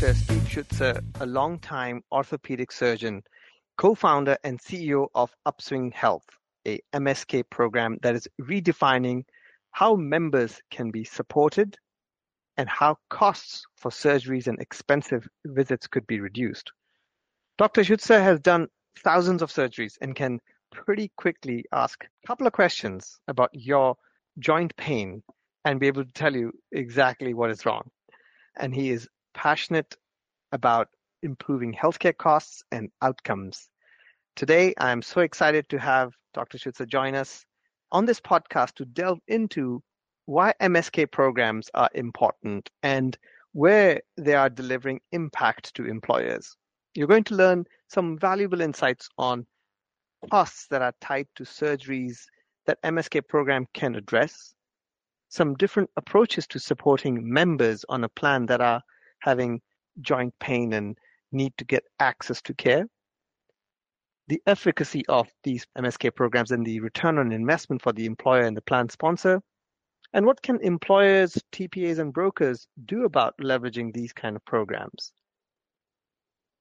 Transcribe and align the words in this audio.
Dr. 0.00 0.14
Steve 0.14 0.48
Schutzer, 0.48 1.04
a 1.20 1.26
longtime 1.26 2.02
orthopedic 2.10 2.72
surgeon, 2.72 3.22
co-founder 3.76 4.38
and 4.42 4.58
CEO 4.58 5.08
of 5.14 5.30
Upswing 5.44 5.92
Health, 5.92 6.24
a 6.66 6.80
MSK 6.94 7.50
program 7.50 7.98
that 8.00 8.14
is 8.14 8.26
redefining 8.40 9.24
how 9.72 9.96
members 9.96 10.58
can 10.70 10.90
be 10.90 11.04
supported 11.04 11.76
and 12.56 12.66
how 12.66 12.96
costs 13.10 13.66
for 13.76 13.90
surgeries 13.90 14.46
and 14.46 14.58
expensive 14.58 15.28
visits 15.44 15.86
could 15.86 16.06
be 16.06 16.20
reduced. 16.20 16.72
Dr. 17.58 17.82
Schutzer 17.82 18.22
has 18.22 18.40
done 18.40 18.68
thousands 19.04 19.42
of 19.42 19.52
surgeries 19.52 19.98
and 20.00 20.16
can 20.16 20.40
pretty 20.72 21.12
quickly 21.18 21.66
ask 21.74 22.02
a 22.04 22.26
couple 22.26 22.46
of 22.46 22.54
questions 22.54 23.20
about 23.28 23.50
your 23.52 23.96
joint 24.38 24.74
pain 24.78 25.22
and 25.66 25.78
be 25.78 25.88
able 25.88 26.06
to 26.06 26.12
tell 26.12 26.34
you 26.34 26.52
exactly 26.72 27.34
what 27.34 27.50
is 27.50 27.66
wrong. 27.66 27.90
And 28.56 28.74
he 28.74 28.92
is 28.92 29.06
passionate 29.34 29.96
about 30.52 30.88
improving 31.22 31.72
healthcare 31.72 32.16
costs 32.16 32.62
and 32.72 32.90
outcomes. 33.02 33.68
Today, 34.36 34.74
I'm 34.78 35.02
so 35.02 35.20
excited 35.20 35.68
to 35.68 35.78
have 35.78 36.12
Dr. 36.34 36.58
Schutzer 36.58 36.86
join 36.86 37.14
us 37.14 37.44
on 37.92 38.06
this 38.06 38.20
podcast 38.20 38.74
to 38.74 38.84
delve 38.84 39.20
into 39.28 39.82
why 40.26 40.54
MSK 40.60 41.10
programs 41.10 41.68
are 41.74 41.90
important 41.94 42.70
and 42.82 43.18
where 43.52 44.00
they 44.16 44.34
are 44.34 44.48
delivering 44.48 45.00
impact 45.12 45.74
to 45.74 45.86
employers. 45.86 46.56
You're 46.94 47.08
going 47.08 47.24
to 47.24 47.34
learn 47.34 47.64
some 47.88 48.18
valuable 48.18 48.60
insights 48.60 49.08
on 49.18 49.46
costs 50.30 50.66
that 50.70 50.82
are 50.82 50.94
tied 51.00 51.26
to 51.36 51.44
surgeries 51.44 52.18
that 52.66 52.82
MSK 52.82 53.26
program 53.26 53.66
can 53.74 53.96
address, 53.96 54.54
some 55.28 55.54
different 55.54 55.90
approaches 55.96 56.46
to 56.48 56.58
supporting 56.58 57.32
members 57.32 57.84
on 57.88 58.04
a 58.04 58.08
plan 58.08 58.46
that 58.46 58.60
are 58.60 58.82
having 59.20 59.60
joint 60.00 60.34
pain 60.40 60.72
and 60.72 60.98
need 61.32 61.52
to 61.58 61.64
get 61.64 61.84
access 61.98 62.42
to 62.42 62.54
care, 62.54 62.86
the 64.28 64.42
efficacy 64.46 65.04
of 65.08 65.28
these 65.42 65.66
MSK 65.76 66.14
programs 66.14 66.52
and 66.52 66.64
the 66.64 66.80
return 66.80 67.18
on 67.18 67.32
investment 67.32 67.82
for 67.82 67.92
the 67.92 68.06
employer 68.06 68.42
and 68.42 68.56
the 68.56 68.62
plan 68.62 68.88
sponsor, 68.88 69.42
and 70.12 70.26
what 70.26 70.42
can 70.42 70.60
employers, 70.60 71.38
TPAs, 71.52 71.98
and 71.98 72.12
brokers 72.12 72.66
do 72.84 73.04
about 73.04 73.36
leveraging 73.38 73.92
these 73.92 74.12
kind 74.12 74.36
of 74.36 74.44
programs? 74.44 75.12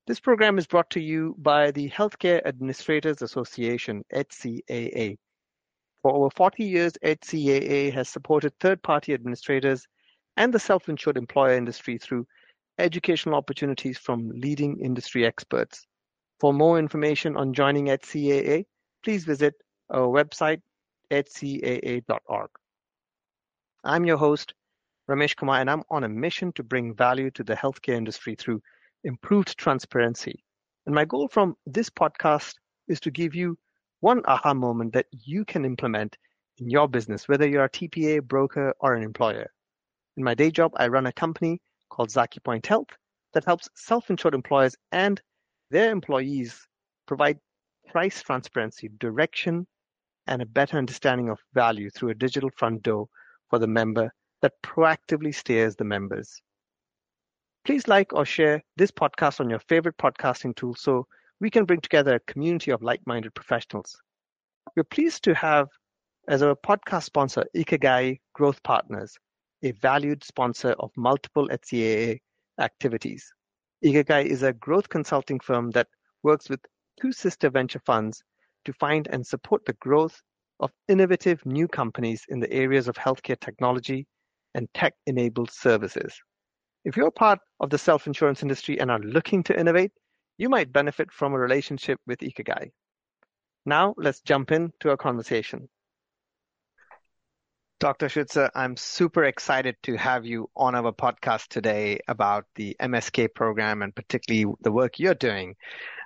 This 0.08 0.20
program 0.20 0.58
is 0.58 0.66
brought 0.66 0.90
to 0.92 1.00
you 1.00 1.36
by 1.38 1.70
the 1.72 1.90
Healthcare 1.90 2.42
Administrators 2.46 3.22
Association, 3.22 4.04
HCAA. 4.14 5.18
For 6.02 6.12
over 6.12 6.30
40 6.36 6.64
years, 6.64 6.94
HCAA 7.04 7.94
has 7.94 8.10
supported 8.10 8.54
third-party 8.60 9.14
administrators 9.14 9.86
and 10.38 10.52
the 10.52 10.60
self-insured 10.60 11.18
employer 11.18 11.56
industry 11.56 11.98
through 11.98 12.26
educational 12.80 13.36
opportunities 13.36 13.98
from 13.98 14.30
leading 14.30 14.80
industry 14.80 15.26
experts. 15.26 15.86
For 16.40 16.54
more 16.54 16.80
information 16.80 17.36
on 17.36 17.54
joining 17.54 17.88
HCAA, 17.88 18.66
please 19.04 19.26
visit 19.26 19.56
our 19.90 20.08
website, 20.08 20.62
hcaa.org. 21.12 22.50
I'm 23.84 24.06
your 24.06 24.18
host, 24.18 24.54
Ramesh 25.10 25.36
Kumar, 25.36 25.60
and 25.60 25.70
I'm 25.70 25.84
on 25.90 26.04
a 26.04 26.10
mission 26.10 26.52
to 26.54 26.64
bring 26.64 26.96
value 26.96 27.32
to 27.32 27.44
the 27.44 27.56
healthcare 27.56 27.96
industry 27.96 28.36
through 28.36 28.62
improved 29.04 29.58
transparency. 29.58 30.44
And 30.86 30.96
my 30.96 31.06
goal 31.06 31.28
from 31.28 31.56
this 31.66 31.90
podcast 31.90 32.56
is 32.88 33.00
to 33.02 33.12
give 33.12 33.36
you 33.36 33.58
one 34.00 34.22
aha 34.26 34.54
moment 34.54 34.94
that 34.94 35.08
you 35.12 35.46
can 35.46 35.66
implement 35.66 36.18
in 36.58 36.70
your 36.70 36.88
business, 36.88 37.28
whether 37.28 37.48
you're 37.48 37.66
a 37.66 37.70
TPA, 37.70 38.24
broker, 38.24 38.74
or 38.80 38.94
an 38.94 39.04
employer. 39.04 39.52
In 40.18 40.24
my 40.24 40.34
day 40.34 40.52
job, 40.52 40.72
I 40.78 40.88
run 40.88 41.08
a 41.08 41.14
company 41.14 41.62
called 42.00 42.10
Zakipoint 42.10 42.66
Health 42.66 42.88
that 43.34 43.44
helps 43.44 43.68
self-insured 43.76 44.34
employers 44.34 44.74
and 44.94 45.22
their 45.70 45.92
employees 45.92 46.66
provide 47.06 47.38
price 47.90 48.24
transparency, 48.24 48.90
direction, 49.00 49.68
and 50.26 50.42
a 50.42 50.46
better 50.46 50.78
understanding 50.78 51.28
of 51.28 51.40
value 51.54 51.90
through 51.90 52.12
a 52.12 52.16
digital 52.16 52.50
front 52.56 52.84
door 52.84 53.08
for 53.50 53.60
the 53.60 53.68
member 53.68 54.14
that 54.42 54.54
proactively 54.64 55.36
steers 55.36 55.76
the 55.76 55.84
members. 55.84 56.42
Please 57.66 57.86
like 57.90 58.14
or 58.14 58.24
share 58.24 58.64
this 58.78 58.92
podcast 58.92 59.42
on 59.42 59.50
your 59.50 59.60
favorite 59.68 59.98
podcasting 59.98 60.56
tool 60.56 60.76
so 60.76 61.06
we 61.42 61.50
can 61.50 61.66
bring 61.66 61.82
together 61.82 62.16
a 62.16 62.32
community 62.32 62.72
of 62.72 62.82
like-minded 62.82 63.36
professionals. 63.36 63.94
We're 64.78 64.84
pleased 64.86 65.26
to 65.26 65.36
have 65.36 65.68
as 66.30 66.44
our 66.44 66.56
podcast 66.56 67.04
sponsor 67.04 67.44
Ikigai 67.54 68.22
Growth 68.32 68.64
Partners, 68.64 69.18
a 69.64 69.72
valued 69.72 70.24
sponsor 70.24 70.72
of 70.80 70.92
multiple 70.96 71.48
HCAA 71.50 72.20
activities. 72.60 73.32
Ikigai 73.84 74.26
is 74.26 74.44
a 74.44 74.54
growth 74.54 74.90
consulting 74.90 75.40
firm 75.40 75.72
that 75.72 75.88
works 76.24 76.50
with 76.50 76.60
two 77.00 77.12
sister 77.12 77.50
venture 77.50 77.82
funds 77.86 78.22
to 78.66 78.74
find 78.74 79.08
and 79.08 79.26
support 79.26 79.64
the 79.66 79.74
growth 79.74 80.22
of 80.60 80.72
innovative 80.88 81.46
new 81.46 81.68
companies 81.68 82.26
in 82.30 82.40
the 82.40 82.52
areas 82.52 82.88
of 82.88 82.96
healthcare 82.96 83.40
technology 83.40 84.06
and 84.56 84.68
tech-enabled 84.74 85.52
services. 85.52 86.14
If 86.86 86.98
you're 86.98 87.12
part 87.12 87.40
of 87.60 87.70
the 87.70 87.78
self-insurance 87.78 88.42
industry 88.42 88.80
and 88.80 88.92
are 88.92 89.00
looking 89.00 89.44
to 89.44 89.58
innovate, 89.58 89.92
you 90.38 90.50
might 90.50 90.74
benefit 90.74 91.12
from 91.12 91.34
a 91.34 91.40
relationship 91.40 92.00
with 92.08 92.20
Ikigai. 92.20 92.70
Now 93.66 93.94
let's 93.98 94.22
jump 94.22 94.52
into 94.52 94.90
our 94.90 94.98
conversation. 94.98 95.70
Dr. 97.80 98.08
Schutzer, 98.08 98.50
I'm 98.56 98.76
super 98.76 99.24
excited 99.24 99.78
to 99.84 99.96
have 99.96 100.26
you 100.26 100.50
on 100.54 100.76
our 100.76 100.92
podcast 100.92 101.48
today 101.48 102.02
about 102.10 102.44
the 102.56 102.76
MSK 102.82 103.34
program 103.34 103.82
and 103.82 103.96
particularly 103.96 104.54
the 104.60 104.72
work 104.74 105.00
you're 105.00 105.14
doing. 105.14 105.56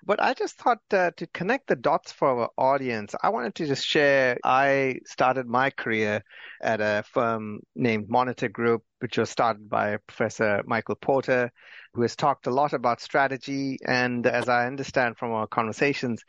But 0.06 0.22
I 0.22 0.36
just 0.36 0.56
thought 0.56 0.82
uh, 0.92 1.10
to 1.18 1.26
connect 1.34 1.66
the 1.66 1.76
dots 1.76 2.12
for 2.12 2.28
our 2.28 2.50
audience, 2.60 3.16
I 3.24 3.30
wanted 3.30 3.56
to 3.56 3.66
just 3.66 3.88
share 3.88 4.38
I 4.44 5.00
started 5.08 5.48
my 5.48 5.72
career 5.72 6.24
at 6.62 6.80
a 6.80 7.04
firm 7.12 7.62
named 7.76 8.08
Monitor 8.08 8.50
Group, 8.50 8.84
which 9.00 9.18
was 9.18 9.32
started 9.32 9.68
by 9.68 9.98
Professor 10.06 10.62
Michael 10.68 10.98
Porter, 10.98 11.52
who 11.96 12.04
has 12.04 12.16
talked 12.16 12.46
a 12.46 12.52
lot 12.52 12.74
about 12.74 13.02
strategy. 13.02 13.80
And 13.84 14.28
as 14.28 14.48
I 14.48 14.68
understand 14.68 15.18
from 15.18 15.32
our 15.32 15.48
conversations, 15.48 16.22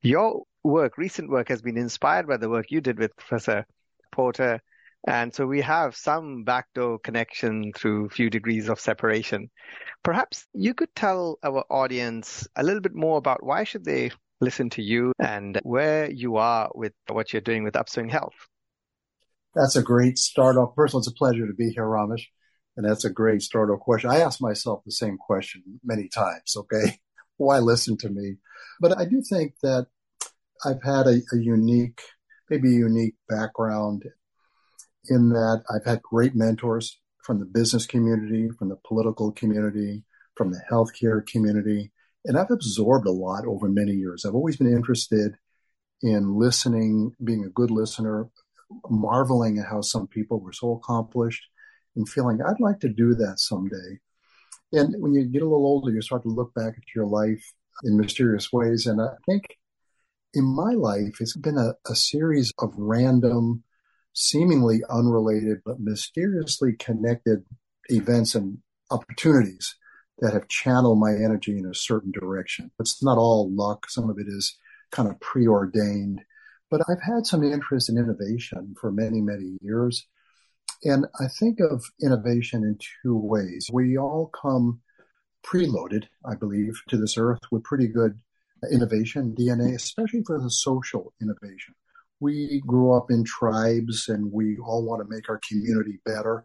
your 0.00 0.44
work, 0.62 0.96
recent 0.96 1.28
work, 1.28 1.48
has 1.48 1.60
been 1.60 1.76
inspired 1.76 2.28
by 2.28 2.36
the 2.36 2.48
work 2.48 2.66
you 2.70 2.80
did 2.80 3.00
with 3.00 3.16
Professor 3.16 3.66
Porter 4.12 4.60
and 5.06 5.34
so 5.34 5.46
we 5.46 5.60
have 5.62 5.96
some 5.96 6.44
backdoor 6.44 6.98
connection 7.00 7.72
through 7.74 8.06
a 8.06 8.10
few 8.10 8.30
degrees 8.30 8.68
of 8.68 8.78
separation. 8.78 9.50
Perhaps 10.02 10.46
you 10.52 10.74
could 10.74 10.94
tell 10.94 11.38
our 11.42 11.64
audience 11.70 12.46
a 12.56 12.62
little 12.62 12.80
bit 12.80 12.94
more 12.94 13.18
about 13.18 13.42
why 13.42 13.64
should 13.64 13.84
they 13.84 14.10
listen 14.40 14.70
to 14.70 14.82
you 14.82 15.12
and 15.18 15.58
where 15.62 16.10
you 16.10 16.36
are 16.36 16.70
with 16.74 16.92
what 17.08 17.32
you're 17.32 17.40
doing 17.40 17.64
with 17.64 17.76
Upswing 17.76 18.10
Health. 18.10 18.34
That's 19.54 19.76
a 19.76 19.82
great 19.82 20.18
start 20.18 20.56
off. 20.56 20.72
First 20.74 20.92
of 20.92 20.96
all, 20.96 21.00
it's 21.00 21.08
a 21.08 21.12
pleasure 21.12 21.46
to 21.46 21.54
be 21.54 21.70
here, 21.70 21.84
Ramesh. 21.84 22.24
And 22.76 22.88
that's 22.88 23.04
a 23.04 23.10
great 23.10 23.42
start 23.42 23.70
off 23.70 23.80
question. 23.80 24.10
I 24.10 24.20
ask 24.20 24.40
myself 24.40 24.82
the 24.84 24.92
same 24.92 25.18
question 25.18 25.62
many 25.84 26.08
times. 26.08 26.56
Okay. 26.56 26.98
Why 27.36 27.58
listen 27.58 27.96
to 27.98 28.08
me? 28.08 28.36
But 28.80 28.98
I 28.98 29.04
do 29.04 29.22
think 29.22 29.54
that 29.62 29.86
I've 30.64 30.82
had 30.82 31.06
a, 31.06 31.20
a 31.32 31.36
unique, 31.38 32.00
maybe 32.48 32.68
a 32.68 32.78
unique 32.78 33.14
background 33.28 34.04
in 35.08 35.30
that 35.30 35.62
I've 35.72 35.84
had 35.84 36.02
great 36.02 36.34
mentors 36.34 36.98
from 37.22 37.38
the 37.38 37.46
business 37.46 37.86
community, 37.86 38.48
from 38.58 38.68
the 38.68 38.78
political 38.86 39.32
community, 39.32 40.04
from 40.34 40.50
the 40.50 40.60
healthcare 40.70 41.26
community, 41.26 41.92
and 42.24 42.38
I've 42.38 42.50
absorbed 42.50 43.06
a 43.06 43.12
lot 43.12 43.46
over 43.46 43.68
many 43.68 43.92
years. 43.92 44.24
I've 44.24 44.34
always 44.34 44.56
been 44.56 44.72
interested 44.72 45.36
in 46.02 46.38
listening, 46.38 47.14
being 47.22 47.44
a 47.44 47.50
good 47.50 47.70
listener, 47.70 48.28
marveling 48.88 49.58
at 49.58 49.66
how 49.66 49.80
some 49.80 50.06
people 50.06 50.40
were 50.40 50.52
so 50.52 50.72
accomplished 50.72 51.46
and 51.96 52.08
feeling 52.08 52.40
I'd 52.40 52.60
like 52.60 52.80
to 52.80 52.88
do 52.88 53.14
that 53.14 53.38
someday. 53.38 54.00
And 54.72 54.94
when 55.02 55.12
you 55.12 55.24
get 55.24 55.42
a 55.42 55.44
little 55.44 55.66
older, 55.66 55.90
you 55.90 56.00
start 56.00 56.22
to 56.22 56.28
look 56.28 56.54
back 56.54 56.74
at 56.76 56.94
your 56.94 57.06
life 57.06 57.44
in 57.84 57.98
mysterious 57.98 58.52
ways. 58.52 58.86
And 58.86 59.00
I 59.00 59.10
think 59.26 59.58
in 60.32 60.44
my 60.44 60.72
life, 60.72 61.20
it's 61.20 61.36
been 61.36 61.58
a, 61.58 61.74
a 61.90 61.94
series 61.94 62.52
of 62.58 62.72
random 62.76 63.64
seemingly 64.12 64.82
unrelated 64.90 65.58
but 65.64 65.80
mysteriously 65.80 66.74
connected 66.78 67.44
events 67.88 68.34
and 68.34 68.58
opportunities 68.90 69.74
that 70.18 70.34
have 70.34 70.48
channeled 70.48 71.00
my 71.00 71.12
energy 71.12 71.58
in 71.58 71.66
a 71.66 71.74
certain 71.74 72.12
direction. 72.12 72.70
It's 72.78 73.02
not 73.02 73.18
all 73.18 73.50
luck. 73.52 73.88
Some 73.88 74.10
of 74.10 74.18
it 74.18 74.26
is 74.28 74.56
kind 74.90 75.08
of 75.08 75.18
preordained, 75.20 76.20
but 76.70 76.82
I've 76.88 77.02
had 77.02 77.26
some 77.26 77.42
interest 77.42 77.88
in 77.88 77.98
innovation 77.98 78.74
for 78.80 78.92
many, 78.92 79.20
many 79.20 79.58
years. 79.62 80.06
And 80.84 81.06
I 81.20 81.26
think 81.28 81.58
of 81.60 81.84
innovation 82.02 82.62
in 82.62 82.78
two 83.02 83.16
ways. 83.16 83.70
We 83.72 83.96
all 83.96 84.26
come 84.28 84.80
preloaded, 85.44 86.04
I 86.24 86.34
believe, 86.34 86.80
to 86.88 86.96
this 86.96 87.16
earth 87.16 87.40
with 87.50 87.64
pretty 87.64 87.88
good 87.88 88.20
innovation 88.70 89.34
DNA, 89.36 89.74
especially 89.74 90.22
for 90.24 90.40
the 90.40 90.50
social 90.50 91.12
innovation 91.20 91.74
we 92.22 92.62
grew 92.64 92.92
up 92.92 93.10
in 93.10 93.24
tribes 93.24 94.08
and 94.08 94.30
we 94.30 94.56
all 94.58 94.84
want 94.84 95.02
to 95.02 95.12
make 95.12 95.28
our 95.28 95.40
community 95.48 95.98
better. 96.04 96.44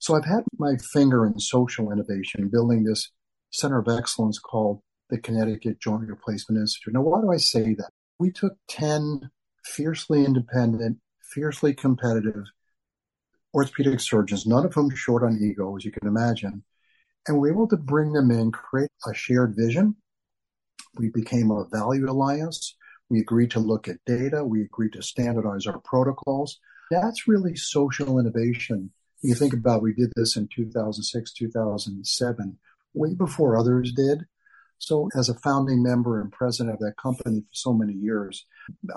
So 0.00 0.16
I've 0.16 0.24
had 0.24 0.42
my 0.58 0.76
finger 0.92 1.24
in 1.24 1.38
social 1.38 1.92
innovation, 1.92 2.48
building 2.48 2.82
this 2.82 3.10
center 3.50 3.78
of 3.78 3.86
excellence 3.88 4.40
called 4.40 4.80
the 5.10 5.18
Connecticut 5.18 5.78
Joint 5.78 6.08
Replacement 6.08 6.60
Institute. 6.60 6.94
Now, 6.94 7.02
why 7.02 7.20
do 7.20 7.30
I 7.30 7.36
say 7.36 7.74
that? 7.74 7.90
We 8.18 8.32
took 8.32 8.54
10 8.68 9.30
fiercely 9.64 10.24
independent, 10.24 10.98
fiercely 11.22 11.74
competitive 11.74 12.44
orthopedic 13.54 14.00
surgeons, 14.00 14.46
none 14.46 14.66
of 14.66 14.74
whom 14.74 14.90
short 14.90 15.22
on 15.22 15.38
ego, 15.40 15.76
as 15.76 15.84
you 15.84 15.92
can 15.92 16.08
imagine, 16.08 16.64
and 17.28 17.38
we 17.38 17.48
were 17.48 17.54
able 17.54 17.68
to 17.68 17.76
bring 17.76 18.12
them 18.12 18.32
in, 18.32 18.50
create 18.50 18.90
a 19.06 19.14
shared 19.14 19.54
vision. 19.56 19.94
We 20.96 21.10
became 21.10 21.52
a 21.52 21.66
value 21.72 22.10
alliance. 22.10 22.74
We 23.10 23.20
agreed 23.20 23.50
to 23.52 23.60
look 23.60 23.88
at 23.88 24.04
data. 24.06 24.44
We 24.44 24.62
agreed 24.62 24.92
to 24.94 25.02
standardize 25.02 25.66
our 25.66 25.78
protocols. 25.78 26.58
That's 26.90 27.28
really 27.28 27.56
social 27.56 28.18
innovation. 28.18 28.90
You 29.22 29.34
think 29.34 29.52
about 29.52 29.82
we 29.82 29.94
did 29.94 30.12
this 30.14 30.36
in 30.36 30.48
2006, 30.54 31.32
2007, 31.32 32.58
way 32.92 33.14
before 33.14 33.56
others 33.56 33.92
did. 33.92 34.26
So, 34.78 35.08
as 35.16 35.28
a 35.28 35.38
founding 35.38 35.82
member 35.82 36.20
and 36.20 36.30
president 36.30 36.74
of 36.74 36.80
that 36.80 36.96
company 36.96 37.40
for 37.40 37.54
so 37.54 37.72
many 37.72 37.94
years, 37.94 38.44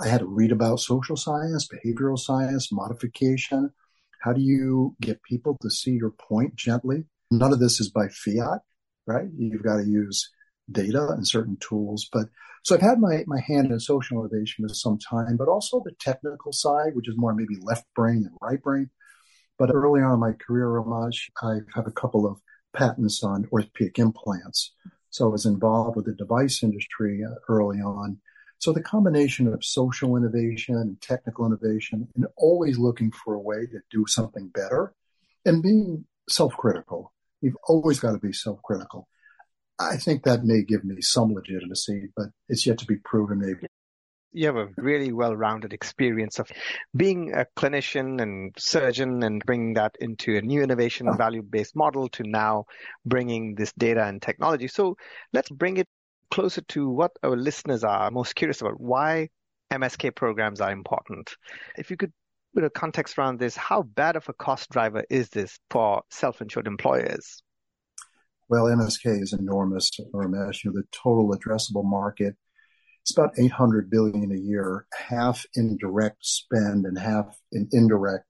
I 0.03 0.07
had 0.07 0.19
to 0.19 0.25
read 0.25 0.51
about 0.51 0.79
social 0.79 1.15
science, 1.15 1.67
behavioral 1.67 2.19
science, 2.19 2.71
modification. 2.71 3.71
How 4.19 4.33
do 4.33 4.41
you 4.41 4.95
get 4.99 5.23
people 5.23 5.57
to 5.61 5.69
see 5.69 5.91
your 5.91 6.11
point 6.11 6.55
gently? 6.55 7.05
None 7.31 7.53
of 7.53 7.59
this 7.59 7.79
is 7.79 7.89
by 7.89 8.07
fiat, 8.09 8.61
right? 9.05 9.27
You've 9.37 9.63
got 9.63 9.77
to 9.77 9.85
use 9.85 10.29
data 10.69 11.07
and 11.09 11.25
certain 11.25 11.57
tools. 11.61 12.09
But 12.11 12.27
so 12.63 12.75
I've 12.75 12.81
had 12.81 12.99
my, 12.99 13.23
my 13.27 13.39
hand 13.39 13.71
in 13.71 13.79
social 13.79 14.19
innovation 14.19 14.67
for 14.67 14.73
some 14.73 14.97
time, 14.97 15.37
but 15.37 15.47
also 15.47 15.81
the 15.83 15.93
technical 15.99 16.51
side, 16.51 16.95
which 16.95 17.07
is 17.07 17.15
more 17.17 17.33
maybe 17.33 17.55
left 17.61 17.85
brain 17.95 18.25
and 18.25 18.37
right 18.41 18.61
brain. 18.61 18.89
But 19.57 19.73
early 19.73 20.01
on 20.01 20.13
in 20.13 20.19
my 20.19 20.33
career, 20.33 20.67
Ramesh, 20.67 21.29
I 21.41 21.59
have 21.75 21.87
a 21.87 21.91
couple 21.91 22.27
of 22.27 22.39
patents 22.73 23.23
on 23.23 23.47
orthopedic 23.51 23.97
implants. 23.97 24.73
So 25.09 25.25
I 25.25 25.31
was 25.31 25.45
involved 25.45 25.95
with 25.95 26.05
the 26.05 26.13
device 26.13 26.61
industry 26.61 27.23
uh, 27.23 27.35
early 27.49 27.79
on. 27.79 28.19
So 28.59 28.71
the 28.71 28.81
combination 28.81 29.47
of 29.47 29.63
social 29.63 30.15
innovation 30.15 30.75
and 30.75 30.99
technical 31.01 31.45
innovation 31.45 32.07
and 32.15 32.25
always 32.35 32.77
looking 32.77 33.11
for 33.11 33.33
a 33.33 33.39
way 33.39 33.65
to 33.67 33.79
do 33.91 34.05
something 34.07 34.49
better 34.49 34.93
and 35.45 35.63
being 35.63 36.05
self-critical. 36.29 37.13
You've 37.41 37.57
always 37.67 37.99
got 37.99 38.11
to 38.13 38.19
be 38.19 38.33
self-critical. 38.33 39.07
I 39.79 39.97
think 39.97 40.23
that 40.23 40.43
may 40.43 40.63
give 40.63 40.83
me 40.83 41.01
some 41.01 41.33
legitimacy, 41.33 42.09
but 42.15 42.27
it's 42.49 42.65
yet 42.65 42.79
to 42.79 42.85
be 42.85 42.97
proven 42.97 43.39
maybe 43.39 43.67
you 44.37 44.45
have 44.45 44.55
a 44.55 44.69
really 44.77 45.11
well-rounded 45.11 45.73
experience 45.73 46.37
of 46.37 46.49
being 46.95 47.33
a 47.33 47.45
clinician 47.55 48.21
and 48.21 48.53
surgeon 48.57 49.23
and 49.23 49.43
bringing 49.45 49.73
that 49.73 49.95
into 49.99 50.37
a 50.37 50.41
new 50.41 50.61
innovation 50.61 51.09
oh. 51.09 51.13
value-based 51.13 51.75
model 51.75 52.07
to 52.09 52.23
now 52.23 52.65
bringing 53.05 53.55
this 53.55 53.73
data 53.73 54.03
and 54.03 54.21
technology. 54.21 54.67
So 54.67 54.95
let's 55.33 55.49
bring 55.49 55.77
it 55.77 55.87
closer 56.29 56.61
to 56.61 56.89
what 56.89 57.11
our 57.23 57.35
listeners 57.35 57.83
are 57.83 58.11
most 58.11 58.35
curious 58.35 58.61
about. 58.61 58.79
Why 58.79 59.29
MSK 59.71 60.15
programs 60.15 60.61
are 60.61 60.71
important. 60.71 61.35
If 61.77 61.89
you 61.89 61.97
could 61.97 62.13
put 62.53 62.63
a 62.63 62.69
context 62.69 63.17
around 63.17 63.39
this, 63.39 63.55
how 63.55 63.81
bad 63.81 64.15
of 64.15 64.29
a 64.29 64.33
cost 64.33 64.69
driver 64.69 65.03
is 65.09 65.29
this 65.29 65.57
for 65.71 66.03
self-insured 66.11 66.67
employers? 66.67 67.41
Well, 68.49 68.65
MSK 68.65 69.21
is 69.21 69.33
enormous, 69.33 69.91
Ramesh. 70.13 70.63
You 70.63 70.71
know, 70.71 70.81
the 70.81 70.87
total 70.91 71.35
addressable 71.35 71.83
market 71.83 72.35
it's 73.07 73.17
about 73.17 73.39
800 73.39 73.89
billion 73.89 74.33
a 74.33 74.37
year, 74.37 74.85
half 74.93 75.45
in 75.55 75.77
direct 75.77 76.25
spend 76.25 76.85
and 76.85 76.99
half 76.99 77.39
in 77.53 77.69
indirect 77.71 78.25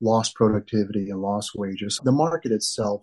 lost 0.00 0.34
productivity 0.34 1.10
and 1.10 1.20
lost 1.20 1.50
wages. 1.54 2.00
The 2.02 2.10
market 2.10 2.50
itself 2.50 3.02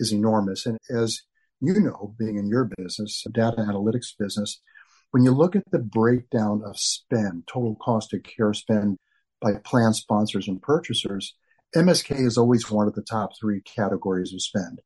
is 0.00 0.12
enormous. 0.12 0.66
And 0.66 0.76
as 0.90 1.22
you 1.60 1.78
know, 1.78 2.16
being 2.18 2.36
in 2.36 2.48
your 2.48 2.68
business, 2.76 3.22
data 3.32 3.58
analytics 3.58 4.08
business, 4.18 4.60
when 5.12 5.22
you 5.22 5.30
look 5.30 5.54
at 5.54 5.70
the 5.70 5.78
breakdown 5.78 6.62
of 6.66 6.76
spend, 6.80 7.46
total 7.46 7.76
cost 7.76 8.12
of 8.12 8.24
care 8.24 8.52
spend 8.52 8.98
by 9.40 9.52
plan 9.62 9.94
sponsors 9.94 10.48
and 10.48 10.60
purchasers, 10.60 11.36
MSK 11.76 12.26
is 12.26 12.36
always 12.36 12.68
one 12.68 12.88
of 12.88 12.94
the 12.94 13.06
top 13.08 13.38
three 13.38 13.60
categories 13.60 14.32
of 14.34 14.42
spend 14.42 14.80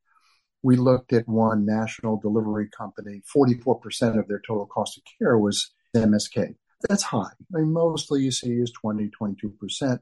we 0.62 0.76
looked 0.76 1.12
at 1.12 1.28
one 1.28 1.64
national 1.64 2.18
delivery 2.18 2.68
company, 2.76 3.22
44% 3.34 4.18
of 4.18 4.28
their 4.28 4.42
total 4.46 4.66
cost 4.66 4.98
of 4.98 5.04
care 5.18 5.38
was 5.38 5.70
MSK. 5.96 6.54
That's 6.88 7.02
high. 7.02 7.32
I 7.54 7.58
mean, 7.58 7.72
mostly 7.72 8.22
you 8.22 8.30
see 8.30 8.52
is 8.52 8.72
20, 8.72 9.10
22%, 9.20 9.98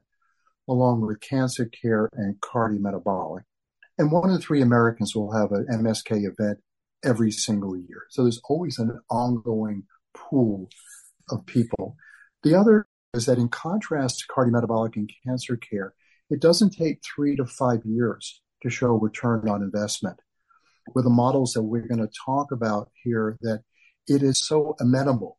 along 0.67 1.01
with 1.01 1.21
cancer 1.21 1.65
care 1.65 2.09
and 2.13 2.39
cardiometabolic. 2.41 3.43
And 3.97 4.11
one 4.11 4.29
in 4.29 4.39
three 4.39 4.61
Americans 4.61 5.15
will 5.15 5.33
have 5.33 5.51
an 5.51 5.67
MSK 5.71 6.25
event 6.25 6.59
every 7.03 7.31
single 7.31 7.77
year. 7.77 8.03
So 8.09 8.23
there's 8.23 8.41
always 8.49 8.79
an 8.79 8.99
ongoing 9.09 9.83
pool 10.13 10.69
of 11.29 11.45
people. 11.45 11.95
The 12.43 12.55
other 12.55 12.87
is 13.13 13.25
that 13.25 13.37
in 13.37 13.49
contrast 13.49 14.19
to 14.19 14.33
cardiometabolic 14.33 14.95
and 14.95 15.09
cancer 15.25 15.57
care, 15.57 15.93
it 16.29 16.41
doesn't 16.41 16.71
take 16.71 17.01
three 17.03 17.35
to 17.35 17.45
five 17.45 17.81
years 17.83 18.41
to 18.61 18.69
show 18.69 18.93
return 18.93 19.49
on 19.49 19.63
investment 19.63 20.19
with 20.95 21.05
the 21.05 21.09
models 21.09 21.53
that 21.53 21.63
we're 21.63 21.87
going 21.87 22.05
to 22.05 22.11
talk 22.25 22.51
about 22.51 22.89
here 23.03 23.37
that 23.41 23.63
it 24.07 24.23
is 24.23 24.39
so 24.39 24.75
amenable 24.79 25.37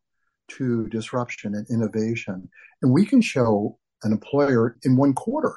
to 0.57 0.87
disruption 0.87 1.55
and 1.55 1.67
innovation. 1.69 2.49
And 2.81 2.91
we 2.91 3.05
can 3.05 3.21
show 3.21 3.77
an 4.03 4.11
employer 4.11 4.77
in 4.83 4.97
one 4.97 5.13
quarter 5.13 5.55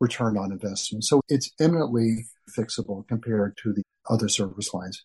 return 0.00 0.36
on 0.36 0.52
investment. 0.52 1.04
So 1.04 1.20
it's 1.28 1.50
eminently 1.60 2.26
fixable 2.56 3.06
compared 3.08 3.56
to 3.62 3.72
the 3.72 3.82
other 4.08 4.28
service 4.28 4.72
lines. 4.74 5.04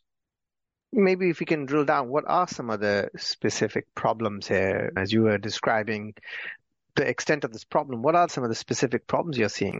Maybe 0.93 1.29
if 1.29 1.39
you 1.39 1.45
can 1.45 1.65
drill 1.65 1.85
down, 1.85 2.09
what 2.09 2.25
are 2.27 2.47
some 2.47 2.69
of 2.69 2.81
the 2.81 3.09
specific 3.17 3.85
problems 3.95 4.47
here 4.47 4.91
as 4.97 5.13
you 5.13 5.23
were 5.23 5.37
describing 5.37 6.15
the 6.95 7.07
extent 7.07 7.45
of 7.45 7.53
this 7.53 7.63
problem? 7.63 8.01
What 8.01 8.15
are 8.15 8.27
some 8.27 8.43
of 8.43 8.49
the 8.49 8.55
specific 8.55 9.07
problems 9.07 9.37
you're 9.37 9.49
seeing? 9.49 9.79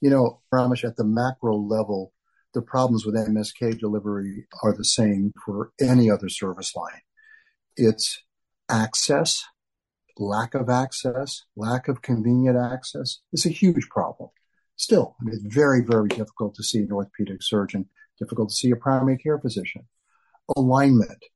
You 0.00 0.10
know, 0.10 0.40
Ramesh, 0.52 0.84
at 0.84 0.96
the 0.96 1.04
macro 1.04 1.56
level, 1.56 2.12
the 2.58 2.62
problems 2.62 3.06
with 3.06 3.14
MSK 3.14 3.78
delivery 3.78 4.48
are 4.64 4.76
the 4.76 4.84
same 4.84 5.32
for 5.46 5.70
any 5.80 6.10
other 6.10 6.28
service 6.28 6.74
line. 6.74 7.02
It's 7.76 8.20
access, 8.68 9.44
lack 10.18 10.54
of 10.54 10.68
access, 10.68 11.44
lack 11.54 11.86
of 11.86 12.02
convenient 12.02 12.58
access 12.58 13.20
is 13.32 13.46
a 13.46 13.50
huge 13.50 13.88
problem. 13.90 14.30
Still, 14.74 15.14
I 15.20 15.24
mean, 15.24 15.36
it's 15.36 15.54
very, 15.54 15.82
very 15.84 16.08
difficult 16.08 16.56
to 16.56 16.64
see 16.64 16.80
an 16.80 16.90
orthopedic 16.90 17.44
surgeon, 17.44 17.88
difficult 18.18 18.48
to 18.48 18.56
see 18.56 18.72
a 18.72 18.76
primary 18.76 19.18
care 19.18 19.38
physician. 19.38 19.86
Alignment, 20.56 21.26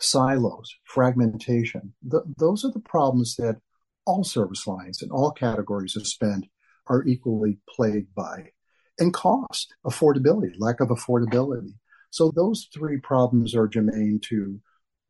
silos, 0.00 0.74
fragmentation, 0.84 1.92
th- 2.10 2.22
those 2.38 2.64
are 2.64 2.72
the 2.72 2.80
problems 2.80 3.36
that 3.36 3.60
all 4.06 4.24
service 4.24 4.66
lines 4.66 5.02
and 5.02 5.12
all 5.12 5.32
categories 5.32 5.96
of 5.96 6.06
spend 6.06 6.46
are 6.86 7.04
equally 7.04 7.58
plagued 7.68 8.14
by 8.14 8.52
and 8.98 9.12
cost, 9.12 9.74
affordability, 9.86 10.52
lack 10.58 10.80
of 10.80 10.88
affordability. 10.88 11.74
So 12.10 12.30
those 12.30 12.68
three 12.74 12.98
problems 12.98 13.54
are 13.54 13.66
germane 13.66 14.20
to 14.24 14.60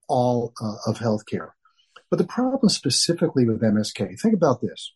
all 0.08 0.52
uh, 0.60 0.76
of 0.86 0.98
healthcare. 0.98 1.50
But 2.10 2.18
the 2.18 2.24
problem 2.24 2.68
specifically 2.68 3.46
with 3.46 3.62
MSK, 3.62 4.20
think 4.20 4.34
about 4.34 4.60
this, 4.60 4.92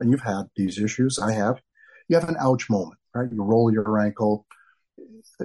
and 0.00 0.10
you've 0.10 0.22
had 0.22 0.44
these 0.56 0.78
issues, 0.78 1.18
I 1.18 1.32
have. 1.32 1.60
You 2.08 2.18
have 2.18 2.28
an 2.28 2.36
ouch 2.40 2.68
moment, 2.68 2.98
right? 3.14 3.30
You 3.30 3.42
roll 3.42 3.72
your 3.72 3.98
ankle. 3.98 4.46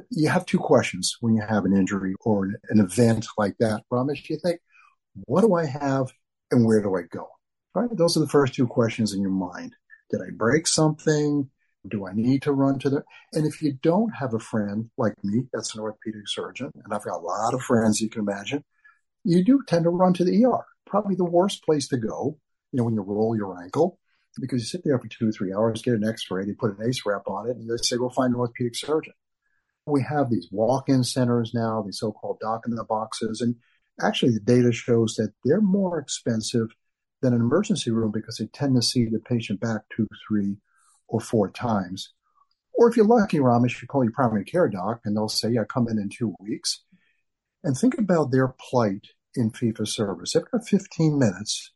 You 0.09 0.29
have 0.29 0.45
two 0.45 0.57
questions 0.57 1.17
when 1.19 1.35
you 1.35 1.41
have 1.41 1.65
an 1.65 1.75
injury 1.75 2.15
or 2.21 2.45
an, 2.69 2.79
event 2.79 3.27
like 3.37 3.55
that. 3.59 3.83
Ramesh, 3.91 4.29
you 4.29 4.37
think, 4.41 4.59
what 5.25 5.41
do 5.41 5.53
I 5.55 5.65
have 5.65 6.11
and 6.51 6.65
where 6.65 6.81
do 6.81 6.95
I 6.95 7.03
go? 7.03 7.27
Right? 7.75 7.89
Those 7.91 8.17
are 8.17 8.21
the 8.21 8.27
first 8.27 8.53
two 8.53 8.67
questions 8.67 9.13
in 9.13 9.21
your 9.21 9.31
mind. 9.31 9.75
Did 10.09 10.21
I 10.21 10.31
break 10.35 10.67
something? 10.67 11.49
Do 11.87 12.05
I 12.05 12.11
need 12.13 12.41
to 12.43 12.51
run 12.51 12.79
to 12.79 12.89
the? 12.89 13.03
And 13.33 13.45
if 13.45 13.61
you 13.61 13.73
don't 13.81 14.09
have 14.15 14.33
a 14.33 14.39
friend 14.39 14.89
like 14.97 15.13
me, 15.23 15.43
that's 15.53 15.73
an 15.75 15.81
orthopedic 15.81 16.27
surgeon, 16.27 16.71
and 16.83 16.93
I've 16.93 17.03
got 17.03 17.17
a 17.17 17.25
lot 17.25 17.53
of 17.53 17.61
friends 17.61 18.01
you 18.01 18.09
can 18.09 18.21
imagine, 18.21 18.65
you 19.23 19.43
do 19.43 19.61
tend 19.65 19.85
to 19.85 19.89
run 19.89 20.13
to 20.13 20.23
the 20.23 20.45
ER. 20.45 20.65
Probably 20.85 21.15
the 21.15 21.23
worst 21.23 21.63
place 21.63 21.87
to 21.89 21.97
go, 21.97 22.37
you 22.71 22.77
know, 22.77 22.83
when 22.83 22.95
you 22.95 23.01
roll 23.01 23.35
your 23.35 23.61
ankle, 23.61 23.99
because 24.39 24.61
you 24.61 24.65
sit 24.65 24.81
there 24.83 24.99
for 24.99 25.07
two 25.07 25.31
three 25.31 25.53
hours, 25.53 25.81
get 25.81 25.93
an 25.93 26.07
X-ray, 26.07 26.45
they 26.45 26.53
put 26.53 26.77
an 26.77 26.85
ACE 26.87 27.05
wrap 27.05 27.27
on 27.27 27.49
it, 27.49 27.55
and 27.55 27.69
they 27.69 27.77
say, 27.81 27.97
"Go 27.97 28.09
find 28.09 28.33
an 28.33 28.39
orthopedic 28.39 28.75
surgeon." 28.75 29.13
We 29.85 30.03
have 30.03 30.29
these 30.29 30.49
walk-in 30.51 31.03
centers 31.03 31.53
now, 31.53 31.81
these 31.81 31.99
so-called 31.99 32.39
doc 32.39 32.63
in 32.67 32.75
the 32.75 32.83
boxes, 32.83 33.41
and 33.41 33.55
actually 34.01 34.33
the 34.33 34.39
data 34.39 34.71
shows 34.71 35.15
that 35.15 35.33
they're 35.43 35.61
more 35.61 35.97
expensive 35.97 36.69
than 37.21 37.33
an 37.33 37.41
emergency 37.41 37.91
room 37.91 38.11
because 38.11 38.37
they 38.37 38.47
tend 38.47 38.75
to 38.75 38.81
see 38.81 39.05
the 39.05 39.19
patient 39.19 39.59
back 39.59 39.81
two, 39.95 40.07
three, 40.27 40.57
or 41.09 41.19
four 41.19 41.49
times. 41.49 42.13
Or 42.73 42.89
if 42.89 42.95
you're 42.95 43.05
lucky, 43.05 43.39
Ramesh, 43.39 43.81
you 43.81 43.87
call 43.87 44.03
your 44.03 44.13
primary 44.13 44.45
care 44.45 44.69
doc 44.69 45.01
and 45.03 45.15
they'll 45.15 45.27
say, 45.27 45.49
yeah, 45.49 45.65
come 45.65 45.87
in 45.89 45.99
in 45.99 46.09
two 46.09 46.33
weeks. 46.39 46.83
And 47.63 47.77
think 47.77 47.97
about 47.97 48.31
their 48.31 48.55
plight 48.57 49.07
in 49.35 49.51
for 49.51 49.85
service. 49.85 50.33
They've 50.33 50.49
got 50.49 50.67
15 50.67 51.19
minutes 51.19 51.71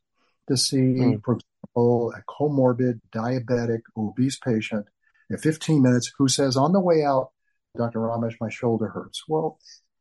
to 0.48 0.56
see, 0.56 0.76
mm. 0.76 1.22
for 1.22 1.38
example, 1.38 2.12
a 2.16 2.22
comorbid, 2.30 3.00
diabetic, 3.14 3.80
obese 3.96 4.38
patient 4.38 4.86
in 5.30 5.38
15 5.38 5.82
minutes 5.82 6.12
who 6.16 6.28
says 6.28 6.56
on 6.56 6.72
the 6.72 6.80
way 6.80 7.02
out, 7.04 7.30
Dr. 7.76 7.98
Ramesh, 7.98 8.36
my 8.40 8.48
shoulder 8.48 8.88
hurts. 8.88 9.24
Well, 9.28 9.58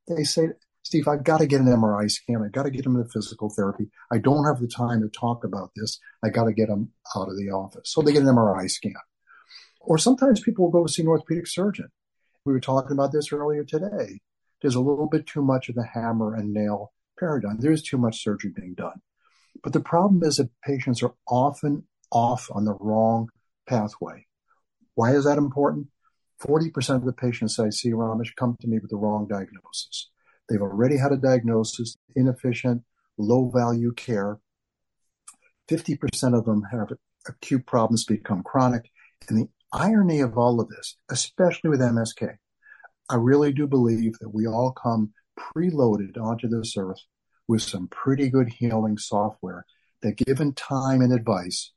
they 0.08 0.24
say, 0.24 0.50
Steve, 0.84 1.08
I've 1.08 1.24
got 1.24 1.40
to 1.40 1.48
get 1.48 1.62
an 1.62 1.68
MRI 1.68 2.10
scan. 2.12 2.44
I've 2.44 2.52
got 2.52 2.64
to 2.64 2.70
get 2.70 2.84
them 2.84 2.96
into 2.96 3.10
physical 3.10 3.50
therapy. 3.50 3.90
I 4.12 4.20
don't 4.20 4.46
have 4.46 4.60
the 4.60 4.68
time 4.68 5.02
to 5.02 5.10
talk 5.10 5.44
about 5.44 5.72
this. 5.76 6.00
I 6.24 6.30
got 6.30 6.46
to 6.46 6.54
get 6.54 6.70
him 6.70 6.92
out 7.16 7.30
of 7.30 7.38
the 7.38 7.50
office. 7.50 7.92
So 7.92 8.02
they 8.02 8.14
get 8.14 8.24
an 8.24 8.30
MRI 8.30 8.70
scan. 8.70 8.94
Or 9.84 9.98
sometimes 9.98 10.40
people 10.40 10.66
will 10.66 10.72
go 10.72 10.88
see 10.88 11.02
an 11.02 11.10
orthopedic 11.10 11.46
surgeon. 11.46 11.90
We 12.46 12.54
were 12.54 12.60
talking 12.60 12.94
about 12.94 13.12
this 13.12 13.32
earlier 13.32 13.64
today. 13.64 14.22
There's 14.62 14.76
a 14.76 14.82
little 14.82 15.08
bit 15.08 15.28
too 15.28 15.44
much 15.44 15.70
of 15.70 15.76
the 15.76 15.86
hammer 15.86 16.34
and 16.34 16.54
nail 16.54 16.94
paradigm. 17.20 17.58
There's 17.60 17.84
too 17.84 17.98
much 17.98 18.24
surgery 18.24 18.52
being 18.56 18.74
done. 18.74 19.02
But 19.62 19.74
the 19.74 19.82
problem 19.82 20.24
is 20.24 20.38
that 20.38 20.50
patients 20.66 21.04
are 21.04 21.14
often 21.28 21.84
off 22.12 22.50
on 22.52 22.66
the 22.66 22.76
wrong 22.80 23.30
pathway. 23.68 24.26
Why 24.96 25.12
is 25.16 25.26
that 25.26 25.38
important? 25.38 25.88
40% 26.42 26.96
of 26.96 27.06
the 27.06 27.14
patients 27.14 27.60
I 27.60 27.70
see, 27.70 27.92
Ramesh, 27.92 28.36
come 28.36 28.58
to 28.62 28.68
me 28.68 28.80
with 28.80 28.90
the 28.90 28.98
wrong 28.98 29.28
diagnosis. 29.28 30.10
They've 30.50 30.62
already 30.62 30.98
had 30.98 31.12
a 31.12 31.18
diagnosis, 31.18 31.98
inefficient, 32.16 32.84
low 33.18 33.50
value 33.50 33.94
care. 33.94 34.40
50% 35.70 36.38
of 36.38 36.46
them 36.46 36.64
have 36.72 36.92
acute 37.28 37.66
problems 37.66 38.04
become 38.04 38.44
chronic. 38.44 38.90
And 39.30 39.38
the 39.38 39.50
irony 39.74 40.22
of 40.22 40.38
all 40.38 40.62
of 40.62 40.70
this, 40.70 40.96
especially 41.10 41.70
with 41.70 41.82
MSK, 41.82 42.38
I 43.10 43.16
really 43.16 43.52
do 43.52 43.68
believe 43.68 44.20
that 44.20 44.34
we 44.34 44.48
all 44.48 44.72
come 44.72 45.14
preloaded 45.38 46.18
onto 46.18 46.48
this 46.48 46.76
earth 46.78 47.02
with 47.48 47.62
some 47.62 47.88
pretty 47.88 48.30
good 48.30 48.50
healing 48.50 48.98
software 48.98 49.66
that, 50.02 50.16
given 50.16 50.54
time 50.54 51.02
and 51.02 51.12
advice, 51.12 51.72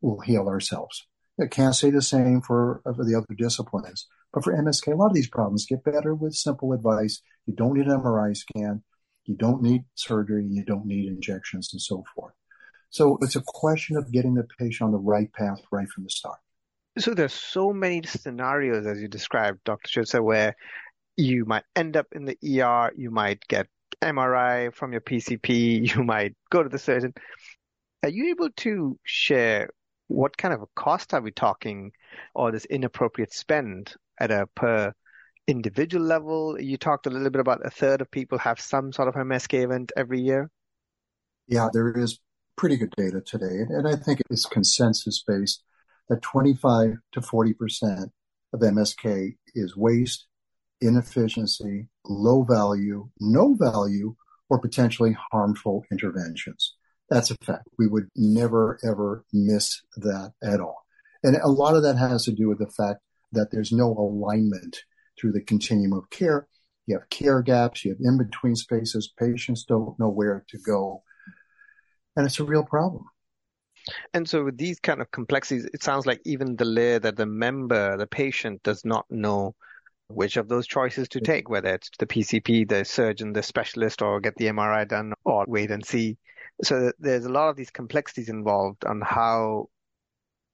will 0.00 0.20
heal 0.20 0.48
ourselves. 0.48 1.06
I 1.40 1.46
can't 1.46 1.74
say 1.74 1.90
the 1.90 2.02
same 2.02 2.40
for, 2.42 2.82
for 2.84 3.04
the 3.04 3.14
other 3.14 3.34
disciplines, 3.36 4.06
but 4.32 4.44
for 4.44 4.52
MSK, 4.52 4.92
a 4.92 4.96
lot 4.96 5.06
of 5.06 5.14
these 5.14 5.28
problems 5.28 5.66
get 5.66 5.84
better 5.84 6.14
with 6.14 6.34
simple 6.34 6.72
advice. 6.72 7.22
You 7.46 7.54
don't 7.54 7.74
need 7.74 7.86
an 7.86 8.00
MRI 8.00 8.36
scan, 8.36 8.82
you 9.24 9.36
don't 9.36 9.62
need 9.62 9.84
surgery, 9.94 10.46
you 10.50 10.64
don't 10.64 10.86
need 10.86 11.06
injections, 11.06 11.70
and 11.72 11.80
so 11.80 12.04
forth. 12.14 12.34
So 12.90 13.18
it's 13.22 13.36
a 13.36 13.42
question 13.46 13.96
of 13.96 14.10
getting 14.10 14.34
the 14.34 14.46
patient 14.58 14.86
on 14.86 14.92
the 14.92 14.98
right 14.98 15.32
path 15.32 15.60
right 15.70 15.88
from 15.88 16.04
the 16.04 16.10
start. 16.10 16.38
So 16.98 17.14
there's 17.14 17.34
so 17.34 17.72
many 17.72 18.02
scenarios, 18.02 18.86
as 18.86 19.00
you 19.00 19.08
described, 19.08 19.60
Dr. 19.64 19.88
Schutzer, 19.88 20.22
where 20.22 20.56
you 21.16 21.44
might 21.44 21.64
end 21.76 21.96
up 21.96 22.06
in 22.12 22.24
the 22.24 22.36
ER, 22.62 22.92
you 22.96 23.10
might 23.10 23.46
get 23.48 23.68
MRI 24.02 24.74
from 24.74 24.92
your 24.92 25.00
PCP, 25.00 25.94
you 25.94 26.04
might 26.04 26.34
go 26.50 26.62
to 26.62 26.68
the 26.68 26.78
surgeon. 26.78 27.12
Are 28.02 28.08
you 28.08 28.30
able 28.30 28.50
to 28.58 28.98
share 29.04 29.70
what 30.06 30.36
kind 30.36 30.54
of 30.54 30.62
a 30.62 30.66
cost 30.74 31.14
are 31.14 31.20
we 31.20 31.30
talking 31.30 31.92
or 32.34 32.50
this 32.50 32.64
inappropriate 32.64 33.32
spend 33.32 33.94
at 34.18 34.30
a 34.30 34.46
per 34.54 34.92
individual 35.46 36.04
level? 36.04 36.60
You 36.60 36.76
talked 36.76 37.06
a 37.06 37.10
little 37.10 37.30
bit 37.30 37.40
about 37.40 37.66
a 37.66 37.70
third 37.70 38.00
of 38.00 38.10
people 38.10 38.38
have 38.38 38.60
some 38.60 38.92
sort 38.92 39.08
of 39.08 39.14
MSK 39.14 39.64
event 39.64 39.92
every 39.96 40.20
year. 40.20 40.50
Yeah, 41.46 41.68
there 41.72 41.96
is 41.96 42.20
pretty 42.56 42.76
good 42.76 42.92
data 42.96 43.20
today. 43.20 43.64
And 43.68 43.86
I 43.86 43.96
think 43.96 44.20
it's 44.30 44.46
consensus 44.46 45.22
based 45.26 45.62
that 46.08 46.22
25 46.22 46.96
to 47.12 47.20
40% 47.20 48.10
of 48.52 48.60
MSK 48.60 49.36
is 49.54 49.76
waste, 49.76 50.26
inefficiency, 50.80 51.88
low 52.04 52.42
value, 52.42 53.08
no 53.20 53.54
value, 53.54 54.14
or 54.48 54.60
potentially 54.60 55.16
harmful 55.32 55.84
interventions. 55.92 56.74
That's 57.10 57.30
a 57.30 57.36
fact. 57.44 57.68
We 57.78 57.86
would 57.86 58.08
never, 58.16 58.78
ever 58.84 59.24
miss 59.32 59.82
that 59.96 60.32
at 60.42 60.60
all. 60.60 60.84
And 61.22 61.36
a 61.36 61.48
lot 61.48 61.74
of 61.74 61.82
that 61.82 61.96
has 61.96 62.24
to 62.24 62.32
do 62.32 62.48
with 62.48 62.58
the 62.58 62.70
fact 62.70 63.00
that 63.32 63.50
there's 63.50 63.72
no 63.72 63.88
alignment 63.88 64.78
through 65.18 65.32
the 65.32 65.42
continuum 65.42 65.92
of 65.92 66.10
care. 66.10 66.46
You 66.86 66.98
have 66.98 67.10
care 67.10 67.42
gaps, 67.42 67.84
you 67.84 67.90
have 67.90 68.00
in 68.00 68.16
between 68.16 68.54
spaces, 68.56 69.12
patients 69.18 69.64
don't 69.64 69.98
know 69.98 70.08
where 70.08 70.44
to 70.48 70.58
go. 70.58 71.02
And 72.16 72.24
it's 72.24 72.40
a 72.40 72.44
real 72.44 72.64
problem. 72.64 73.04
And 74.14 74.28
so, 74.28 74.44
with 74.44 74.58
these 74.58 74.80
kind 74.80 75.00
of 75.00 75.10
complexities, 75.10 75.66
it 75.72 75.82
sounds 75.82 76.06
like 76.06 76.20
even 76.24 76.56
the 76.56 76.64
layer 76.64 76.98
that 76.98 77.16
the 77.16 77.26
member, 77.26 77.96
the 77.96 78.06
patient, 78.06 78.62
does 78.62 78.84
not 78.84 79.06
know 79.10 79.54
which 80.08 80.36
of 80.36 80.48
those 80.48 80.66
choices 80.66 81.08
to 81.08 81.18
mm-hmm. 81.18 81.32
take, 81.32 81.50
whether 81.50 81.74
it's 81.74 81.90
the 81.98 82.06
PCP, 82.06 82.68
the 82.68 82.84
surgeon, 82.84 83.32
the 83.32 83.42
specialist, 83.42 84.02
or 84.02 84.20
get 84.20 84.36
the 84.36 84.46
MRI 84.46 84.88
done, 84.88 85.12
or 85.24 85.44
wait 85.46 85.70
and 85.70 85.84
see. 85.84 86.16
So 86.62 86.92
there's 86.98 87.24
a 87.24 87.30
lot 87.30 87.48
of 87.48 87.56
these 87.56 87.70
complexities 87.70 88.28
involved 88.28 88.84
on 88.84 89.00
how 89.00 89.68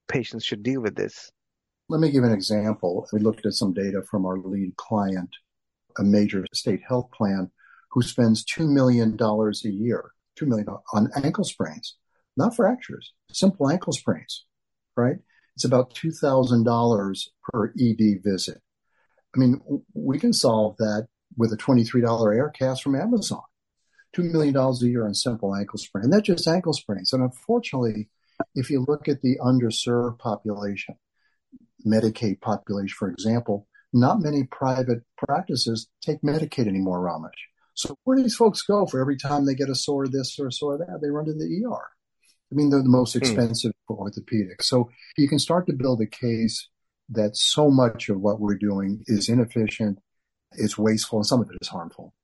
patients 0.09 0.45
should 0.45 0.63
deal 0.63 0.81
with 0.81 0.97
this. 0.97 1.31
Let 1.89 2.01
me 2.01 2.11
give 2.11 2.25
an 2.25 2.33
example. 2.33 3.07
We 3.13 3.21
looked 3.21 3.47
at 3.47 3.53
some 3.53 3.73
data 3.73 4.03
from 4.11 4.27
our 4.27 4.39
lead 4.39 4.77
client, 4.77 5.31
a 5.99 6.03
major 6.03 6.45
state 6.53 6.81
health 6.87 7.11
plan, 7.13 7.51
who 7.91 8.03
spends 8.03 8.45
$2 8.45 8.69
million 8.69 9.17
a 9.21 9.69
year, 9.69 10.11
2 10.37 10.47
million 10.47 10.67
on 10.93 11.11
ankle 11.23 11.45
sprains, 11.45 11.97
not 12.37 12.57
fractures, 12.57 13.13
simple 13.31 13.71
ankle 13.71 13.93
sprains, 13.93 14.45
right? 14.97 15.17
It's 15.55 15.65
about 15.65 15.95
$2,000 15.95 17.29
per 17.43 17.73
ED 17.79 18.23
visit. 18.23 18.61
I 19.35 19.39
mean, 19.39 19.61
we 19.95 20.19
can 20.19 20.33
solve 20.33 20.77
that 20.79 21.07
with 21.37 21.53
a 21.53 21.57
$23 21.57 22.37
air 22.37 22.51
cast 22.51 22.83
from 22.83 22.95
Amazon. 22.95 23.43
$2 24.17 24.31
million 24.31 24.57
a 24.57 24.87
year 24.87 25.07
on 25.07 25.15
simple 25.15 25.55
ankle 25.55 25.79
sprain. 25.79 26.05
And 26.05 26.13
that's 26.13 26.27
just 26.27 26.47
ankle 26.47 26.73
sprains. 26.73 27.13
And 27.13 27.23
unfortunately, 27.23 28.09
if 28.55 28.71
you 28.71 28.85
look 28.87 29.09
at 29.09 29.23
the 29.23 29.39
underserved 29.41 30.19
population, 30.19 30.97
Medicaid 31.87 32.41
population, 32.41 32.95
for 32.97 33.09
example, 33.09 33.67
not 33.93 34.21
many 34.21 34.45
private 34.45 35.03
practices 35.17 35.89
take 36.01 36.23
Medicaid 36.23 36.67
anymore, 36.67 37.01
Ramesh. 37.01 37.31
So 37.75 37.97
where 38.05 38.17
do 38.17 38.23
these 38.23 38.37
folks 38.37 38.63
go 38.63 38.87
for 38.87 39.01
every 39.01 39.17
time 39.17 39.47
they 39.47 39.55
get 39.55 39.69
a 39.69 39.75
sore 39.75 40.07
this 40.07 40.39
or 40.39 40.47
a 40.49 40.53
sore 40.53 40.79
that? 40.79 41.01
They 41.03 41.11
run 41.11 41.27
to 41.27 41.33
the 41.33 41.65
ER. 41.65 41.94
I 42.53 42.55
mean, 42.55 42.71
they're 42.71 42.83
the 42.83 42.89
most 42.89 43.15
hmm. 43.15 43.19
expensive 43.19 43.73
hmm. 43.73 43.95
for 43.95 44.09
orthopedics. 44.09 44.63
So 44.65 44.91
you 45.17 45.29
can 45.29 45.39
start 45.39 45.67
to 45.67 45.73
build 45.73 46.01
a 46.01 46.07
case 46.07 46.69
that 47.11 47.37
so 47.37 47.71
much 47.71 48.09
of 48.09 48.21
what 48.21 48.41
we're 48.41 48.57
doing 48.57 49.03
is 49.07 49.29
inefficient, 49.29 49.99
it's 50.53 50.79
wasteful, 50.79 51.19
and 51.19 51.27
some 51.27 51.41
of 51.41 51.51
it 51.51 51.59
is 51.61 51.69
harmful. 51.69 52.15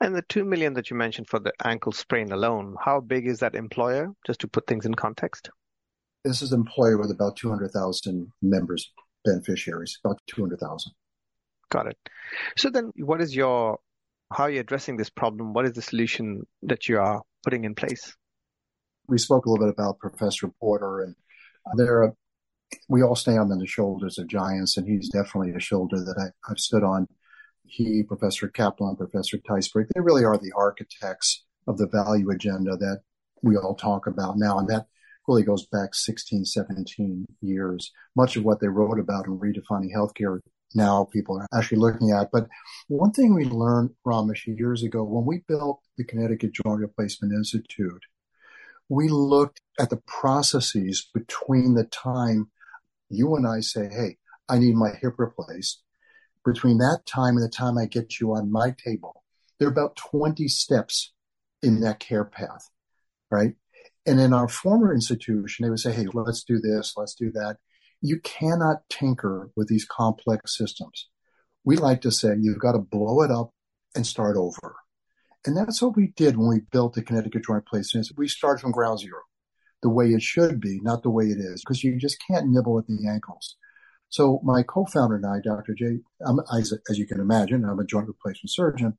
And 0.00 0.14
the 0.14 0.22
two 0.22 0.44
million 0.44 0.74
that 0.74 0.90
you 0.90 0.96
mentioned 0.96 1.28
for 1.28 1.38
the 1.38 1.52
ankle 1.64 1.92
sprain 1.92 2.32
alone, 2.32 2.76
how 2.80 3.00
big 3.00 3.26
is 3.26 3.40
that 3.40 3.54
employer? 3.54 4.12
Just 4.26 4.40
to 4.40 4.48
put 4.48 4.66
things 4.66 4.86
in 4.86 4.94
context. 4.94 5.50
This 6.24 6.40
is 6.40 6.52
an 6.52 6.60
employer 6.60 6.98
with 6.98 7.10
about 7.10 7.36
two 7.36 7.50
hundred 7.50 7.72
thousand 7.72 8.32
members, 8.40 8.92
beneficiaries, 9.24 9.98
about 10.04 10.20
two 10.28 10.40
hundred 10.40 10.60
thousand. 10.60 10.92
Got 11.70 11.88
it. 11.88 11.98
So 12.56 12.70
then, 12.70 12.92
what 12.96 13.20
is 13.20 13.34
your 13.34 13.78
how 14.32 14.44
are 14.44 14.50
you 14.50 14.60
addressing 14.60 14.96
this 14.96 15.10
problem? 15.10 15.52
What 15.52 15.66
is 15.66 15.72
the 15.72 15.82
solution 15.82 16.46
that 16.62 16.88
you 16.88 16.98
are 16.98 17.22
putting 17.44 17.64
in 17.64 17.74
place? 17.74 18.16
We 19.12 19.18
spoke 19.18 19.44
a 19.44 19.50
little 19.50 19.66
bit 19.66 19.74
about 19.74 19.98
Professor 19.98 20.48
Porter, 20.58 21.02
and 21.02 21.14
there 21.74 22.02
are, 22.02 22.14
we 22.88 23.02
all 23.02 23.14
stand 23.14 23.52
on 23.52 23.58
the 23.58 23.66
shoulders 23.66 24.18
of 24.18 24.26
giants, 24.26 24.78
and 24.78 24.88
he's 24.88 25.10
definitely 25.10 25.52
a 25.52 25.60
shoulder 25.60 25.98
that 26.02 26.16
I, 26.18 26.50
I've 26.50 26.58
stood 26.58 26.82
on 26.82 27.06
he, 27.64 28.02
Professor 28.02 28.48
Kaplan, 28.48 28.96
Professor 28.96 29.38
Teisberg, 29.38 29.88
they 29.94 30.00
really 30.00 30.24
are 30.24 30.38
the 30.38 30.52
architects 30.56 31.44
of 31.66 31.78
the 31.78 31.86
value 31.86 32.30
agenda 32.30 32.76
that 32.76 33.02
we 33.42 33.56
all 33.56 33.74
talk 33.74 34.06
about 34.06 34.38
now. 34.38 34.58
And 34.58 34.68
that 34.68 34.86
really 35.26 35.42
goes 35.42 35.66
back 35.66 35.94
16, 35.94 36.44
17 36.44 37.26
years. 37.40 37.92
Much 38.16 38.36
of 38.36 38.44
what 38.44 38.60
they 38.60 38.68
wrote 38.68 38.98
about 38.98 39.26
in 39.26 39.38
redefining 39.38 39.94
healthcare 39.94 40.40
now 40.74 41.04
people 41.12 41.38
are 41.38 41.46
actually 41.56 41.78
looking 41.78 42.12
at. 42.12 42.30
But 42.30 42.48
one 42.88 43.12
thing 43.12 43.34
we 43.34 43.44
learned, 43.44 43.90
Ramesh, 44.06 44.46
years 44.46 44.82
ago 44.82 45.04
when 45.04 45.24
we 45.24 45.42
built 45.46 45.80
the 45.96 46.04
Connecticut 46.04 46.52
Joint 46.52 46.80
Replacement 46.80 47.32
Institute, 47.32 48.02
we 48.88 49.08
looked 49.08 49.60
at 49.80 49.90
the 49.90 50.00
processes 50.06 51.08
between 51.14 51.74
the 51.74 51.84
time 51.84 52.50
you 53.08 53.34
and 53.36 53.46
I 53.46 53.60
say, 53.60 53.88
hey, 53.88 54.16
I 54.48 54.58
need 54.58 54.74
my 54.74 54.90
hip 55.00 55.14
replaced, 55.18 55.82
between 56.44 56.78
that 56.78 57.02
time 57.06 57.36
and 57.36 57.44
the 57.44 57.48
time 57.48 57.78
I 57.78 57.86
get 57.86 58.20
you 58.20 58.32
on 58.34 58.50
my 58.50 58.74
table, 58.84 59.22
there 59.58 59.68
are 59.68 59.72
about 59.72 59.96
20 59.96 60.48
steps 60.48 61.12
in 61.62 61.80
that 61.80 62.00
care 62.00 62.24
path, 62.24 62.68
right? 63.30 63.54
And 64.04 64.20
in 64.20 64.32
our 64.32 64.48
former 64.48 64.92
institution, 64.92 65.62
they 65.64 65.70
would 65.70 65.78
say, 65.78 65.92
hey, 65.92 66.06
let's 66.12 66.42
do 66.42 66.58
this, 66.58 66.94
let's 66.96 67.14
do 67.14 67.30
that. 67.32 67.58
You 68.00 68.18
cannot 68.20 68.88
tinker 68.90 69.50
with 69.56 69.68
these 69.68 69.84
complex 69.84 70.56
systems. 70.58 71.08
We 71.64 71.76
like 71.76 72.00
to 72.00 72.10
say 72.10 72.34
you've 72.40 72.58
got 72.58 72.72
to 72.72 72.80
blow 72.80 73.22
it 73.22 73.30
up 73.30 73.52
and 73.94 74.04
start 74.04 74.36
over. 74.36 74.76
And 75.44 75.56
that's 75.56 75.82
what 75.82 75.96
we 75.96 76.08
did 76.16 76.36
when 76.36 76.48
we 76.48 76.60
built 76.70 76.94
the 76.94 77.02
Connecticut 77.02 77.44
Joint 77.44 77.64
Replacement. 77.64 78.12
We 78.16 78.28
started 78.28 78.60
from 78.60 78.70
ground 78.70 79.00
zero, 79.00 79.20
the 79.82 79.88
way 79.88 80.10
it 80.10 80.22
should 80.22 80.60
be, 80.60 80.80
not 80.82 81.02
the 81.02 81.10
way 81.10 81.24
it 81.26 81.38
is, 81.38 81.62
because 81.62 81.82
you 81.82 81.98
just 81.98 82.22
can't 82.26 82.48
nibble 82.48 82.78
at 82.78 82.86
the 82.86 83.08
ankles. 83.08 83.56
So 84.08 84.40
my 84.44 84.62
co-founder 84.62 85.16
and 85.16 85.26
I, 85.26 85.40
Dr. 85.42 85.74
Jay, 85.74 86.00
I'm, 86.24 86.38
as, 86.54 86.72
as 86.88 86.98
you 86.98 87.06
can 87.06 87.18
imagine, 87.18 87.64
I'm 87.64 87.80
a 87.80 87.84
joint 87.84 88.06
replacement 88.06 88.50
surgeon. 88.50 88.98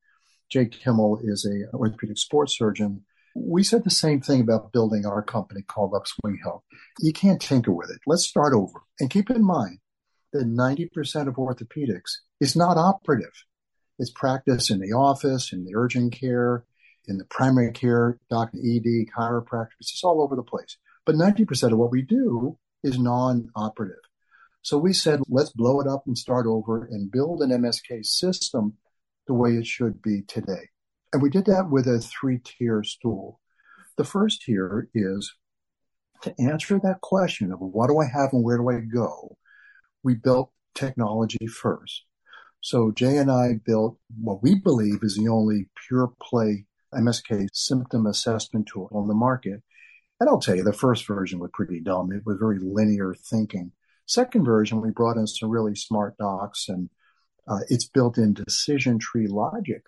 Jake 0.49 0.71
Kimmel 0.71 1.19
is 1.23 1.45
a 1.45 1.75
orthopedic 1.75 2.17
sports 2.17 2.57
surgeon. 2.57 3.05
We 3.35 3.63
said 3.63 3.83
the 3.83 3.89
same 3.89 4.21
thing 4.21 4.41
about 4.41 4.73
building 4.73 5.05
our 5.05 5.23
company 5.23 5.61
called 5.61 5.93
Upswing 5.93 6.39
Health. 6.43 6.63
You 6.99 7.13
can't 7.13 7.41
tinker 7.41 7.71
with 7.71 7.89
it. 7.89 7.99
Let's 8.05 8.25
start 8.25 8.53
over. 8.53 8.81
And 8.99 9.09
keep 9.09 9.29
in 9.29 9.43
mind 9.43 9.79
that 10.33 10.45
90% 10.45 11.27
of 11.27 11.35
orthopedics 11.35 12.17
is 12.39 12.55
not 12.55 12.77
operative. 12.77 13.33
It's 14.03 14.11
practiced 14.11 14.69
in 14.69 14.81
the 14.81 14.91
office, 14.91 15.53
in 15.53 15.63
the 15.63 15.77
urgent 15.77 16.11
care, 16.11 16.65
in 17.07 17.17
the 17.17 17.23
primary 17.23 17.71
care, 17.71 18.19
doctor, 18.29 18.57
ED, 18.57 19.07
chiropractors. 19.17 19.79
It's 19.79 20.03
all 20.03 20.21
over 20.21 20.35
the 20.35 20.43
place. 20.43 20.75
But 21.05 21.15
90% 21.15 21.71
of 21.71 21.77
what 21.77 21.89
we 21.89 22.01
do 22.01 22.57
is 22.83 22.99
non-operative. 22.99 24.03
So 24.61 24.77
we 24.77 24.91
said, 24.91 25.21
let's 25.29 25.51
blow 25.51 25.79
it 25.79 25.87
up 25.87 26.03
and 26.05 26.17
start 26.17 26.45
over 26.47 26.83
and 26.83 27.09
build 27.09 27.41
an 27.41 27.51
MSK 27.51 28.05
system 28.05 28.73
the 29.25 29.33
way 29.33 29.51
it 29.51 29.67
should 29.67 30.01
be 30.01 30.23
today. 30.23 30.71
And 31.13 31.21
we 31.21 31.29
did 31.29 31.45
that 31.45 31.69
with 31.69 31.87
a 31.87 32.01
three 32.01 32.39
tier 32.43 32.83
stool. 32.83 33.39
The 33.95 34.03
first 34.03 34.41
tier 34.41 34.89
is 34.93 35.33
to 36.23 36.35
answer 36.41 36.77
that 36.83 36.99
question 36.99 37.53
of 37.53 37.61
what 37.61 37.87
do 37.87 37.99
I 37.99 38.07
have 38.13 38.33
and 38.33 38.43
where 38.43 38.57
do 38.57 38.69
I 38.69 38.81
go? 38.81 39.37
We 40.03 40.15
built 40.15 40.51
technology 40.75 41.47
first. 41.47 42.03
So 42.63 42.91
Jay 42.91 43.17
and 43.17 43.29
I 43.29 43.59
built 43.65 43.97
what 44.21 44.41
we 44.41 44.55
believe 44.55 44.99
is 45.03 45.17
the 45.17 45.27
only 45.27 45.67
pure 45.85 46.13
play 46.21 46.65
MSK 46.93 47.49
symptom 47.51 48.05
assessment 48.05 48.69
tool 48.71 48.87
on 48.93 49.09
the 49.09 49.13
market. 49.13 49.61
And 50.21 50.29
I'll 50.29 50.39
tell 50.39 50.55
you, 50.55 50.63
the 50.63 50.71
first 50.71 51.05
version 51.05 51.39
was 51.39 51.49
pretty 51.53 51.81
dumb. 51.81 52.13
It 52.13 52.23
was 52.25 52.37
very 52.39 52.59
linear 52.59 53.15
thinking. 53.15 53.73
Second 54.05 54.45
version, 54.45 54.79
we 54.79 54.91
brought 54.91 55.17
in 55.17 55.27
some 55.27 55.49
really 55.49 55.75
smart 55.75 56.15
docs 56.17 56.69
and 56.69 56.89
uh, 57.49 57.59
it's 57.67 57.85
built 57.85 58.17
in 58.17 58.33
decision 58.33 58.97
tree 58.97 59.27
logic. 59.27 59.83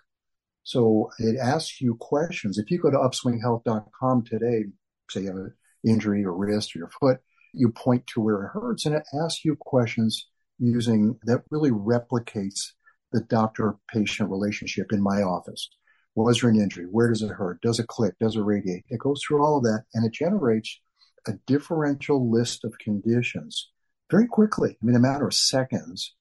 So 0.62 1.08
it 1.18 1.38
asks 1.42 1.80
you 1.80 1.96
questions. 1.98 2.58
If 2.58 2.70
you 2.70 2.78
go 2.78 2.90
to 2.90 2.98
upswinghealth.com 2.98 4.24
today, 4.24 4.64
say 5.08 5.22
you 5.22 5.28
have 5.28 5.36
an 5.36 5.54
injury 5.82 6.26
or 6.26 6.36
wrist 6.36 6.76
or 6.76 6.80
your 6.80 6.90
foot, 6.90 7.20
you 7.54 7.70
point 7.70 8.06
to 8.08 8.20
where 8.20 8.44
it 8.44 8.50
hurts 8.52 8.84
and 8.84 8.96
it 8.96 9.04
asks 9.18 9.46
you 9.46 9.56
questions 9.58 10.26
using 10.58 11.18
that 11.24 11.42
really 11.50 11.70
replicates 11.70 12.72
the 13.12 13.20
doctor 13.22 13.76
patient 13.92 14.30
relationship 14.30 14.92
in 14.92 15.02
my 15.02 15.22
office. 15.22 15.68
Was 16.14 16.40
there 16.40 16.50
an 16.50 16.60
injury? 16.60 16.84
Where 16.84 17.08
does 17.08 17.22
it 17.22 17.30
hurt? 17.30 17.60
Does 17.60 17.78
it 17.78 17.88
click? 17.88 18.14
Does 18.18 18.36
it 18.36 18.40
radiate? 18.40 18.84
It 18.88 19.00
goes 19.00 19.20
through 19.22 19.44
all 19.44 19.58
of 19.58 19.64
that 19.64 19.84
and 19.94 20.04
it 20.04 20.12
generates 20.12 20.80
a 21.26 21.34
differential 21.46 22.30
list 22.30 22.64
of 22.64 22.78
conditions 22.78 23.70
very 24.10 24.26
quickly, 24.26 24.78
I 24.80 24.86
mean, 24.86 24.96
a 24.96 25.00
matter 25.00 25.26
of 25.26 25.34
seconds, 25.34 26.14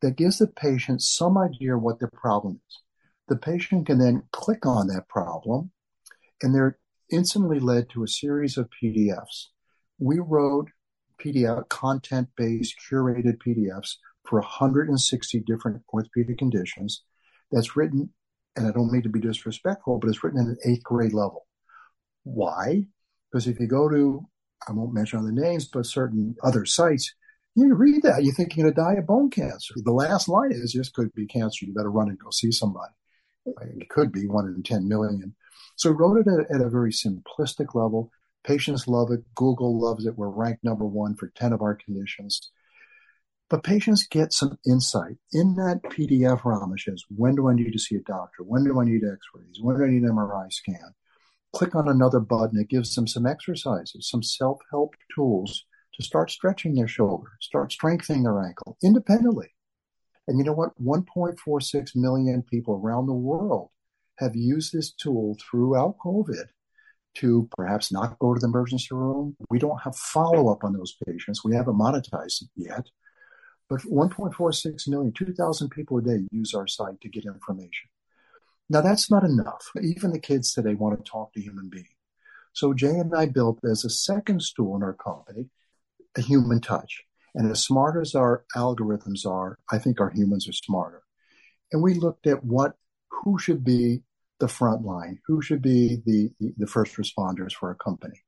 that 0.00 0.16
gives 0.16 0.38
the 0.38 0.46
patient 0.46 1.02
some 1.02 1.36
idea 1.36 1.76
what 1.76 1.98
their 1.98 2.10
problem 2.12 2.60
is. 2.68 2.80
The 3.28 3.36
patient 3.36 3.86
can 3.86 3.98
then 3.98 4.22
click 4.32 4.64
on 4.64 4.86
that 4.88 5.08
problem 5.08 5.70
and 6.42 6.54
they're 6.54 6.78
instantly 7.10 7.58
led 7.58 7.90
to 7.90 8.04
a 8.04 8.08
series 8.08 8.56
of 8.56 8.70
PDFs. 8.82 9.46
We 9.98 10.18
wrote 10.18 10.70
PDF 11.22 11.68
content 11.68 12.28
based 12.36 12.76
curated 12.90 13.38
PDFs 13.38 13.96
for 14.24 14.40
160 14.40 15.40
different 15.40 15.82
orthopedic 15.92 16.38
conditions 16.38 17.02
that's 17.50 17.76
written, 17.76 18.10
and 18.56 18.66
I 18.66 18.72
don't 18.72 18.92
mean 18.92 19.02
to 19.02 19.08
be 19.08 19.20
disrespectful, 19.20 19.98
but 19.98 20.08
it's 20.08 20.22
written 20.24 20.40
at 20.40 20.46
an 20.46 20.58
eighth 20.64 20.82
grade 20.82 21.12
level. 21.12 21.46
Why? 22.24 22.86
Because 23.30 23.46
if 23.46 23.60
you 23.60 23.66
go 23.66 23.88
to, 23.88 24.26
I 24.66 24.72
won't 24.72 24.94
mention 24.94 25.24
the 25.24 25.32
names, 25.32 25.66
but 25.66 25.86
certain 25.86 26.34
other 26.42 26.64
sites, 26.64 27.14
you 27.54 27.74
read 27.74 28.02
that, 28.02 28.24
you 28.24 28.32
think 28.32 28.56
you're 28.56 28.64
going 28.64 28.74
to 28.74 28.80
die 28.80 28.98
of 29.00 29.06
bone 29.06 29.30
cancer. 29.30 29.74
The 29.76 29.92
last 29.92 30.28
line 30.28 30.52
is, 30.52 30.74
this 30.74 30.90
could 30.90 31.12
be 31.14 31.26
cancer. 31.26 31.64
You 31.64 31.72
better 31.72 31.90
run 31.90 32.08
and 32.08 32.18
go 32.18 32.30
see 32.30 32.52
somebody. 32.52 32.92
It 33.46 33.88
could 33.88 34.12
be 34.12 34.26
one 34.26 34.46
in 34.46 34.62
10 34.62 34.88
million. 34.88 35.34
So 35.76 35.90
wrote 35.90 36.18
it 36.18 36.26
at, 36.28 36.54
at 36.54 36.66
a 36.66 36.68
very 36.68 36.90
simplistic 36.90 37.74
level. 37.74 38.10
Patients 38.46 38.86
love 38.86 39.10
it. 39.10 39.24
Google 39.34 39.78
loves 39.78 40.06
it. 40.06 40.16
We're 40.16 40.28
ranked 40.28 40.62
number 40.62 40.86
one 40.86 41.16
for 41.16 41.32
10 41.34 41.52
of 41.52 41.62
our 41.62 41.74
conditions. 41.74 42.52
But 43.50 43.64
patients 43.64 44.06
get 44.06 44.32
some 44.32 44.58
insight 44.64 45.16
in 45.32 45.54
that 45.56 45.82
PDF, 45.82 46.42
Ramesh, 46.42 46.92
is 46.92 47.04
when 47.14 47.34
do 47.34 47.48
I 47.48 47.54
need 47.54 47.72
to 47.72 47.78
see 47.78 47.96
a 47.96 48.00
doctor? 48.00 48.44
When 48.44 48.64
do 48.64 48.80
I 48.80 48.84
need 48.84 49.02
x-rays? 49.04 49.58
When 49.60 49.76
do 49.76 49.84
I 49.84 49.88
need 49.88 50.02
an 50.02 50.10
MRI 50.10 50.52
scan? 50.52 50.94
Click 51.54 51.74
on 51.74 51.88
another 51.88 52.20
button. 52.20 52.58
It 52.58 52.68
gives 52.68 52.94
them 52.94 53.08
some 53.08 53.26
exercises, 53.26 54.08
some 54.08 54.22
self-help 54.22 54.94
tools 55.14 55.64
to 55.94 56.04
start 56.04 56.30
stretching 56.30 56.74
their 56.74 56.88
shoulder, 56.88 57.30
start 57.40 57.72
strengthening 57.72 58.24
their 58.24 58.44
ankle 58.44 58.76
independently. 58.82 59.54
And 60.28 60.38
you 60.38 60.44
know 60.44 60.52
what? 60.52 60.80
1.46 60.80 61.96
million 61.96 62.42
people 62.42 62.80
around 62.80 63.06
the 63.06 63.12
world 63.12 63.70
have 64.18 64.36
used 64.36 64.72
this 64.72 64.92
tool 64.92 65.36
throughout 65.40 65.98
COVID 65.98 66.46
to 67.16 67.48
perhaps 67.56 67.92
not 67.92 68.18
go 68.18 68.34
to 68.34 68.40
the 68.40 68.46
emergency 68.46 68.88
room. 68.92 69.36
We 69.50 69.58
don't 69.58 69.80
have 69.82 69.96
follow 69.96 70.52
up 70.52 70.64
on 70.64 70.72
those 70.72 70.96
patients. 71.06 71.44
We 71.44 71.54
haven't 71.54 71.78
monetized 71.78 72.42
it 72.42 72.48
yet. 72.56 72.86
But 73.68 73.80
1.46 73.80 74.88
million, 74.88 75.12
2,000 75.12 75.70
people 75.70 75.98
a 75.98 76.02
day 76.02 76.26
use 76.30 76.54
our 76.54 76.66
site 76.66 77.00
to 77.00 77.08
get 77.08 77.24
information. 77.24 77.88
Now 78.68 78.80
that's 78.80 79.10
not 79.10 79.24
enough. 79.24 79.70
Even 79.80 80.12
the 80.12 80.18
kids 80.18 80.52
today 80.52 80.74
want 80.74 80.96
to 80.98 81.10
talk 81.10 81.32
to 81.32 81.40
human 81.40 81.68
beings. 81.68 81.88
So 82.52 82.72
Jay 82.72 82.98
and 82.98 83.14
I 83.14 83.26
built 83.26 83.58
as 83.64 83.84
a 83.84 83.90
second 83.90 84.42
stool 84.42 84.76
in 84.76 84.82
our 84.82 84.94
company 84.94 85.50
a 86.16 86.20
human 86.20 86.60
touch. 86.60 87.02
And 87.34 87.50
as 87.50 87.62
smart 87.62 88.00
as 88.00 88.14
our 88.14 88.44
algorithms 88.56 89.26
are, 89.26 89.58
I 89.70 89.78
think 89.78 90.00
our 90.00 90.10
humans 90.10 90.48
are 90.48 90.52
smarter. 90.52 91.02
And 91.70 91.82
we 91.82 91.94
looked 91.94 92.26
at 92.26 92.44
what, 92.44 92.76
who 93.10 93.38
should 93.38 93.62
be 93.62 94.02
the 94.38 94.48
front 94.48 94.82
line, 94.84 95.18
who 95.26 95.40
should 95.40 95.62
be 95.62 95.98
the, 96.04 96.30
the 96.58 96.66
first 96.66 96.96
responders 96.96 97.52
for 97.52 97.70
a 97.70 97.76
company. 97.76 98.22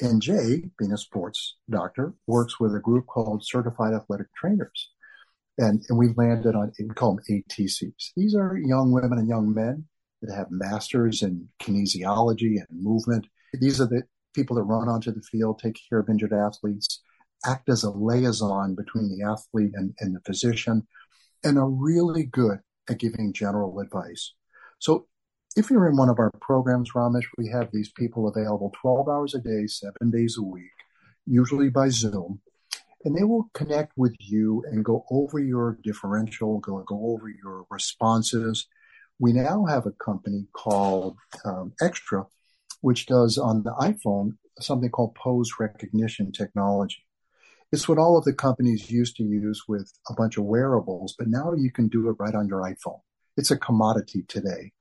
And 0.00 0.20
Jay, 0.20 0.64
being 0.78 0.92
a 0.92 0.98
sports 0.98 1.56
doctor, 1.70 2.14
works 2.26 2.58
with 2.58 2.74
a 2.74 2.80
group 2.80 3.06
called 3.06 3.44
Certified 3.44 3.94
Athletic 3.94 4.26
Trainers. 4.34 4.90
And, 5.56 5.84
and 5.88 5.98
we 5.98 6.08
landed 6.16 6.56
on, 6.56 6.72
we 6.78 6.94
call 6.94 7.16
them 7.16 7.24
ATCs. 7.30 8.10
These 8.16 8.34
are 8.34 8.56
young 8.56 8.90
women 8.90 9.18
and 9.18 9.28
young 9.28 9.54
men 9.54 9.84
that 10.22 10.34
have 10.34 10.50
masters 10.50 11.22
in 11.22 11.48
kinesiology 11.62 12.56
and 12.56 12.66
movement. 12.82 13.26
These 13.60 13.80
are 13.80 13.86
the 13.86 14.02
people 14.34 14.56
that 14.56 14.62
run 14.62 14.88
onto 14.88 15.12
the 15.12 15.22
field, 15.22 15.60
take 15.60 15.78
care 15.88 16.00
of 16.00 16.08
injured 16.08 16.32
athletes, 16.32 17.02
act 17.46 17.68
as 17.68 17.84
a 17.84 17.90
liaison 17.90 18.74
between 18.74 19.08
the 19.08 19.24
athlete 19.24 19.72
and, 19.74 19.94
and 20.00 20.16
the 20.16 20.20
physician, 20.20 20.88
and 21.44 21.56
are 21.56 21.70
really 21.70 22.24
good 22.24 22.58
at 22.88 22.98
giving 22.98 23.32
general 23.32 23.78
advice. 23.78 24.34
So 24.80 25.06
if 25.56 25.70
you're 25.70 25.88
in 25.88 25.96
one 25.96 26.08
of 26.08 26.18
our 26.18 26.32
programs, 26.40 26.92
Ramesh, 26.92 27.26
we 27.38 27.48
have 27.48 27.70
these 27.70 27.90
people 27.90 28.26
available 28.26 28.72
12 28.80 29.08
hours 29.08 29.34
a 29.34 29.38
day, 29.38 29.66
seven 29.66 30.10
days 30.10 30.36
a 30.36 30.42
week, 30.42 30.72
usually 31.26 31.68
by 31.68 31.90
Zoom, 31.90 32.40
and 33.04 33.16
they 33.16 33.22
will 33.22 33.50
connect 33.54 33.92
with 33.96 34.16
you 34.18 34.64
and 34.66 34.84
go 34.84 35.04
over 35.10 35.38
your 35.38 35.78
differential, 35.82 36.58
go, 36.58 36.78
go 36.80 37.12
over 37.12 37.28
your 37.28 37.66
responses. 37.70 38.66
We 39.20 39.32
now 39.32 39.66
have 39.66 39.86
a 39.86 39.92
company 39.92 40.48
called 40.52 41.16
um, 41.44 41.72
Extra, 41.80 42.26
which 42.80 43.06
does 43.06 43.38
on 43.38 43.62
the 43.62 43.72
iPhone 43.72 44.36
something 44.58 44.90
called 44.90 45.14
pose 45.14 45.50
recognition 45.60 46.32
technology. 46.32 47.04
It's 47.72 47.88
what 47.88 47.98
all 47.98 48.16
of 48.16 48.24
the 48.24 48.32
companies 48.32 48.90
used 48.90 49.16
to 49.16 49.24
use 49.24 49.64
with 49.68 49.92
a 50.08 50.14
bunch 50.14 50.36
of 50.36 50.44
wearables, 50.44 51.14
but 51.18 51.28
now 51.28 51.52
you 51.54 51.70
can 51.70 51.88
do 51.88 52.08
it 52.08 52.16
right 52.18 52.34
on 52.34 52.48
your 52.48 52.62
iPhone. 52.62 53.00
It's 53.36 53.50
a 53.50 53.56
commodity 53.56 54.24
today, 54.28 54.72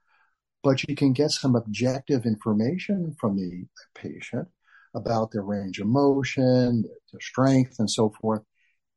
but 0.63 0.83
you 0.87 0.95
can 0.95 1.13
get 1.13 1.31
some 1.31 1.55
objective 1.55 2.25
information 2.25 3.15
from 3.19 3.35
the 3.35 3.65
patient 3.93 4.47
about 4.95 5.31
their 5.31 5.43
range 5.43 5.79
of 5.79 5.87
motion, 5.87 6.83
their 7.11 7.19
strength, 7.19 7.75
and 7.79 7.89
so 7.89 8.13
forth. 8.21 8.41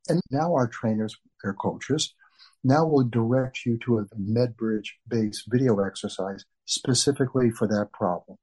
And 0.09 0.21
now 0.31 0.55
our 0.55 0.69
trainers, 0.69 1.17
their 1.43 1.55
coaches, 1.55 2.15
now 2.63 2.87
will 2.87 3.05
direct 3.05 3.67
you 3.67 3.79
to 3.85 3.99
a 3.99 4.05
MedBridge 4.17 4.89
based 5.09 5.45
video 5.49 5.81
exercise 5.81 6.45
specifically 6.65 7.51
for 7.51 7.67
that 7.69 7.91
problem. 7.93 8.39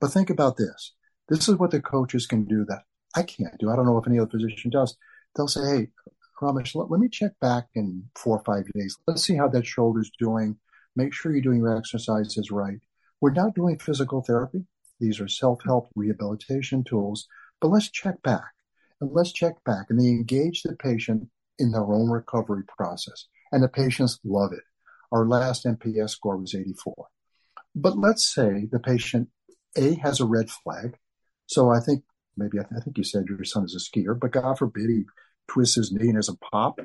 But 0.00 0.12
think 0.12 0.30
about 0.30 0.56
this. 0.56 0.92
This 1.28 1.48
is 1.48 1.56
what 1.56 1.70
the 1.70 1.80
coaches 1.80 2.26
can 2.26 2.44
do 2.44 2.64
that 2.68 2.82
I 3.14 3.22
can't 3.22 3.56
do. 3.58 3.70
I 3.70 3.76
don't 3.76 3.86
know 3.86 3.98
if 3.98 4.06
any 4.06 4.18
other 4.18 4.30
physician 4.30 4.70
does. 4.70 4.96
They'll 5.36 5.48
say, 5.48 5.60
hey, 5.60 5.88
Ramesh, 6.40 6.74
let, 6.74 6.90
let 6.90 7.00
me 7.00 7.08
check 7.08 7.32
back 7.40 7.68
in 7.74 8.04
four 8.16 8.38
or 8.38 8.44
five 8.44 8.64
days. 8.74 8.96
Let's 9.06 9.22
see 9.22 9.36
how 9.36 9.48
that 9.48 9.66
shoulder's 9.66 10.10
doing. 10.18 10.58
Make 10.94 11.12
sure 11.12 11.32
you're 11.32 11.40
doing 11.40 11.58
your 11.58 11.76
exercises 11.76 12.50
right. 12.50 12.80
We're 13.20 13.32
not 13.32 13.54
doing 13.54 13.78
physical 13.78 14.22
therapy. 14.22 14.66
These 15.00 15.20
are 15.20 15.28
self-help 15.28 15.90
rehabilitation 15.94 16.84
tools, 16.84 17.26
but 17.60 17.68
let's 17.68 17.90
check 17.90 18.22
back 18.22 18.52
and 19.00 19.10
let's 19.12 19.32
check 19.32 19.54
back 19.64 19.86
and 19.88 20.00
they 20.00 20.08
engage 20.08 20.62
the 20.62 20.76
patient 20.76 21.28
in 21.58 21.72
their 21.72 21.84
own 21.84 22.10
recovery 22.10 22.62
process 22.64 23.26
and 23.50 23.62
the 23.62 23.68
patients 23.68 24.18
love 24.24 24.52
it. 24.52 24.62
Our 25.10 25.26
last 25.26 25.64
NPS 25.64 26.10
score 26.10 26.36
was 26.36 26.54
84. 26.54 27.08
But 27.74 27.98
let's 27.98 28.24
say 28.24 28.68
the 28.70 28.78
patient 28.78 29.28
A 29.76 29.94
has 29.96 30.20
a 30.20 30.24
red 30.24 30.50
flag. 30.50 30.96
So 31.46 31.70
I 31.70 31.80
think 31.80 32.04
maybe 32.36 32.58
I, 32.58 32.62
th- 32.62 32.74
I, 32.76 32.80
think 32.80 32.96
you 32.96 33.04
said 33.04 33.26
your 33.28 33.44
son 33.44 33.64
is 33.64 33.74
a 33.74 33.78
skier, 33.78 34.18
but 34.18 34.32
God 34.32 34.58
forbid 34.58 34.88
he 34.88 35.04
twists 35.48 35.76
his 35.76 35.92
knee 35.92 36.08
and 36.08 36.16
has 36.16 36.28
a 36.28 36.36
pop 36.36 36.80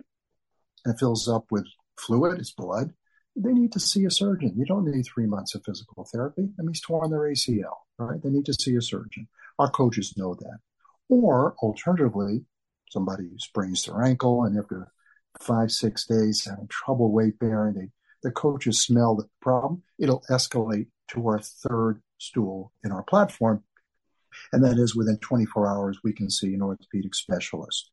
and 0.86 1.00
fills 1.00 1.28
up 1.28 1.46
with 1.52 1.66
fluid, 1.98 2.40
it's 2.40 2.52
blood. 2.52 2.94
They 3.40 3.54
need 3.54 3.72
to 3.74 3.80
see 3.80 4.06
a 4.06 4.12
surgeon. 4.12 4.54
You 4.56 4.66
don't 4.66 4.86
need 4.86 5.06
three 5.06 5.28
months 5.28 5.54
of 5.54 5.64
physical 5.64 6.08
therapy. 6.12 6.50
I 6.58 6.62
mean, 6.62 6.70
he's 6.70 6.82
torn 6.82 7.12
their 7.12 7.20
ACL, 7.20 7.76
right? 8.00 8.22
They 8.22 8.30
need 8.30 8.46
to 8.46 8.54
see 8.54 8.76
a 8.76 8.82
surgeon. 8.82 9.28
Our 9.60 9.70
coaches 9.70 10.16
know 10.18 10.34
that. 10.34 10.58
Or 11.08 11.56
alternatively, 11.62 12.46
somebody 12.90 13.30
sprains 13.38 13.84
their 13.84 14.04
ankle 14.04 14.44
and 14.44 14.58
after 14.58 14.92
five, 15.40 15.72
six 15.72 16.06
days 16.06 16.46
having 16.50 16.68
trouble 16.68 17.12
weight 17.12 17.38
bearing, 17.40 17.76
they 17.76 17.90
the 18.24 18.32
coaches 18.32 18.82
smell 18.82 19.16
the 19.16 19.30
problem, 19.42 19.84
it'll 20.00 20.24
escalate 20.30 20.88
to 21.10 21.28
our 21.28 21.40
third 21.40 22.02
stool 22.18 22.74
in 22.84 22.92
our 22.92 23.04
platform. 23.04 23.64
And 24.52 24.64
that 24.64 24.78
is 24.78 24.96
within 24.96 25.18
24 25.20 25.68
hours, 25.68 26.00
we 26.04 26.14
can 26.14 26.30
see 26.30 26.54
an 26.54 26.62
orthopedic 26.62 27.16
specialist 27.16 27.92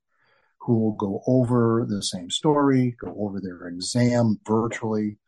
who 0.61 0.79
will 0.79 0.93
go 0.93 1.23
over 1.27 1.87
the 1.89 2.03
same 2.03 2.31
story, 2.31 2.97
go 2.99 3.15
over 3.19 3.41
their 3.41 3.69
exam 3.69 4.41
virtually, 4.47 5.19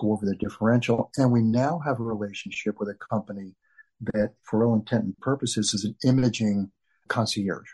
go 0.00 0.12
over 0.12 0.26
the 0.26 0.34
differential. 0.36 1.10
And 1.16 1.30
we 1.30 1.42
now 1.42 1.80
have 1.84 2.00
a 2.00 2.04
relationship 2.04 2.76
with 2.78 2.88
a 2.88 2.94
company 2.94 3.54
that, 4.00 4.34
for 4.42 4.64
all 4.64 4.74
intent 4.74 5.04
and 5.04 5.18
purposes, 5.18 5.74
is 5.74 5.84
an 5.84 5.96
imaging 6.04 6.70
concierge. 7.08 7.68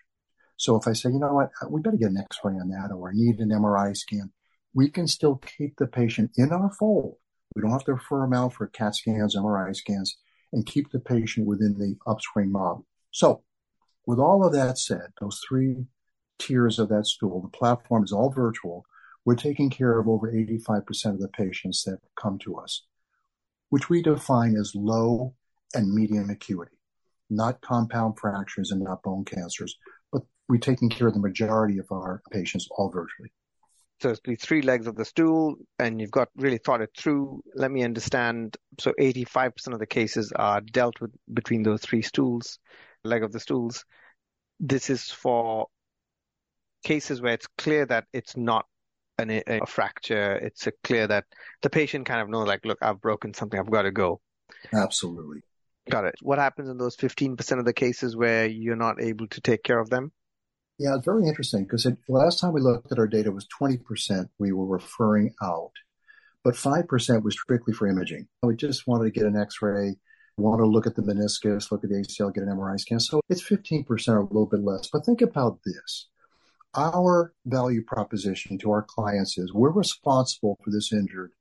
So 0.56 0.76
if 0.76 0.88
I 0.88 0.92
say, 0.94 1.10
you 1.10 1.18
know 1.18 1.34
what, 1.34 1.50
uh, 1.62 1.68
we 1.68 1.80
better 1.80 1.96
get 1.96 2.10
an 2.10 2.18
x-ray 2.18 2.54
on 2.54 2.68
that 2.70 2.90
or 2.94 3.10
I 3.10 3.12
need 3.14 3.38
an 3.40 3.50
MRI 3.50 3.96
scan, 3.96 4.32
we 4.74 4.88
can 4.88 5.06
still 5.06 5.36
keep 5.36 5.76
the 5.76 5.86
patient 5.86 6.32
in 6.36 6.50
our 6.50 6.70
fold. 6.70 7.16
We 7.54 7.62
don't 7.62 7.70
have 7.70 7.84
to 7.84 7.94
refer 7.94 8.22
them 8.22 8.32
out 8.32 8.54
for 8.54 8.66
CAT 8.66 8.96
scans, 8.96 9.36
MRI 9.36 9.74
scans, 9.74 10.16
and 10.52 10.66
keep 10.66 10.90
the 10.90 10.98
patient 10.98 11.46
within 11.46 11.74
the 11.78 11.96
upswing 12.06 12.50
model. 12.50 12.86
So 13.10 13.42
with 14.06 14.18
all 14.18 14.46
of 14.46 14.52
that 14.52 14.78
said, 14.78 15.12
those 15.20 15.40
three 15.46 15.86
tiers 16.38 16.78
of 16.78 16.88
that 16.90 17.06
stool, 17.06 17.40
the 17.40 17.48
platform 17.48 18.04
is 18.04 18.12
all 18.12 18.30
virtual. 18.30 18.84
We're 19.26 19.34
taking 19.34 19.70
care 19.70 19.98
of 19.98 20.08
over 20.08 20.30
85% 20.30 21.06
of 21.06 21.18
the 21.18 21.28
patients 21.28 21.82
that 21.82 21.98
come 22.14 22.38
to 22.44 22.56
us, 22.58 22.82
which 23.70 23.90
we 23.90 24.00
define 24.00 24.54
as 24.54 24.72
low 24.72 25.34
and 25.74 25.92
medium 25.92 26.30
acuity, 26.30 26.78
not 27.28 27.60
compound 27.60 28.20
fractures 28.20 28.70
and 28.70 28.82
not 28.82 29.02
bone 29.02 29.24
cancers, 29.24 29.76
but 30.12 30.22
we're 30.48 30.58
taking 30.58 30.88
care 30.88 31.08
of 31.08 31.14
the 31.14 31.20
majority 31.20 31.78
of 31.78 31.90
our 31.90 32.22
patients 32.30 32.68
all 32.70 32.88
virtually. 32.88 33.32
So 34.00 34.10
it's 34.10 34.20
the 34.24 34.36
three 34.36 34.62
legs 34.62 34.86
of 34.86 34.94
the 34.94 35.04
stool, 35.04 35.56
and 35.80 36.00
you've 36.00 36.12
got 36.12 36.28
really 36.36 36.58
thought 36.58 36.82
it 36.82 36.90
through. 36.96 37.42
Let 37.56 37.72
me 37.72 37.82
understand. 37.82 38.56
So 38.78 38.92
85% 39.00 39.72
of 39.72 39.80
the 39.80 39.86
cases 39.86 40.32
are 40.36 40.60
dealt 40.60 41.00
with 41.00 41.10
between 41.34 41.64
those 41.64 41.80
three 41.80 42.02
stools, 42.02 42.60
leg 43.02 43.24
of 43.24 43.32
the 43.32 43.40
stools. 43.40 43.84
This 44.60 44.88
is 44.88 45.10
for 45.10 45.66
cases 46.84 47.20
where 47.20 47.32
it's 47.32 47.48
clear 47.58 47.86
that 47.86 48.04
it's 48.12 48.36
not 48.36 48.66
an, 49.18 49.42
a 49.46 49.66
fracture. 49.66 50.36
It's 50.36 50.68
clear 50.84 51.06
that 51.06 51.24
the 51.62 51.70
patient 51.70 52.06
kind 52.06 52.20
of 52.20 52.28
knows, 52.28 52.46
like, 52.46 52.64
look, 52.64 52.78
I've 52.82 53.00
broken 53.00 53.34
something. 53.34 53.58
I've 53.58 53.70
got 53.70 53.82
to 53.82 53.92
go. 53.92 54.20
Absolutely. 54.72 55.40
Got 55.88 56.04
it. 56.04 56.16
What 56.20 56.38
happens 56.38 56.68
in 56.68 56.78
those 56.78 56.96
15% 56.96 57.58
of 57.58 57.64
the 57.64 57.72
cases 57.72 58.16
where 58.16 58.46
you're 58.46 58.76
not 58.76 59.00
able 59.00 59.28
to 59.28 59.40
take 59.40 59.62
care 59.62 59.78
of 59.78 59.90
them? 59.90 60.12
Yeah, 60.78 60.96
it's 60.96 61.04
very 61.04 61.26
interesting 61.26 61.62
because 61.62 61.84
the 61.84 61.96
last 62.08 62.40
time 62.40 62.52
we 62.52 62.60
looked 62.60 62.92
at 62.92 62.98
our 62.98 63.06
data 63.06 63.32
was 63.32 63.46
20% 63.60 64.28
we 64.38 64.52
were 64.52 64.66
referring 64.66 65.32
out, 65.42 65.72
but 66.44 66.54
5% 66.54 67.22
was 67.22 67.34
strictly 67.34 67.72
for 67.72 67.86
imaging. 67.86 68.28
We 68.42 68.56
just 68.56 68.86
wanted 68.86 69.04
to 69.04 69.10
get 69.10 69.26
an 69.26 69.38
x-ray, 69.38 69.96
want 70.36 70.60
to 70.60 70.66
look 70.66 70.86
at 70.86 70.94
the 70.94 71.02
meniscus, 71.02 71.70
look 71.70 71.82
at 71.82 71.88
the 71.88 71.96
ACL, 71.96 72.34
get 72.34 72.44
an 72.44 72.50
MRI 72.50 72.78
scan. 72.78 73.00
So 73.00 73.20
it's 73.30 73.42
15% 73.42 74.08
or 74.08 74.18
a 74.18 74.22
little 74.22 74.46
bit 74.46 74.60
less. 74.60 74.88
But 74.92 75.06
think 75.06 75.22
about 75.22 75.60
this. 75.64 76.08
Our 76.76 77.32
value 77.46 77.82
proposition 77.82 78.58
to 78.58 78.70
our 78.70 78.82
clients 78.82 79.38
is 79.38 79.52
we're 79.54 79.70
responsible 79.70 80.58
for 80.62 80.70
this 80.70 80.92
injured 80.92 81.32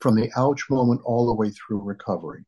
from 0.00 0.16
the 0.16 0.30
ouch 0.36 0.68
moment 0.68 1.02
all 1.04 1.26
the 1.26 1.34
way 1.34 1.50
through 1.50 1.82
recovery. 1.82 2.44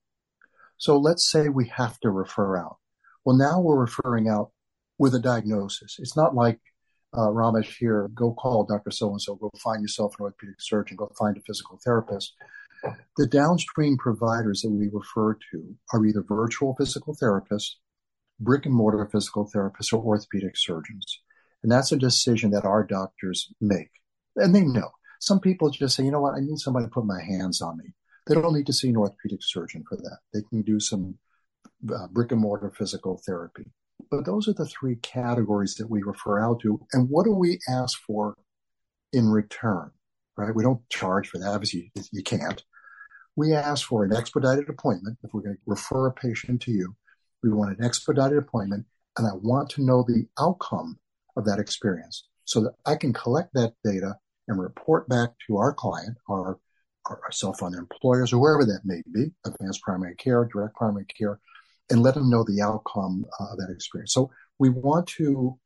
So 0.77 0.99
let's 0.99 1.31
say 1.31 1.49
we 1.49 1.69
have 1.69 2.01
to 2.01 2.11
refer 2.11 2.57
out. 2.57 2.79
Well, 3.25 3.37
now 3.37 3.61
we're 3.61 3.79
referring 3.79 4.29
out 4.29 4.51
with 4.99 5.15
a 5.15 5.21
diagnosis. 5.21 5.97
It's 6.01 6.17
not 6.17 6.35
like 6.35 6.59
uh, 7.13 7.29
Ramesh 7.29 7.77
here, 7.79 8.09
go 8.13 8.33
call 8.33 8.65
Dr. 8.65 8.91
So 8.91 9.11
and 9.11 9.23
so, 9.23 9.37
go 9.37 9.51
find 9.63 9.81
yourself 9.81 10.17
an 10.19 10.25
orthopedic 10.25 10.57
surgeon, 10.59 10.97
go 10.97 11.13
find 11.17 11.37
a 11.37 11.41
physical 11.41 11.79
therapist. 11.85 12.35
The 13.17 13.29
downstream 13.29 13.97
providers 13.97 14.63
that 14.63 14.71
we 14.71 14.91
refer 14.93 15.35
to 15.53 15.77
are 15.93 16.05
either 16.05 16.23
virtual 16.23 16.75
physical 16.75 17.15
therapists, 17.15 17.77
brick 18.41 18.67
and 18.67 18.75
mortar 18.75 19.09
physical 19.11 19.49
therapists, 19.55 19.93
or 19.93 20.03
orthopedic 20.03 20.57
surgeons. 20.57 21.21
And 21.65 21.73
that's 21.73 21.93
a 21.93 21.97
decision 21.97 22.51
that 22.51 22.67
our 22.67 22.85
doctors 22.85 23.51
make. 23.59 23.89
And 24.37 24.55
they 24.55 24.61
know. 24.61 24.91
Some 25.19 25.41
people 25.41 25.71
just 25.71 25.97
say, 25.97 26.05
you 26.05 26.11
know 26.11 26.21
what, 26.21 26.35
I 26.35 26.41
need 26.41 26.59
somebody 26.59 26.85
to 26.85 26.91
put 26.91 27.07
my 27.07 27.23
hands 27.23 27.63
on 27.63 27.79
me. 27.79 27.95
They 28.27 28.35
don't 28.35 28.53
need 28.53 28.67
to 28.67 28.73
see 28.75 28.91
an 28.91 28.99
orthopedic 28.99 29.41
surgeon 29.43 29.83
for 29.89 29.97
that. 29.97 30.19
They 30.35 30.43
can 30.51 30.61
do 30.61 30.79
some 30.79 31.17
uh, 31.91 32.07
brick 32.09 32.33
and 32.33 32.41
mortar 32.43 32.71
physical 32.77 33.19
therapy. 33.25 33.65
But 34.11 34.27
those 34.27 34.47
are 34.47 34.53
the 34.53 34.67
three 34.67 34.97
categories 34.97 35.77
that 35.77 35.89
we 35.89 36.03
refer 36.03 36.39
out 36.39 36.61
to. 36.61 36.85
And 36.93 37.09
what 37.09 37.25
do 37.25 37.33
we 37.33 37.59
ask 37.67 37.99
for 38.07 38.37
in 39.15 39.31
return? 39.31 39.91
Right? 40.37 40.55
We 40.55 40.65
don't 40.65 40.87
charge 40.91 41.29
for 41.29 41.39
that. 41.39 41.49
Obviously, 41.49 41.93
you 42.13 42.23
can't. 42.23 42.63
We 43.37 43.55
ask 43.55 43.87
for 43.87 44.05
an 44.05 44.15
expedited 44.15 44.69
appointment. 44.69 45.17
If 45.25 45.33
we're 45.33 45.41
going 45.41 45.57
to 45.57 45.63
refer 45.65 46.09
a 46.09 46.13
patient 46.13 46.61
to 46.63 46.73
you, 46.73 46.95
we 47.43 47.49
want 47.49 47.79
an 47.79 47.83
expedited 47.83 48.37
appointment, 48.37 48.85
and 49.17 49.27
I 49.27 49.31
want 49.33 49.71
to 49.71 49.83
know 49.83 50.03
the 50.03 50.27
outcome 50.39 50.99
of 51.37 51.45
that 51.47 51.59
experience 51.59 52.27
so 52.45 52.61
that 52.61 52.75
I 52.87 52.97
can 52.97 53.13
collect 53.13 53.55
that 53.55 53.75
data 53.85 54.17
and 54.49 54.61
report 54.61 55.09
back 55.09 55.31
to 55.47 55.57
our 55.57 55.73
client, 55.73 56.17
our, 56.29 56.59
our 57.07 57.21
self-funded 57.33 57.79
employers, 57.79 58.33
or 58.33 58.41
wherever 58.41 58.65
that 58.65 58.81
may 58.85 59.03
be, 59.13 59.33
advanced 59.47 59.83
primary 59.83 60.15
care, 60.17 60.45
direct 60.53 60.77
primary 60.77 61.07
care, 61.07 61.41
and 61.91 62.03
let 62.03 62.15
them 62.15 62.31
know 62.31 62.45
the 62.45 62.63
outcome 62.63 63.25
uh, 63.41 63.53
of 63.53 63.59
that 63.59 63.73
experience. 63.73 64.13
So 64.13 64.31
we 64.59 64.69
want 64.69 65.07
to 65.09 65.59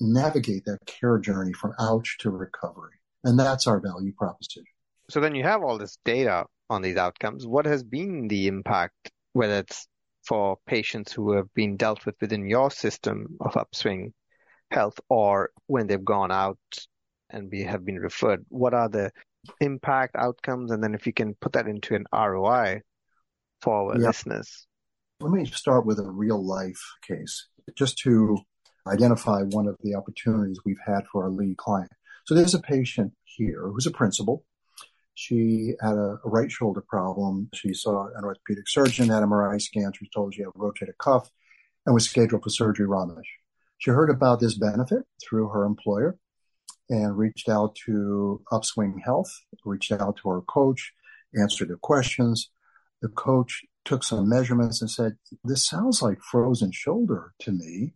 navigate 0.00 0.64
that 0.64 0.78
care 0.86 1.18
journey 1.18 1.52
from 1.52 1.72
ouch 1.78 2.16
to 2.20 2.30
recovery. 2.30 2.94
And 3.22 3.38
that's 3.38 3.66
our 3.66 3.80
value 3.80 4.12
proposition. 4.12 4.64
So 5.10 5.20
then 5.20 5.34
you 5.34 5.44
have 5.44 5.62
all 5.62 5.78
this 5.78 5.98
data 6.04 6.44
on 6.68 6.82
these 6.82 6.96
outcomes. 6.96 7.46
What 7.46 7.66
has 7.66 7.82
been 7.82 8.28
the 8.28 8.48
impact, 8.48 9.10
whether 9.32 9.58
it's 9.58 9.86
for 10.26 10.56
patients 10.66 11.12
who 11.12 11.32
have 11.32 11.52
been 11.54 11.76
dealt 11.76 12.06
with 12.06 12.16
within 12.20 12.46
your 12.48 12.70
system 12.70 13.36
of 13.40 13.56
upswing 13.56 14.12
health 14.74 14.98
or 15.08 15.50
when 15.66 15.86
they've 15.86 16.04
gone 16.04 16.32
out 16.32 16.58
and 17.30 17.50
be, 17.50 17.62
have 17.62 17.84
been 17.84 17.98
referred? 17.98 18.44
What 18.48 18.74
are 18.74 18.88
the 18.88 19.10
impact 19.60 20.16
outcomes? 20.16 20.70
And 20.70 20.82
then 20.82 20.94
if 20.94 21.06
you 21.06 21.12
can 21.12 21.34
put 21.34 21.52
that 21.52 21.66
into 21.66 21.94
an 21.94 22.04
ROI 22.12 22.82
for 23.62 23.92
our 23.92 23.98
yeah. 23.98 24.08
listeners. 24.08 24.66
Let 25.20 25.32
me 25.32 25.46
start 25.46 25.86
with 25.86 25.98
a 25.98 26.10
real 26.10 26.44
life 26.44 26.80
case 27.06 27.48
just 27.76 27.98
to 27.98 28.38
identify 28.86 29.42
one 29.42 29.66
of 29.66 29.76
the 29.82 29.94
opportunities 29.94 30.58
we've 30.64 30.84
had 30.84 31.06
for 31.10 31.24
our 31.24 31.30
lead 31.30 31.56
client. 31.56 31.90
So 32.26 32.34
there's 32.34 32.54
a 32.54 32.60
patient 32.60 33.12
here 33.24 33.62
who's 33.68 33.86
a 33.86 33.90
principal. 33.90 34.44
She 35.14 35.74
had 35.80 35.94
a, 35.94 36.18
a 36.24 36.28
right 36.28 36.50
shoulder 36.50 36.82
problem. 36.86 37.48
She 37.54 37.72
saw 37.72 38.08
an 38.14 38.24
orthopedic 38.24 38.68
surgeon, 38.68 39.08
had 39.08 39.22
MRI 39.22 39.60
scan. 39.60 39.92
She 39.92 40.04
was 40.04 40.10
told 40.14 40.34
she 40.34 40.42
had 40.42 40.48
a 40.48 40.58
rotator 40.58 40.96
cuff 40.98 41.30
and 41.86 41.94
was 41.94 42.08
scheduled 42.08 42.42
for 42.42 42.50
surgery 42.50 42.86
Ramesh. 42.86 43.22
She 43.78 43.90
heard 43.90 44.10
about 44.10 44.40
this 44.40 44.56
benefit 44.56 45.04
through 45.22 45.48
her 45.48 45.64
employer 45.64 46.16
and 46.88 47.16
reached 47.16 47.48
out 47.48 47.74
to 47.86 48.42
Upswing 48.52 49.00
Health, 49.04 49.30
reached 49.64 49.92
out 49.92 50.16
to 50.18 50.28
her 50.30 50.40
coach, 50.42 50.92
answered 51.38 51.68
the 51.68 51.76
questions. 51.76 52.50
The 53.02 53.08
coach 53.08 53.64
took 53.84 54.02
some 54.04 54.28
measurements 54.28 54.80
and 54.80 54.90
said, 54.90 55.16
This 55.44 55.66
sounds 55.66 56.02
like 56.02 56.20
frozen 56.20 56.72
shoulder 56.72 57.34
to 57.40 57.52
me. 57.52 57.94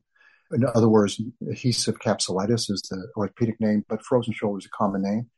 In 0.51 0.64
other 0.75 0.88
words, 0.88 1.21
adhesive 1.49 1.99
capsulitis 1.99 2.71
is 2.71 2.83
the 2.91 3.09
orthopedic 3.17 3.61
name, 3.61 3.85
but 3.88 4.05
frozen 4.05 4.33
shoulder 4.33 4.59
is 4.59 4.67
a 4.67 4.71
common 4.71 5.03
name. 5.03 5.31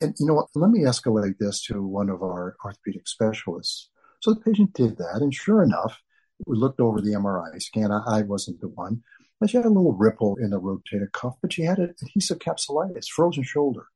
And 0.00 0.14
you 0.18 0.26
know 0.26 0.34
what? 0.34 0.48
Let 0.54 0.70
me 0.70 0.80
escalate 0.80 1.38
this 1.38 1.62
to 1.66 1.82
one 1.82 2.08
of 2.08 2.22
our 2.22 2.56
orthopedic 2.64 3.06
specialists. 3.06 3.90
So 4.20 4.34
the 4.34 4.40
patient 4.40 4.72
did 4.72 4.98
that, 4.98 5.20
and 5.20 5.32
sure 5.32 5.62
enough, 5.62 6.00
we 6.46 6.56
looked 6.56 6.80
over 6.80 7.00
the 7.00 7.12
MRI 7.12 7.60
scan. 7.62 7.90
I, 7.92 8.22
wasn't 8.22 8.60
the 8.60 8.68
one, 8.68 9.02
she 9.48 9.56
had 9.56 9.66
a 9.66 9.70
little 9.70 9.94
ripple 9.94 10.36
in 10.36 10.50
the 10.50 10.60
rotator 10.60 11.10
cuff, 11.12 11.36
but 11.40 11.52
she 11.52 11.62
had 11.62 11.78
an 11.78 11.94
adhesive 12.02 12.38
capsulitis, 12.38 13.06
frozen 13.08 13.42
shoulder. 13.42 13.86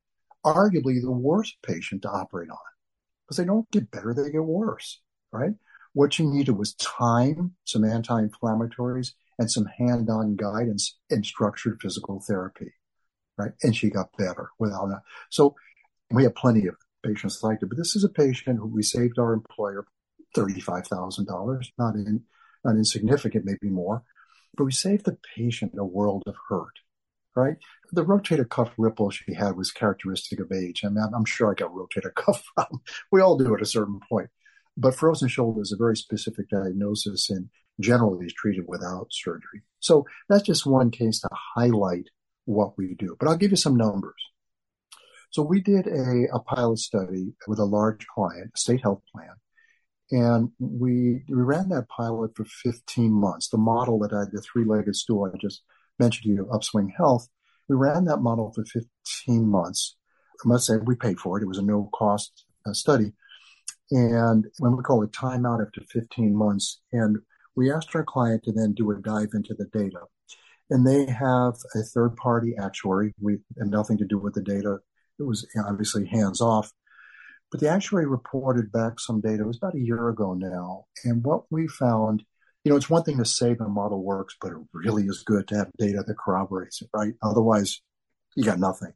Arguably 0.44 1.00
the 1.02 1.10
worst 1.10 1.56
patient 1.62 2.02
to 2.02 2.10
operate 2.10 2.50
on 2.50 2.56
because 3.24 3.36
they 3.38 3.44
don't 3.44 3.70
get 3.70 3.90
better, 3.90 4.14
they 4.14 4.30
get 4.30 4.44
worse, 4.44 5.00
right? 5.32 5.52
What 5.94 6.14
she 6.14 6.26
needed 6.26 6.58
was 6.58 6.74
time, 6.74 7.54
some 7.64 7.84
anti-inflammatories, 7.84 9.12
and 9.38 9.50
some 9.50 9.66
hand-on 9.78 10.36
guidance 10.36 10.98
and 11.10 11.24
structured 11.24 11.80
physical 11.80 12.22
therapy, 12.26 12.72
right? 13.38 13.52
And 13.62 13.74
she 13.74 13.90
got 13.90 14.16
better 14.18 14.50
without 14.58 14.86
that. 14.88 15.02
So 15.30 15.54
we 16.10 16.24
have 16.24 16.34
plenty 16.34 16.66
of 16.66 16.76
patients 17.04 17.42
like 17.42 17.58
it, 17.62 17.68
but 17.68 17.78
this 17.78 17.96
is 17.96 18.04
a 18.04 18.08
patient 18.08 18.58
who 18.58 18.66
we 18.66 18.82
saved 18.82 19.18
our 19.18 19.32
employer 19.32 19.86
$35,000, 20.36 21.64
not 21.78 21.94
in, 21.94 22.22
not 22.64 22.76
insignificant, 22.76 23.44
maybe 23.44 23.72
more, 23.72 24.02
but 24.56 24.64
we 24.64 24.72
saved 24.72 25.04
the 25.04 25.18
patient 25.36 25.72
a 25.78 25.84
world 25.84 26.22
of 26.26 26.34
hurt, 26.48 26.80
right? 27.34 27.56
The 27.92 28.04
rotator 28.04 28.48
cuff 28.48 28.72
ripple 28.78 29.10
she 29.10 29.34
had 29.34 29.56
was 29.56 29.70
characteristic 29.70 30.40
of 30.40 30.52
age. 30.52 30.84
I 30.84 30.88
mean, 30.88 31.04
I'm 31.14 31.24
sure 31.24 31.50
I 31.50 31.54
got 31.54 31.72
rotator 31.72 32.14
cuff. 32.14 32.44
We 33.10 33.20
all 33.20 33.36
do 33.36 33.54
at 33.54 33.62
a 33.62 33.66
certain 33.66 34.00
point. 34.08 34.30
But 34.76 34.96
frozen 34.96 35.28
shoulder 35.28 35.62
is 35.62 35.72
a 35.72 35.76
very 35.76 35.96
specific 35.96 36.48
diagnosis 36.48 37.30
and 37.30 37.48
generally 37.80 38.26
is 38.26 38.32
treated 38.32 38.64
without 38.66 39.08
surgery. 39.10 39.62
So 39.80 40.06
that's 40.28 40.42
just 40.42 40.66
one 40.66 40.90
case 40.90 41.20
to 41.20 41.28
highlight 41.32 42.08
what 42.44 42.76
we 42.76 42.94
do. 42.94 43.16
But 43.18 43.28
I'll 43.28 43.36
give 43.36 43.50
you 43.50 43.56
some 43.56 43.76
numbers. 43.76 44.14
So 45.30 45.42
we 45.42 45.60
did 45.60 45.86
a, 45.86 46.28
a 46.32 46.38
pilot 46.40 46.78
study 46.78 47.34
with 47.48 47.58
a 47.58 47.64
large 47.64 48.06
client, 48.06 48.52
a 48.54 48.58
state 48.58 48.82
health 48.82 49.02
plan, 49.12 49.34
and 50.10 50.50
we 50.58 51.24
we 51.28 51.42
ran 51.42 51.68
that 51.70 51.88
pilot 51.88 52.36
for 52.36 52.44
15 52.44 53.10
months. 53.12 53.48
The 53.48 53.58
model 53.58 53.98
that 54.00 54.12
I, 54.12 54.24
the 54.30 54.42
three-legged 54.42 54.94
stool 54.96 55.30
I 55.32 55.36
just 55.38 55.62
mentioned 55.98 56.24
to 56.24 56.30
you, 56.30 56.48
Upswing 56.52 56.92
Health, 56.96 57.28
we 57.68 57.76
ran 57.76 58.04
that 58.06 58.18
model 58.18 58.52
for 58.52 58.64
15 58.64 59.48
months. 59.48 59.96
I 60.44 60.48
must 60.48 60.66
say 60.66 60.76
we 60.76 60.94
paid 60.94 61.18
for 61.18 61.38
it. 61.38 61.42
It 61.42 61.48
was 61.48 61.58
a 61.58 61.62
no-cost 61.62 62.44
uh, 62.66 62.72
study, 62.72 63.12
and 63.90 64.46
when 64.58 64.76
we 64.76 64.82
call 64.82 65.02
it 65.02 65.12
timeout 65.12 65.64
after 65.64 65.80
15 65.90 66.34
months, 66.34 66.80
and 66.92 67.18
we 67.56 67.72
asked 67.72 67.94
our 67.94 68.04
client 68.04 68.42
to 68.44 68.52
then 68.52 68.72
do 68.72 68.90
a 68.90 68.96
dive 68.96 69.30
into 69.34 69.54
the 69.54 69.66
data. 69.66 70.00
And 70.70 70.86
they 70.86 71.06
have 71.06 71.54
a 71.74 71.82
third 71.82 72.16
party 72.16 72.54
actuary. 72.60 73.14
We 73.20 73.38
had 73.58 73.68
nothing 73.68 73.98
to 73.98 74.06
do 74.06 74.18
with 74.18 74.34
the 74.34 74.42
data. 74.42 74.78
It 75.18 75.22
was 75.22 75.46
obviously 75.66 76.06
hands 76.06 76.40
off. 76.40 76.72
But 77.54 77.60
the 77.60 77.68
actuary 77.68 78.06
reported 78.06 78.72
back 78.72 78.98
some 78.98 79.20
data. 79.20 79.44
It 79.44 79.46
was 79.46 79.58
about 79.58 79.76
a 79.76 79.80
year 79.80 80.08
ago 80.08 80.34
now. 80.34 80.86
And 81.04 81.22
what 81.22 81.44
we 81.52 81.68
found, 81.68 82.24
you 82.64 82.70
know, 82.70 82.76
it's 82.76 82.90
one 82.90 83.04
thing 83.04 83.16
to 83.18 83.24
say 83.24 83.54
the 83.54 83.68
model 83.68 84.02
works, 84.02 84.34
but 84.40 84.50
it 84.50 84.58
really 84.72 85.04
is 85.04 85.22
good 85.24 85.46
to 85.46 85.58
have 85.58 85.70
data 85.78 86.02
that 86.04 86.18
corroborates 86.18 86.82
it, 86.82 86.88
right? 86.92 87.14
Otherwise, 87.22 87.80
you 88.34 88.42
got 88.42 88.58
nothing. 88.58 88.92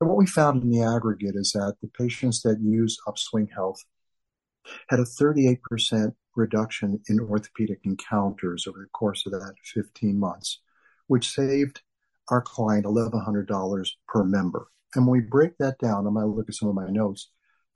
And 0.00 0.10
what 0.10 0.18
we 0.18 0.26
found 0.26 0.64
in 0.64 0.70
the 0.70 0.82
aggregate 0.82 1.36
is 1.36 1.52
that 1.52 1.76
the 1.80 1.86
patients 1.96 2.42
that 2.42 2.58
use 2.60 2.98
Upswing 3.06 3.46
Health 3.54 3.84
had 4.88 4.98
a 4.98 5.04
38% 5.04 6.12
reduction 6.34 7.00
in 7.08 7.20
orthopedic 7.20 7.82
encounters 7.84 8.66
over 8.66 8.80
the 8.80 8.90
course 8.92 9.24
of 9.26 9.30
that 9.30 9.54
15 9.62 10.18
months, 10.18 10.58
which 11.06 11.30
saved 11.30 11.82
our 12.30 12.42
client 12.42 12.84
$1,100 12.84 13.90
per 14.08 14.24
member. 14.24 14.66
And 14.96 15.06
when 15.06 15.20
we 15.20 15.24
break 15.24 15.56
that 15.58 15.78
down, 15.78 16.08
I'm 16.08 16.14
going 16.14 16.26
to 16.26 16.32
look 16.32 16.48
at 16.48 16.56
some 16.56 16.68
of 16.68 16.74
my 16.74 16.88
notes 16.88 17.28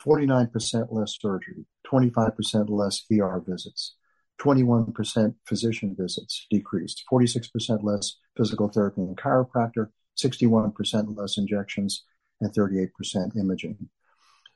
49% 0.03 0.87
less 0.91 1.17
surgery, 1.21 1.67
25% 1.87 2.69
less 2.69 3.05
ER 3.13 3.43
visits, 3.47 3.97
21% 4.41 5.35
physician 5.47 5.95
visits 5.99 6.47
decreased, 6.51 7.05
46% 7.11 7.83
less 7.83 8.17
physical 8.37 8.69
therapy 8.69 9.03
and 9.03 9.17
chiropractor, 9.17 9.89
61% 10.17 11.17
less 11.17 11.39
injections, 11.39 12.05
and 12.41 12.53
38% 12.53 12.91
imaging. 13.37 13.89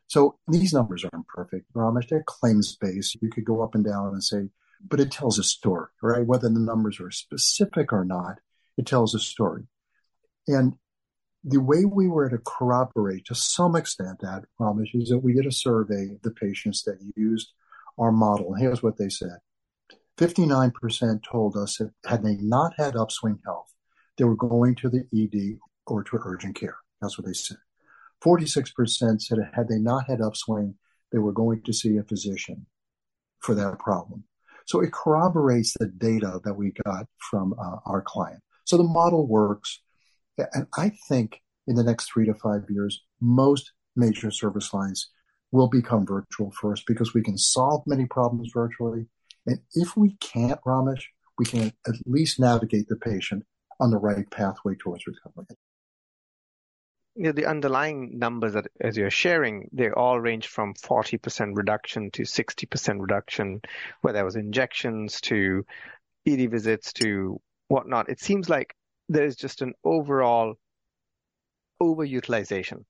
So 0.06 0.38
these 0.48 0.72
numbers 0.72 1.04
aren't 1.04 1.28
perfect, 1.28 1.72
Ramesh. 1.74 2.08
They're 2.08 2.22
claims 2.26 2.76
based. 2.76 3.18
You 3.20 3.30
could 3.30 3.44
go 3.44 3.62
up 3.62 3.74
and 3.74 3.84
down 3.84 4.08
and 4.08 4.24
say, 4.24 4.48
but 4.86 5.00
it 5.00 5.10
tells 5.10 5.38
a 5.38 5.42
story, 5.42 5.88
right? 6.02 6.26
Whether 6.26 6.48
the 6.48 6.60
numbers 6.60 7.00
are 7.00 7.10
specific 7.10 7.92
or 7.92 8.04
not, 8.04 8.38
it 8.76 8.86
tells 8.86 9.14
a 9.14 9.18
story. 9.18 9.64
And 10.46 10.74
the 11.48 11.60
way 11.60 11.84
we 11.84 12.08
were 12.08 12.28
to 12.28 12.38
corroborate 12.38 13.24
to 13.26 13.34
some 13.34 13.74
extent 13.74 14.20
that, 14.20 14.44
Ramesh, 14.60 14.94
is 14.94 15.08
that 15.08 15.18
we 15.18 15.32
did 15.32 15.46
a 15.46 15.52
survey 15.52 16.10
of 16.12 16.22
the 16.22 16.30
patients 16.30 16.82
that 16.84 16.98
used 17.16 17.52
our 17.98 18.12
model. 18.12 18.52
And 18.52 18.62
here's 18.62 18.82
what 18.82 18.98
they 18.98 19.08
said 19.08 19.38
59% 20.18 21.22
told 21.22 21.56
us 21.56 21.78
that 21.78 21.92
had 22.04 22.22
they 22.22 22.36
not 22.36 22.74
had 22.76 22.96
upswing 22.96 23.38
health, 23.44 23.72
they 24.16 24.24
were 24.24 24.36
going 24.36 24.74
to 24.76 24.88
the 24.88 25.06
ED 25.14 25.58
or 25.86 26.04
to 26.04 26.18
urgent 26.22 26.56
care. 26.56 26.76
That's 27.00 27.16
what 27.16 27.26
they 27.26 27.32
said. 27.32 27.58
46% 28.22 29.22
said 29.22 29.38
had 29.54 29.68
they 29.68 29.78
not 29.78 30.06
had 30.06 30.20
upswing, 30.20 30.74
they 31.12 31.18
were 31.18 31.32
going 31.32 31.62
to 31.62 31.72
see 31.72 31.96
a 31.96 32.02
physician 32.02 32.66
for 33.40 33.54
that 33.54 33.78
problem. 33.78 34.24
So 34.66 34.80
it 34.80 34.92
corroborates 34.92 35.74
the 35.78 35.86
data 35.86 36.40
that 36.44 36.54
we 36.54 36.72
got 36.84 37.06
from 37.30 37.54
uh, 37.58 37.76
our 37.86 38.02
client. 38.02 38.42
So 38.64 38.76
the 38.76 38.82
model 38.82 39.26
works. 39.26 39.80
And 40.52 40.66
I 40.76 40.92
think 41.08 41.40
in 41.66 41.74
the 41.74 41.84
next 41.84 42.10
three 42.12 42.26
to 42.26 42.34
five 42.34 42.64
years, 42.68 43.02
most 43.20 43.72
major 43.96 44.30
service 44.30 44.72
lines 44.72 45.10
will 45.50 45.68
become 45.68 46.06
virtual 46.06 46.50
first 46.50 46.84
because 46.86 47.14
we 47.14 47.22
can 47.22 47.38
solve 47.38 47.82
many 47.86 48.06
problems 48.06 48.50
virtually. 48.52 49.06
And 49.46 49.60
if 49.74 49.96
we 49.96 50.16
can't, 50.20 50.60
Ramesh, 50.66 51.04
we 51.38 51.46
can 51.46 51.72
at 51.86 51.94
least 52.06 52.38
navigate 52.38 52.88
the 52.88 52.96
patient 52.96 53.44
on 53.80 53.90
the 53.90 53.98
right 53.98 54.28
pathway 54.30 54.74
towards 54.74 55.06
recovery 55.06 55.46
you 57.18 57.24
know, 57.24 57.32
the 57.32 57.46
underlying 57.46 58.16
numbers 58.16 58.52
that 58.52 58.68
as 58.80 58.96
you're 58.96 59.10
sharing, 59.10 59.68
they 59.72 59.90
all 59.90 60.20
range 60.20 60.46
from 60.46 60.72
40% 60.74 61.56
reduction 61.56 62.12
to 62.12 62.22
60% 62.22 63.00
reduction, 63.00 63.60
whether 64.02 64.20
it 64.20 64.24
was 64.24 64.36
injections 64.36 65.20
to 65.22 65.66
ED 66.28 66.48
visits 66.48 66.92
to 66.92 67.40
whatnot. 67.66 68.08
It 68.08 68.20
seems 68.20 68.48
like 68.48 68.76
there's 69.08 69.36
just 69.36 69.62
an 69.62 69.72
overall 69.84 70.54
overutilization. 71.82 72.84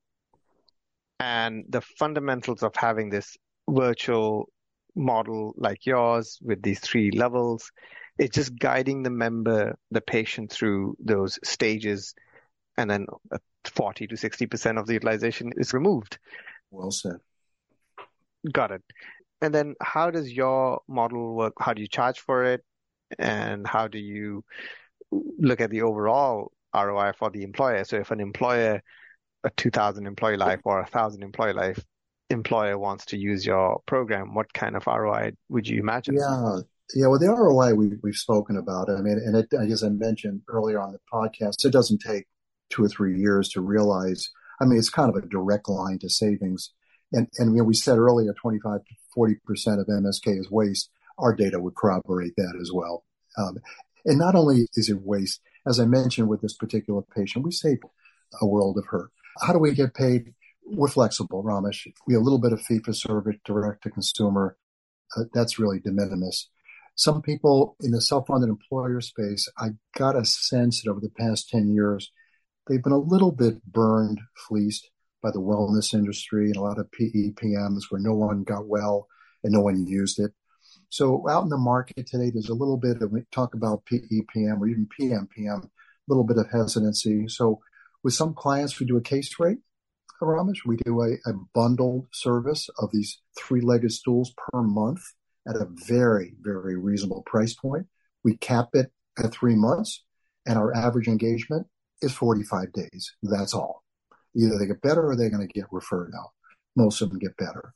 And 1.20 1.64
the 1.68 1.81
fundamentals 1.81 2.62
of 2.62 2.74
having 2.76 3.11
this 3.11 3.37
virtual 3.68 4.48
model 4.94 5.54
like 5.57 5.85
yours 5.85 6.38
with 6.42 6.62
these 6.62 6.81
three 6.81 7.11
levels, 7.11 7.70
it's 8.18 8.35
just 8.35 8.59
guiding 8.59 9.02
the 9.02 9.11
member, 9.11 9.76
the 9.90 10.00
patient 10.00 10.52
through 10.52 10.96
those 11.00 11.38
stages 11.44 12.14
and 12.76 12.88
then 12.88 13.07
40 13.64 14.07
to 14.07 14.14
60% 14.14 14.78
of 14.78 14.87
the 14.87 14.94
utilization 14.94 15.52
is 15.57 15.74
removed. 15.74 16.18
Well 16.70 16.90
said. 16.90 17.16
Got 18.52 18.70
it. 18.70 18.83
And 19.40 19.54
then 19.54 19.74
how 19.81 20.11
does 20.11 20.33
your 20.33 20.81
model 20.88 21.35
work? 21.35 21.54
How 21.59 21.74
do 21.74 21.83
you 21.83 21.88
charge 21.88 22.20
for 22.20 22.44
it? 22.44 22.64
And 23.18 23.66
how 23.66 23.88
do 23.88 23.98
you 23.98 24.44
look 25.11 25.61
at 25.61 25.71
the 25.71 25.83
overall 25.83 26.53
ROI 26.75 27.12
for 27.18 27.31
the 27.31 27.42
employer? 27.42 27.85
So 27.85 27.97
if 27.97 28.11
an 28.11 28.21
employer, 28.21 28.83
a 29.44 29.51
2000 29.51 30.07
employee 30.07 30.37
life 30.37 30.61
or 30.64 30.81
a 30.81 30.87
thousand 30.87 31.23
employee 31.23 31.53
life 31.53 31.85
employer 32.31 32.79
wants 32.79 33.07
to 33.07 33.16
use 33.16 33.47
your 33.47 33.81
program, 33.87 34.35
what 34.35 34.53
kind 34.53 34.77
of 34.77 34.87
ROI 34.87 35.33
would 35.49 35.66
you 35.66 35.81
imagine? 35.81 36.14
Yeah. 36.14 36.61
Yeah, 36.94 37.09
well, 37.09 37.18
the 37.18 37.29
ROI 37.29 37.75
we, 37.75 37.90
we've 38.03 38.14
spoken 38.14 38.57
about. 38.57 38.88
I 38.88 39.03
mean, 39.03 39.21
and 39.23 39.37
it, 39.37 39.53
as 39.53 39.85
I 39.85 39.90
mentioned 39.90 40.40
earlier 40.49 40.81
on 40.81 40.92
the 40.92 41.01
podcast, 41.12 41.64
it 41.64 41.71
doesn't 41.71 41.99
take 41.99 42.27
two 42.71 42.83
or 42.83 42.88
three 42.88 43.18
years 43.18 43.51
to 43.51 43.61
realize. 43.61 44.31
I 44.61 44.64
mean, 44.64 44.79
it's 44.79 44.88
kind 44.88 45.14
of 45.14 45.23
a 45.23 45.27
direct 45.27 45.68
line 45.68 45.99
to 45.99 46.09
savings. 46.09 46.73
And, 47.12 47.29
and 47.38 47.53
you 47.53 47.59
know, 47.59 47.64
we 47.64 47.75
said 47.75 47.99
earlier, 47.99 48.33
25 48.33 48.81
to 48.85 48.94
40% 49.16 49.81
of 49.81 49.87
MSK 49.87 50.40
is 50.40 50.51
waste. 50.51 50.90
Our 51.18 51.35
data 51.35 51.59
would 51.59 51.75
corroborate 51.75 52.35
that 52.37 52.59
as 52.61 52.71
well. 52.73 53.05
Um, 53.37 53.59
and 54.05 54.19
not 54.19 54.35
only 54.35 54.67
is 54.75 54.89
it 54.89 55.03
waste, 55.03 55.41
as 55.67 55.81
I 55.81 55.87
mentioned 55.87 56.29
with 56.29 56.41
this 56.41 56.55
particular 56.55 57.03
patient, 57.03 57.45
we 57.45 57.53
save 57.53 57.79
a 58.41 58.47
world 58.47 58.79
of 58.79 58.87
hurt. 58.87 59.11
How 59.41 59.53
do 59.53 59.59
we 59.59 59.75
get 59.75 59.95
paid? 59.95 60.35
We're 60.65 60.89
flexible, 60.89 61.43
Ramesh. 61.43 61.87
We 62.07 62.15
have 62.15 62.21
a 62.21 62.25
little 62.25 62.39
bit 62.39 62.53
of 62.53 62.61
fee 62.63 62.81
for 62.81 62.93
service, 62.93 63.37
direct 63.45 63.83
to 63.85 63.91
consumer. 63.91 64.57
Uh, 65.17 65.25
that's 65.33 65.59
really 65.59 65.81
de 65.81 65.91
minimis. 65.91 66.49
Some 66.95 67.23
people 67.23 67.77
in 67.81 67.93
the 67.93 68.01
self-funded 68.01 68.49
employer 68.49 69.01
space, 69.01 69.49
I 69.57 69.71
got 69.97 70.17
a 70.17 70.25
sense 70.25 70.83
that 70.83 70.91
over 70.91 71.01
the 71.01 71.11
past 71.11 71.49
10 71.49 71.73
years, 71.73 72.11
they've 72.67 72.83
been 72.83 72.93
a 72.93 72.99
little 72.99 73.31
bit 73.31 73.65
burned, 73.65 74.21
fleeced 74.49 74.91
by 75.23 75.31
the 75.31 75.41
wellness 75.41 75.95
industry 75.95 76.47
and 76.47 76.57
a 76.57 76.61
lot 76.61 76.79
of 76.79 76.91
PEPMs 76.91 77.85
where 77.89 78.01
no 78.01 78.15
one 78.15 78.43
got 78.43 78.67
well 78.67 79.07
and 79.45 79.53
no 79.53 79.61
one 79.61 79.87
used 79.87 80.19
it. 80.19 80.33
So 80.90 81.29
out 81.29 81.42
in 81.42 81.48
the 81.48 81.59
market 81.59 82.07
today, 82.07 82.31
there's 82.31 82.48
a 82.48 82.55
little 82.55 82.77
bit 82.77 83.03
of 83.03 83.12
talk 83.31 83.55
about 83.55 83.85
PEPM 83.87 84.61
or 84.61 84.68
even 84.68 84.88
PMPM, 84.98 85.64
a 85.64 85.70
little 86.09 86.24
bit 86.24 86.38
of 86.38 86.51
hesitancy. 86.51 87.29
So 87.29 87.61
with 88.03 88.14
some 88.14 88.35
clients, 88.35 88.79
we 88.79 88.87
do 88.87 88.96
a 88.96 89.03
case 89.03 89.38
rate. 89.38 89.59
Ramesh, 90.20 90.66
we 90.66 90.77
do 90.77 91.01
a, 91.03 91.12
a 91.31 91.35
bundled 91.55 92.09
service 92.12 92.68
of 92.79 92.90
these 92.92 93.20
three-legged 93.38 93.92
stools 93.92 94.35
per 94.37 94.62
month 94.62 95.01
at 95.46 95.57
a 95.57 95.68
very, 95.87 96.35
very 96.40 96.77
reasonable 96.77 97.22
price 97.22 97.55
point. 97.55 97.87
We 98.24 98.37
cap 98.37 98.70
it 98.74 98.90
at 99.16 99.33
three 99.33 99.55
months 99.55 100.05
and 100.46 100.59
our 100.59 100.74
average 100.74 101.07
engagement 101.07 101.66
is 102.03 102.12
45 102.12 102.72
days. 102.72 103.14
That's 103.22 103.55
all. 103.55 103.85
Either 104.35 104.59
they 104.59 104.66
get 104.66 104.83
better 104.83 105.09
or 105.09 105.16
they're 105.16 105.31
going 105.31 105.46
to 105.46 105.53
get 105.53 105.72
referred 105.72 106.12
out. 106.18 106.31
Most 106.77 107.01
of 107.01 107.11
them 107.11 107.18
get 107.18 107.37
better. 107.37 107.74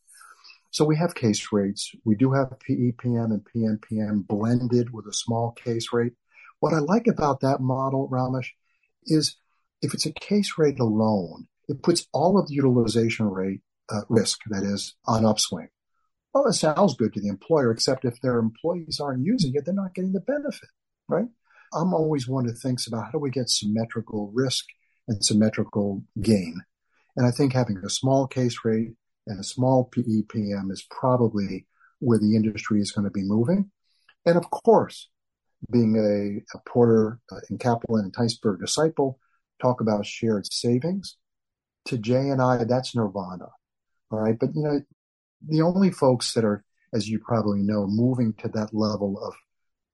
So 0.73 0.87
we 0.87 0.97
have 0.97 1.15
case 1.15 1.53
rates. 1.53 1.95
We 2.03 2.15
do 2.15 2.33
have 2.33 2.59
PEPM 2.67 3.31
and 3.31 3.45
PMPM 3.45 4.27
blended 4.27 4.91
with 4.91 5.07
a 5.07 5.13
small 5.13 5.53
case 5.53 5.93
rate. 5.93 6.15
What 6.61 6.73
I 6.73 6.79
like 6.79 7.07
about 7.07 7.41
that 7.41 7.61
model, 7.61 8.09
Ramesh, 8.09 8.49
is 9.05 9.37
if 9.83 9.93
it's 9.93 10.07
a 10.07 10.13
case 10.13 10.55
rate 10.57 10.81
alone, 10.81 11.47
it 11.69 11.83
puts 11.83 12.07
all 12.15 12.39
of 12.39 12.49
the 12.49 12.55
utilization 12.55 13.27
rate 13.27 13.61
uh, 13.91 14.01
risk, 14.09 14.41
that 14.47 14.63
is, 14.63 14.95
on 15.07 15.27
upswing. 15.27 15.69
Well, 16.33 16.47
it 16.47 16.55
sounds 16.55 16.97
good 16.97 17.13
to 17.13 17.21
the 17.21 17.29
employer, 17.29 17.71
except 17.71 18.07
if 18.07 18.19
their 18.23 18.39
employees 18.39 18.99
aren't 18.99 19.27
using 19.27 19.53
it, 19.55 19.67
they're 19.67 19.75
not 19.75 19.95
getting 19.95 20.13
the 20.13 20.21
benefit, 20.21 20.71
right? 21.07 21.29
I'm 21.75 21.93
always 21.93 22.27
one 22.27 22.47
who 22.47 22.55
thinks 22.55 22.87
about 22.87 23.05
how 23.05 23.11
do 23.11 23.19
we 23.19 23.31
get 23.31 23.51
symmetrical 23.51 24.31
risk 24.33 24.65
and 25.07 25.23
symmetrical 25.23 26.03
gain. 26.23 26.63
And 27.15 27.27
I 27.27 27.31
think 27.31 27.53
having 27.53 27.77
a 27.85 27.91
small 27.91 28.27
case 28.27 28.57
rate 28.65 28.95
and 29.27 29.41
a 29.41 29.45
small 29.45 29.89
PEPM 29.91 30.71
is 30.71 30.87
probably 30.91 31.67
where 32.01 32.19
the 32.19 32.35
industry 32.35 32.81
is 32.81 32.93
going 32.93 33.05
to 33.05 33.11
be 33.11 33.23
moving. 33.23 33.71
And 34.27 34.37
of 34.37 34.51
course, 34.51 35.09
being 35.71 35.97
a, 35.97 36.57
a 36.57 36.61
Porter 36.69 37.21
uh, 37.31 37.37
and 37.49 37.61
Kaplan 37.61 38.05
and 38.05 38.13
Teisberg 38.15 38.61
disciple, 38.61 39.19
talk 39.61 39.81
about 39.81 40.07
shared 40.07 40.53
savings. 40.53 41.17
to 41.87 41.99
Jay 41.99 42.29
and 42.31 42.43
I, 42.43 42.65
that's 42.65 42.95
nirvana. 42.95 43.49
All 44.11 44.19
right. 44.21 44.39
But 44.39 44.55
you 44.55 44.63
know, 44.63 44.81
the 45.47 45.63
only 45.63 45.91
folks 45.91 46.35
that 46.35 46.45
are, 46.45 46.65
as 46.93 47.09
you 47.09 47.19
probably 47.19 47.61
know, 47.61 47.87
moving 47.87 48.35
to 48.35 48.49
that 48.49 48.75
level 48.75 49.19
of 49.25 49.35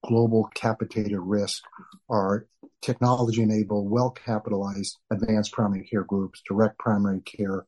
global 0.07 0.49
capitated 0.55 1.19
risk 1.19 1.63
are 2.09 2.47
technology 2.83 3.43
enabled, 3.43 3.91
well 3.91 4.11
capitalized 4.11 4.97
advanced 5.11 5.53
primary 5.53 5.87
care 5.87 6.05
groups, 6.05 6.43
direct 6.49 6.79
primary 6.79 7.21
care, 7.21 7.67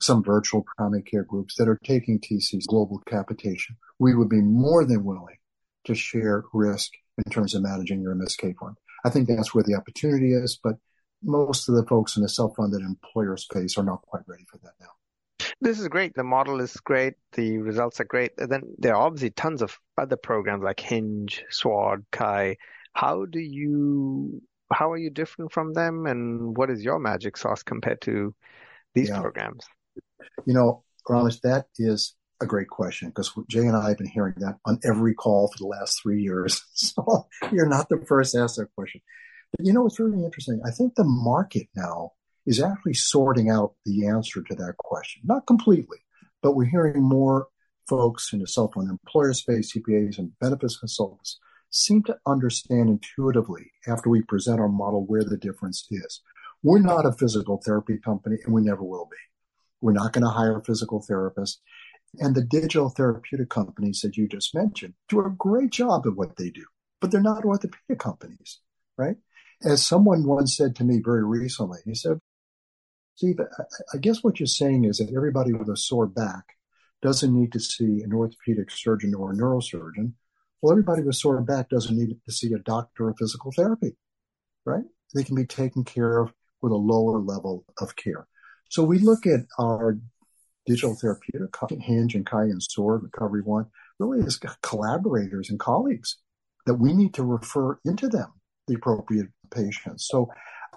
some 0.00 0.24
virtual 0.24 0.64
primary 0.76 1.02
care 1.02 1.24
groups 1.24 1.54
that 1.56 1.68
are 1.68 1.78
taking 1.84 2.18
TC's 2.18 2.66
global 2.66 3.00
capitation. 3.06 3.76
We 3.98 4.14
would 4.14 4.28
be 4.28 4.40
more 4.40 4.84
than 4.84 5.04
willing 5.04 5.36
to 5.84 5.94
share 5.94 6.44
risk 6.52 6.92
in 7.24 7.30
terms 7.30 7.54
of 7.54 7.62
managing 7.62 8.00
your 8.00 8.14
MSK 8.14 8.56
fund. 8.56 8.76
I 9.04 9.10
think 9.10 9.28
that's 9.28 9.54
where 9.54 9.64
the 9.64 9.74
opportunity 9.74 10.32
is, 10.32 10.58
but 10.62 10.76
most 11.22 11.68
of 11.68 11.74
the 11.74 11.84
folks 11.86 12.16
in 12.16 12.22
the 12.22 12.28
self-funded 12.28 12.80
employer 12.80 13.36
space 13.36 13.76
are 13.76 13.84
not 13.84 14.02
quite 14.02 14.22
ready 14.26 14.44
for 14.50 14.58
that 14.58 14.72
now. 14.80 14.86
This 15.60 15.78
is 15.78 15.88
great. 15.88 16.14
The 16.14 16.24
model 16.24 16.60
is 16.60 16.74
great. 16.76 17.14
The 17.32 17.58
results 17.58 18.00
are 18.00 18.04
great. 18.04 18.32
And 18.38 18.50
then 18.50 18.62
there 18.78 18.94
are 18.94 19.06
obviously 19.06 19.30
tons 19.30 19.60
of 19.60 19.78
other 19.98 20.16
programs 20.16 20.62
like 20.62 20.80
Hinge, 20.80 21.44
Sword, 21.50 22.04
Kai. 22.10 22.56
How 22.94 23.26
do 23.26 23.38
you, 23.38 24.42
how 24.72 24.92
are 24.92 24.98
you 24.98 25.10
different 25.10 25.52
from 25.52 25.74
them? 25.74 26.06
And 26.06 26.56
what 26.56 26.70
is 26.70 26.82
your 26.82 26.98
magic 26.98 27.36
sauce 27.36 27.62
compared 27.62 28.00
to 28.02 28.34
these 28.94 29.10
yeah. 29.10 29.20
programs? 29.20 29.66
You 30.46 30.54
know, 30.54 30.84
Ramesh, 31.08 31.40
that 31.42 31.66
is 31.78 32.14
a 32.40 32.46
great 32.46 32.68
question 32.68 33.08
because 33.08 33.32
Jay 33.48 33.60
and 33.60 33.76
I 33.76 33.88
have 33.88 33.98
been 33.98 34.06
hearing 34.08 34.34
that 34.38 34.56
on 34.64 34.78
every 34.84 35.14
call 35.14 35.48
for 35.48 35.58
the 35.58 35.66
last 35.66 36.00
three 36.02 36.22
years. 36.22 36.62
So 36.74 37.28
you're 37.52 37.68
not 37.68 37.88
the 37.88 38.02
first 38.08 38.32
to 38.32 38.40
ask 38.40 38.56
that 38.56 38.74
question. 38.74 39.02
But 39.56 39.66
you 39.66 39.72
know, 39.72 39.86
it's 39.86 40.00
really 40.00 40.24
interesting. 40.24 40.60
I 40.66 40.70
think 40.70 40.94
the 40.94 41.04
market 41.04 41.68
now 41.76 42.12
is 42.46 42.60
actually 42.60 42.94
sorting 42.94 43.50
out 43.50 43.74
the 43.84 44.06
answer 44.06 44.42
to 44.42 44.54
that 44.54 44.76
question. 44.78 45.22
Not 45.24 45.46
completely, 45.46 45.98
but 46.42 46.52
we're 46.52 46.70
hearing 46.70 47.02
more 47.02 47.48
folks 47.88 48.32
in 48.32 48.38
the 48.38 48.46
self-funded 48.46 48.90
employer 48.90 49.34
space, 49.34 49.72
TPAs 49.72 50.18
and 50.18 50.38
benefits 50.38 50.78
consultants 50.78 51.38
seem 51.70 52.02
to 52.04 52.16
understand 52.26 52.88
intuitively 52.88 53.70
after 53.86 54.10
we 54.10 54.22
present 54.22 54.60
our 54.60 54.68
model 54.68 55.04
where 55.06 55.24
the 55.24 55.36
difference 55.36 55.86
is. 55.90 56.20
We're 56.62 56.80
not 56.80 57.06
a 57.06 57.12
physical 57.12 57.60
therapy 57.64 57.98
company 57.98 58.36
and 58.44 58.54
we 58.54 58.62
never 58.62 58.82
will 58.82 59.08
be. 59.10 59.16
We're 59.80 59.92
not 59.92 60.12
going 60.12 60.24
to 60.24 60.30
hire 60.30 60.60
physical 60.60 61.04
therapists. 61.08 61.56
And 62.18 62.34
the 62.34 62.44
digital 62.44 62.90
therapeutic 62.90 63.50
companies 63.50 64.00
that 64.00 64.16
you 64.16 64.26
just 64.28 64.54
mentioned 64.54 64.94
do 65.08 65.20
a 65.20 65.30
great 65.30 65.70
job 65.70 66.06
at 66.06 66.16
what 66.16 66.36
they 66.36 66.50
do, 66.50 66.64
but 67.00 67.10
they're 67.10 67.20
not 67.20 67.44
orthopedic 67.44 67.98
companies, 67.98 68.60
right? 68.98 69.16
As 69.62 69.84
someone 69.84 70.24
once 70.24 70.56
said 70.56 70.74
to 70.76 70.84
me 70.84 71.00
very 71.04 71.24
recently, 71.24 71.78
he 71.84 71.94
said, 71.94 72.18
Steve, 73.14 73.38
I 73.92 73.98
guess 73.98 74.24
what 74.24 74.40
you're 74.40 74.46
saying 74.46 74.84
is 74.84 74.98
that 74.98 75.14
everybody 75.14 75.52
with 75.52 75.68
a 75.68 75.76
sore 75.76 76.06
back 76.06 76.56
doesn't 77.02 77.34
need 77.34 77.52
to 77.52 77.60
see 77.60 78.02
an 78.02 78.12
orthopedic 78.12 78.70
surgeon 78.70 79.14
or 79.14 79.32
a 79.32 79.34
neurosurgeon. 79.36 80.12
Well, 80.60 80.72
everybody 80.72 81.02
with 81.02 81.14
a 81.14 81.18
sore 81.18 81.40
back 81.42 81.68
doesn't 81.68 81.96
need 81.96 82.18
to 82.24 82.32
see 82.32 82.52
a 82.52 82.58
doctor 82.58 83.08
of 83.08 83.18
physical 83.18 83.52
therapy, 83.52 83.96
right? 84.64 84.84
They 85.14 85.22
can 85.22 85.34
be 85.36 85.46
taken 85.46 85.84
care 85.84 86.18
of 86.18 86.32
with 86.60 86.72
a 86.72 86.76
lower 86.76 87.18
level 87.18 87.64
of 87.78 87.96
care. 87.96 88.26
So 88.70 88.84
we 88.84 88.98
look 88.98 89.26
at 89.26 89.40
our 89.58 89.98
digital 90.64 90.94
therapeutic, 90.94 91.50
Hinge 91.80 92.14
and 92.14 92.24
Kai 92.24 92.44
and 92.44 92.62
Sword, 92.62 93.02
Recovery 93.02 93.42
One, 93.42 93.66
really 93.98 94.24
as 94.24 94.38
collaborators 94.62 95.50
and 95.50 95.58
colleagues 95.58 96.18
that 96.66 96.74
we 96.74 96.92
need 96.92 97.12
to 97.14 97.24
refer 97.24 97.80
into 97.84 98.08
them 98.08 98.32
the 98.68 98.74
appropriate 98.74 99.26
patients. 99.50 100.06
So 100.08 100.30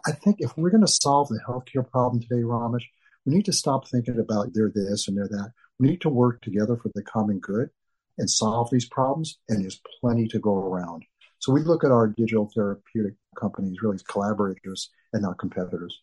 I 0.08 0.12
think 0.12 0.38
if 0.40 0.58
we're 0.58 0.72
going 0.72 0.86
to 0.86 1.00
solve 1.02 1.28
the 1.30 1.40
healthcare 1.48 1.88
problem 1.88 2.20
today, 2.20 2.42
Ramesh, 2.42 2.86
we 3.28 3.36
need 3.36 3.46
to 3.46 3.54
stop 3.54 3.88
thinking 3.88 4.20
about 4.20 4.50
they're 4.54 4.72
this 4.74 5.08
and 5.08 5.16
they're 5.16 5.28
that. 5.28 5.52
We 5.80 5.88
need 5.88 6.02
to 6.02 6.10
work 6.10 6.42
together 6.42 6.76
for 6.76 6.90
the 6.96 7.04
common 7.04 7.40
good 7.40 7.70
and 8.18 8.30
solve 8.30 8.72
these 8.72 8.90
problems, 8.90 9.38
and 9.50 9.62
there's 9.62 9.82
plenty 10.02 10.28
to 10.30 10.40
go 10.40 10.56
around. 10.56 11.04
So 11.38 11.52
we 11.52 11.62
look 11.62 11.84
at 11.84 11.92
our 11.92 12.08
digital 12.08 12.50
therapeutic 12.56 13.14
companies 13.40 13.78
really 13.84 13.96
as 13.96 14.04
collaborators 14.04 14.90
and 15.14 15.22
not 15.22 15.38
competitors. 15.38 16.02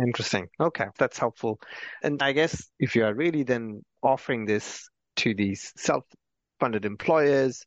Interesting. 0.00 0.48
Okay, 0.60 0.86
that's 0.98 1.18
helpful. 1.18 1.60
And 2.02 2.20
I 2.22 2.32
guess 2.32 2.68
if 2.78 2.96
you 2.96 3.04
are 3.04 3.14
really 3.14 3.44
then 3.44 3.84
offering 4.02 4.44
this 4.44 4.88
to 5.16 5.34
these 5.34 5.72
self 5.76 6.04
funded 6.58 6.84
employers, 6.84 7.64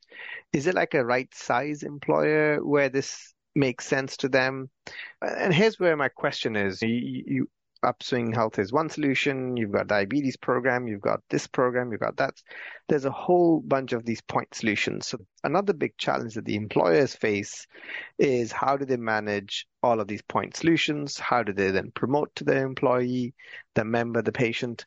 is 0.52 0.68
it 0.68 0.76
like 0.76 0.94
a 0.94 1.06
right 1.06 1.34
size 1.34 1.84
employer 1.84 2.64
where 2.64 2.90
this 2.90 3.34
makes 3.56 3.86
sense 3.86 4.18
to 4.18 4.30
them? 4.30 4.70
And 5.22 5.54
here's 5.54 5.80
where 5.80 5.96
my 5.96 6.10
question 6.10 6.56
is. 6.56 6.82
You, 6.82 7.24
you 7.26 7.50
Upswing 7.84 8.34
Health 8.34 8.60
is 8.60 8.74
one 8.74 8.90
solution. 8.90 9.58
You've 9.58 9.72
got 9.72 9.88
diabetes 9.88 10.38
program. 10.38 10.88
You've 10.88 11.02
got 11.02 11.22
this 11.30 11.48
program. 11.48 11.92
You've 11.92 12.02
got 12.02 12.18
that. 12.18 12.34
There's 12.88 13.06
a 13.06 13.12
whole 13.12 13.60
bunch 13.60 13.94
of 13.94 14.06
these 14.06 14.22
point 14.22 14.54
solutions. 14.54 15.08
So 15.08 15.20
another 15.44 15.74
big 15.74 15.98
challenge 15.98 16.36
that 16.36 16.46
the 16.46 16.56
employers 16.56 17.16
face 17.16 17.68
is 18.18 18.52
how 18.52 18.78
do 18.78 18.86
they 18.86 18.98
manage 18.98 19.68
all 19.84 20.00
of 20.00 20.08
these 20.08 20.22
point 20.22 20.56
solutions? 20.56 21.20
How 21.20 21.44
do 21.44 21.54
they 21.54 21.72
then 21.72 21.92
promote 21.92 22.34
to 22.36 22.44
the 22.44 22.58
employee, 22.58 23.34
the 23.76 23.86
member, 23.86 24.22
the 24.22 24.32
patient? 24.32 24.86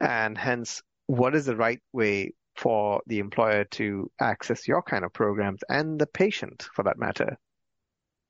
And 0.00 0.36
hence, 0.36 0.82
what 1.06 1.34
is 1.34 1.46
the 1.46 1.56
right 1.56 1.80
way 1.92 2.32
for 2.56 3.02
the 3.06 3.18
employer 3.18 3.64
to 3.64 4.10
access 4.20 4.68
your 4.68 4.82
kind 4.82 5.04
of 5.04 5.12
programs 5.12 5.60
and 5.68 5.98
the 5.98 6.06
patient 6.06 6.68
for 6.74 6.82
that 6.84 6.98
matter? 6.98 7.38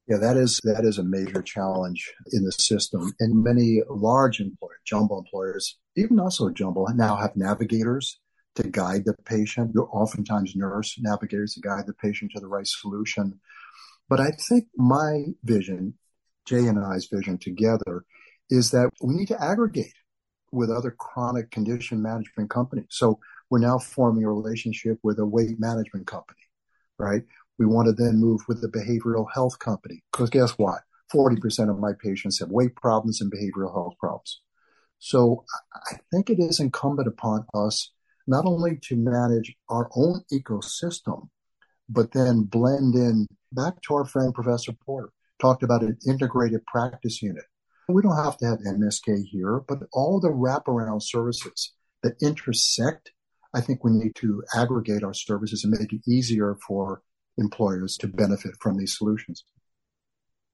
Yeah, 0.08 0.16
that 0.18 0.36
is 0.36 0.60
that 0.64 0.84
is 0.84 0.98
a 0.98 1.04
major 1.04 1.42
challenge 1.42 2.12
in 2.32 2.44
the 2.44 2.52
system. 2.52 3.12
And 3.20 3.44
many 3.44 3.82
large 3.88 4.40
employers, 4.40 4.80
jumbo 4.84 5.18
employers, 5.18 5.78
even 5.96 6.18
also 6.18 6.50
jumbo, 6.50 6.86
now 6.94 7.16
have 7.16 7.36
navigators 7.36 8.18
to 8.56 8.68
guide 8.68 9.04
the 9.04 9.14
patient. 9.24 9.70
You're 9.74 9.88
oftentimes 9.92 10.56
nurse 10.56 10.96
navigators 11.00 11.54
to 11.54 11.60
guide 11.60 11.86
the 11.86 11.94
patient 11.94 12.32
to 12.34 12.40
the 12.40 12.48
right 12.48 12.66
solution. 12.66 13.40
But 14.08 14.20
I 14.20 14.30
think 14.48 14.66
my 14.76 15.24
vision, 15.44 15.94
Jay 16.46 16.66
and 16.66 16.78
I's 16.78 17.06
vision 17.06 17.38
together, 17.38 18.04
is 18.50 18.72
that 18.72 18.90
we 19.00 19.14
need 19.14 19.28
to 19.28 19.42
aggregate 19.42 19.94
with 20.50 20.70
other 20.70 20.90
chronic 20.90 21.50
condition 21.50 22.02
management 22.02 22.50
companies. 22.50 22.88
So 22.90 23.20
we're 23.48 23.60
now 23.60 23.78
forming 23.78 24.24
a 24.24 24.32
relationship 24.32 24.98
with 25.02 25.18
a 25.18 25.26
weight 25.26 25.58
management 25.58 26.06
company, 26.06 26.42
right? 26.98 27.22
We 27.58 27.66
want 27.66 27.86
to 27.86 27.92
then 27.92 28.20
move 28.20 28.40
with 28.48 28.60
the 28.60 28.68
behavioral 28.68 29.26
health 29.32 29.58
company 29.58 30.02
because 30.12 30.30
guess 30.30 30.52
what? 30.52 30.80
40% 31.12 31.70
of 31.70 31.78
my 31.78 31.92
patients 32.02 32.38
have 32.40 32.50
weight 32.50 32.74
problems 32.76 33.20
and 33.20 33.30
behavioral 33.30 33.72
health 33.72 33.94
problems. 34.00 34.40
So 34.98 35.44
I 35.90 35.96
think 36.10 36.30
it 36.30 36.38
is 36.38 36.60
incumbent 36.60 37.08
upon 37.08 37.44
us 37.54 37.90
not 38.26 38.46
only 38.46 38.78
to 38.82 38.96
manage 38.96 39.54
our 39.68 39.90
own 39.96 40.22
ecosystem, 40.32 41.28
but 41.88 42.12
then 42.12 42.44
blend 42.44 42.94
in 42.94 43.26
back 43.52 43.82
to 43.82 43.94
our 43.94 44.04
friend 44.04 44.32
Professor 44.32 44.72
Porter, 44.72 45.10
talked 45.40 45.62
about 45.62 45.82
an 45.82 45.98
integrated 46.06 46.64
practice 46.66 47.20
unit. 47.20 47.44
We 47.88 48.02
don't 48.02 48.16
have 48.16 48.38
to 48.38 48.46
have 48.46 48.60
MSK 48.60 49.24
here, 49.26 49.60
but 49.66 49.80
all 49.92 50.20
the 50.20 50.30
wraparound 50.30 51.02
services 51.02 51.72
that 52.02 52.14
intersect, 52.22 53.12
I 53.52 53.60
think 53.60 53.84
we 53.84 53.90
need 53.90 54.14
to 54.16 54.42
aggregate 54.54 55.02
our 55.02 55.14
services 55.14 55.64
and 55.64 55.76
make 55.76 55.92
it 55.92 56.08
easier 56.08 56.56
for 56.66 57.02
employers 57.38 57.96
to 57.98 58.08
benefit 58.08 58.52
from 58.60 58.76
these 58.76 58.96
solutions. 58.96 59.44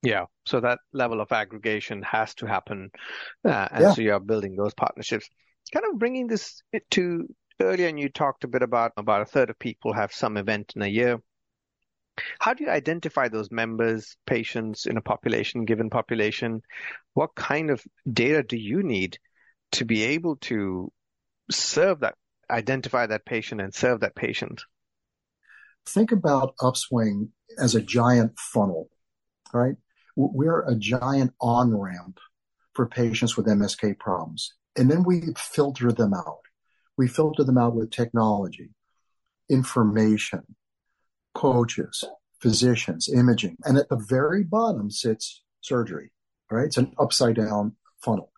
Yeah, 0.01 0.25
so 0.45 0.61
that 0.61 0.79
level 0.93 1.19
of 1.19 1.31
aggregation 1.31 2.01
has 2.03 2.33
to 2.35 2.45
happen, 2.45 2.89
uh, 3.43 3.67
and 3.71 3.83
yeah. 3.83 3.93
so 3.93 4.01
you're 4.01 4.19
building 4.19 4.55
those 4.55 4.73
partnerships. 4.73 5.29
Kind 5.73 5.85
of 5.91 5.99
bringing 5.99 6.27
this 6.27 6.61
to 6.91 7.27
earlier, 7.59 7.89
and 7.89 7.99
you 7.99 8.07
talked 8.07 8.45
a 8.45 8.47
bit 8.47 8.61
about 8.61 8.93
about 8.95 9.21
a 9.21 9.25
third 9.25 9.49
of 9.49 9.59
people 9.59 9.93
have 9.93 10.13
some 10.13 10.37
event 10.37 10.73
in 10.75 10.81
a 10.81 10.87
year. 10.87 11.21
How 12.39 12.53
do 12.53 12.63
you 12.63 12.69
identify 12.69 13.27
those 13.27 13.51
members, 13.51 14.15
patients 14.25 14.85
in 14.85 14.97
a 14.97 15.01
population, 15.01 15.65
given 15.65 15.89
population? 15.89 16.61
What 17.13 17.35
kind 17.35 17.69
of 17.69 17.83
data 18.11 18.43
do 18.43 18.57
you 18.57 18.83
need 18.83 19.19
to 19.73 19.85
be 19.85 20.03
able 20.03 20.37
to 20.37 20.91
serve 21.51 22.01
that, 22.01 22.15
identify 22.49 23.07
that 23.07 23.25
patient, 23.25 23.61
and 23.61 23.73
serve 23.73 24.01
that 24.01 24.15
patient? 24.15 24.61
Think 25.93 26.11
about 26.11 26.55
Upswing 26.61 27.29
as 27.57 27.75
a 27.75 27.81
giant 27.81 28.37
funnel, 28.37 28.89
right? 29.53 29.75
We're 30.15 30.67
a 30.67 30.75
giant 30.75 31.33
on 31.41 31.75
ramp 31.75 32.19
for 32.73 32.87
patients 32.87 33.35
with 33.35 33.47
MSK 33.47 33.97
problems. 33.99 34.53
And 34.75 34.89
then 34.89 35.03
we 35.03 35.33
filter 35.37 35.91
them 35.91 36.13
out. 36.13 36.41
We 36.97 37.07
filter 37.07 37.43
them 37.43 37.57
out 37.57 37.75
with 37.75 37.91
technology, 37.91 38.69
information, 39.49 40.55
coaches, 41.33 42.03
physicians, 42.41 43.09
imaging. 43.09 43.57
And 43.63 43.77
at 43.77 43.89
the 43.89 43.97
very 43.97 44.43
bottom 44.43 44.91
sits 44.91 45.43
surgery, 45.61 46.11
right? 46.51 46.65
It's 46.65 46.77
an 46.77 46.93
upside 46.99 47.35
down 47.35 47.75
funnel. 48.03 48.31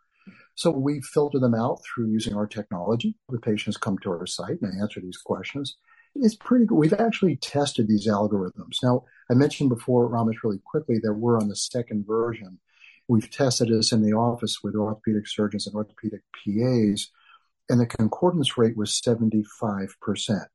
So 0.56 0.70
we 0.72 1.02
filter 1.02 1.39
them 1.39 1.56
out 1.56 1.80
through 1.84 2.12
using 2.12 2.36
our 2.36 2.47
technology. 2.47 3.16
The 3.30 3.39
patients 3.39 3.78
come 3.78 3.97
to 3.99 4.12
our 4.12 4.28
site 4.28 4.62
and 4.62 4.82
answer 4.82 4.99
these 4.99 5.18
questions. 5.18 5.78
It's 6.16 6.36
pretty 6.36 6.66
good. 6.66 6.76
We've 6.76 6.93
actually 6.93 7.38
tested 7.38 7.88
these 7.88 8.07
algorithms. 8.07 8.78
Now, 8.84 9.05
I 9.30 9.34
mentioned 9.34 9.70
before, 9.70 10.09
Ramesh, 10.09 10.43
really 10.43 10.62
quickly 10.64 10.99
that 11.03 11.14
we're 11.14 11.39
on 11.39 11.47
the 11.47 11.55
second 11.55 12.05
version. 12.05 12.59
We've 13.07 13.30
tested 13.30 13.70
this 13.70 13.91
in 13.91 14.01
the 14.01 14.14
office 14.14 14.59
with 14.64 14.76
orthopedic 14.76 15.28
surgeons 15.28 15.68
and 15.68 15.76
orthopedic 15.76 16.22
PAs, 16.34 17.09
and 17.70 17.80
the 17.80 17.86
concordance 17.86 18.57
rate 18.57 18.76
was 18.76 19.01
75%. 19.05 20.45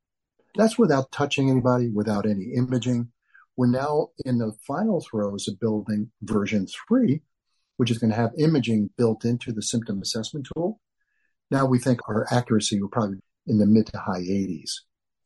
That's 0.57 0.79
without 0.79 1.13
touching 1.13 1.51
anybody, 1.51 1.89
without 1.91 2.27
any 2.27 2.53
imaging. 2.55 3.11
We're 3.57 3.67
now 3.67 4.09
in 4.25 4.39
the 4.39 4.53
final 4.67 5.01
throes 5.01 5.49
of 5.49 5.61
building 5.61 6.11
version 6.23 6.67
three, 6.67 7.23
which 7.79 7.91
is 7.91 7.99
going 7.99 8.11
to 8.11 8.17
have 8.17 8.33
imaging 8.39 8.91
built 8.97 9.25
into 9.25 9.53
the 9.53 9.63
symptom 9.63 10.01
assessment 10.01 10.49
tool. 10.55 10.81
Now 11.51 11.67
we 11.67 11.79
think 11.79 12.01
our 12.09 12.27
accuracy 12.31 12.81
will 12.81 12.89
probably 12.89 13.17
be 13.17 13.53
in 13.53 13.59
the 13.59 13.67
mid 13.67 13.87
to 13.87 13.99
high 13.99 14.21
80s. 14.21 14.81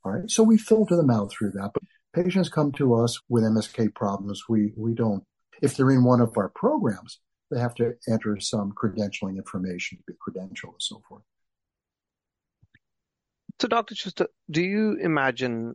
All 0.05 0.13
right. 0.13 0.31
So 0.31 0.43
we 0.43 0.57
filter 0.59 0.97
them 0.97 1.11
out 1.11 1.31
through 1.31 1.53
that. 1.53 1.71
But 1.75 1.83
patients 2.15 2.49
come 2.49 2.73
to 2.73 2.95
us 2.95 3.21
with 3.29 3.45
MSK 3.45 3.95
problems. 3.95 4.45
We, 4.49 4.73
we 4.77 4.95
don't, 4.95 5.25
if 5.63 5.77
they're 5.77 5.91
in 5.91 6.05
one 6.05 6.21
of 6.21 6.37
our 6.37 6.49
programs, 6.49 7.21
they 7.51 7.61
have 7.61 7.75
to 7.77 7.95
enter 8.09 8.39
some 8.41 8.73
credentialing 8.73 9.37
information 9.37 9.99
to 9.99 10.05
be 10.07 10.15
credentialed 10.15 10.75
and 10.75 10.83
so 10.83 11.03
forth. 11.09 11.23
So, 13.61 13.69
Dr. 13.69 13.95
Schutzer, 13.95 14.27
do 14.51 14.63
you 14.63 14.97
imagine 15.03 15.75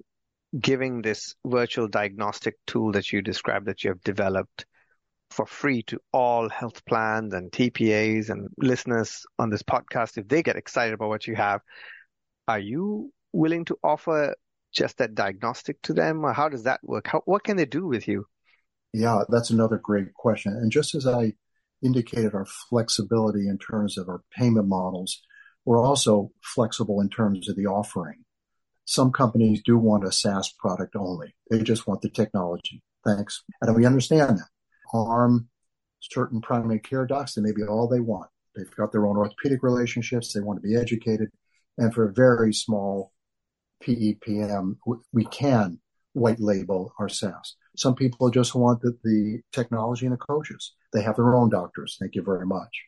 giving 0.60 1.02
this 1.02 1.36
virtual 1.46 1.88
diagnostic 1.88 2.56
tool 2.66 2.94
that 2.94 3.12
you 3.12 3.22
described 3.22 3.68
that 3.68 3.84
you 3.84 3.90
have 3.90 4.02
developed 4.02 4.66
for 5.30 5.46
free 5.46 5.84
to 5.84 6.00
all 6.14 6.50
health 6.50 6.86
plans 6.86 7.34
and 7.34 7.52
TPAs 7.52 8.30
and 8.30 8.48
listeners 8.58 9.26
on 9.38 9.50
this 9.50 9.64
podcast 9.64 10.18
if 10.18 10.28
they 10.28 10.42
get 10.42 10.56
excited 10.56 10.94
about 10.94 11.10
what 11.10 11.28
you 11.28 11.36
have? 11.36 11.62
Are 12.48 12.60
you 12.60 13.12
willing 13.36 13.66
to 13.66 13.78
offer 13.84 14.36
just 14.72 14.98
that 14.98 15.16
diagnostic 15.16 15.82
to 15.84 15.94
them, 15.94 16.26
or 16.26 16.34
how 16.34 16.50
does 16.50 16.64
that 16.64 16.80
work? 16.84 17.08
How, 17.08 17.22
what 17.26 17.44
can 17.44 17.58
they 17.58 17.66
do 17.66 17.86
with 17.88 18.08
you? 18.08 18.26
Yeah, 18.94 19.24
that's 19.30 19.50
another 19.50 19.78
great 19.78 20.14
question. 20.14 20.54
And 20.54 20.72
just 20.72 20.96
as 20.96 21.06
I 21.06 21.34
indicated 21.84 22.34
our 22.34 22.46
flexibility 22.70 23.48
in 23.48 23.58
terms 23.58 23.98
of 23.98 24.10
our 24.10 24.22
payment 24.38 24.68
models, 24.68 25.22
we're 25.66 25.84
also 25.84 26.32
flexible 26.42 27.02
in 27.02 27.10
terms 27.10 27.50
of 27.50 27.56
the 27.56 27.66
offering. 27.66 28.24
Some 28.86 29.12
companies 29.12 29.62
do 29.66 29.78
want 29.78 30.08
a 30.08 30.12
SaaS 30.12 30.54
product 30.60 30.96
only. 30.96 31.36
They 31.50 31.62
just 31.62 31.88
want 31.88 32.02
the 32.02 32.10
technology. 32.10 32.84
Thanks. 33.04 33.44
And 33.62 33.76
we 33.76 33.86
understand 33.86 34.38
that. 34.38 34.50
ARM, 34.94 35.50
certain 36.00 36.40
primary 36.40 36.80
care 36.80 37.06
docs, 37.06 37.34
they 37.34 37.42
may 37.42 37.52
be 37.52 37.64
all 37.64 37.88
they 37.88 38.00
want. 38.00 38.30
They've 38.56 38.76
got 38.76 38.92
their 38.92 39.08
own 39.08 39.18
orthopedic 39.18 39.64
relationships. 39.64 40.32
They 40.32 40.40
want 40.40 40.62
to 40.62 40.68
be 40.68 40.76
educated. 40.76 41.30
And 41.78 41.94
for 41.94 42.08
a 42.08 42.14
very 42.14 42.54
small 42.54 43.12
PEPM, 43.86 44.78
we 45.14 45.26
can 45.26 45.80
white 46.14 46.40
label 46.40 46.94
our 46.98 47.10
SaaS. 47.10 47.56
Some 47.76 47.96
people 47.96 48.30
just 48.30 48.56
want 48.56 48.82
the, 48.82 48.98
the 49.04 49.42
technology 49.52 50.06
and 50.06 50.14
the 50.14 50.18
coaches. 50.18 50.74
They 50.94 51.04
have 51.04 51.18
their 51.18 51.36
own 51.36 51.50
doctors. 51.50 51.98
Thank 52.00 52.16
you 52.16 52.24
very 52.24 52.46
much. 52.46 52.84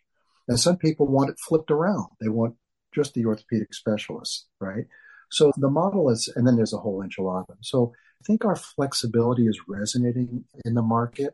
And 0.47 0.59
some 0.59 0.77
people 0.77 1.07
want 1.07 1.29
it 1.29 1.37
flipped 1.39 1.71
around. 1.71 2.07
They 2.21 2.29
want 2.29 2.55
just 2.95 3.13
the 3.13 3.25
orthopedic 3.25 3.73
specialists, 3.73 4.47
right? 4.61 4.85
So 5.29 5.51
the 5.57 5.69
model 5.69 6.09
is, 6.09 6.31
and 6.35 6.47
then 6.47 6.55
there's 6.55 6.73
a 6.73 6.77
whole 6.77 7.03
enchilada. 7.03 7.57
So 7.61 7.91
I 8.21 8.23
think 8.25 8.45
our 8.45 8.55
flexibility 8.55 9.45
is 9.47 9.59
resonating 9.67 10.45
in 10.63 10.73
the 10.73 10.81
market. 10.81 11.33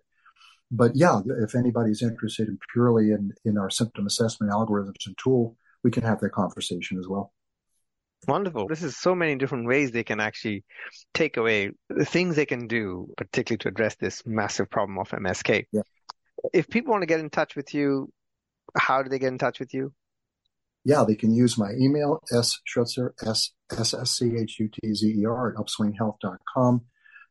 But 0.72 0.96
yeah, 0.96 1.22
if 1.44 1.54
anybody's 1.54 2.02
interested 2.02 2.48
in 2.48 2.58
purely 2.74 3.12
in, 3.12 3.34
in 3.46 3.60
our 3.60 3.70
symptom 3.70 4.08
assessment 4.08 4.52
algorithms 4.52 5.06
and 5.06 5.16
tool, 5.24 5.56
we 5.84 5.92
can 5.92 6.02
have 6.02 6.20
that 6.22 6.32
conversation 6.32 6.98
as 6.98 7.08
well. 7.08 7.32
Wonderful. 8.28 8.68
This 8.68 8.84
is 8.84 8.98
so 8.98 9.16
many 9.16 9.36
different 9.36 9.68
ways 9.68 9.92
they 9.92 10.04
can 10.04 10.20
actually 10.20 10.64
take 11.14 11.38
away 11.38 11.72
the 11.90 12.06
things 12.06 12.36
they 12.36 12.46
can 12.46 12.68
do, 12.68 13.14
particularly 13.18 13.60
to 13.60 13.68
address 13.68 13.96
this 13.96 14.24
massive 14.26 14.70
problem 14.70 14.98
of 14.98 15.10
MSK. 15.10 15.66
Yeah. 15.72 15.82
If 16.54 16.70
people 16.70 16.92
want 16.92 17.04
to 17.04 17.08
get 17.08 17.20
in 17.20 17.30
touch 17.30 17.56
with 17.56 17.74
you, 17.74 18.12
how 18.78 19.04
do 19.04 19.10
they 19.10 19.20
get 19.20 19.28
in 19.28 19.38
touch 19.38 19.60
with 19.60 19.74
you? 19.74 19.94
Yeah, 20.86 21.06
they 21.08 21.16
can 21.16 21.34
use 21.34 21.58
my 21.58 21.72
email, 21.80 22.22
s 22.32 22.60
schutzer, 22.68 23.12
s 23.26 23.52
s 23.72 23.94
s 23.94 24.12
c 24.12 24.36
h 24.38 24.60
u 24.60 24.68
t 24.68 24.94
z 24.94 25.22
e 25.22 25.26
r 25.26 25.50
at 25.50 25.56
upswinghealth.com. 25.56 26.82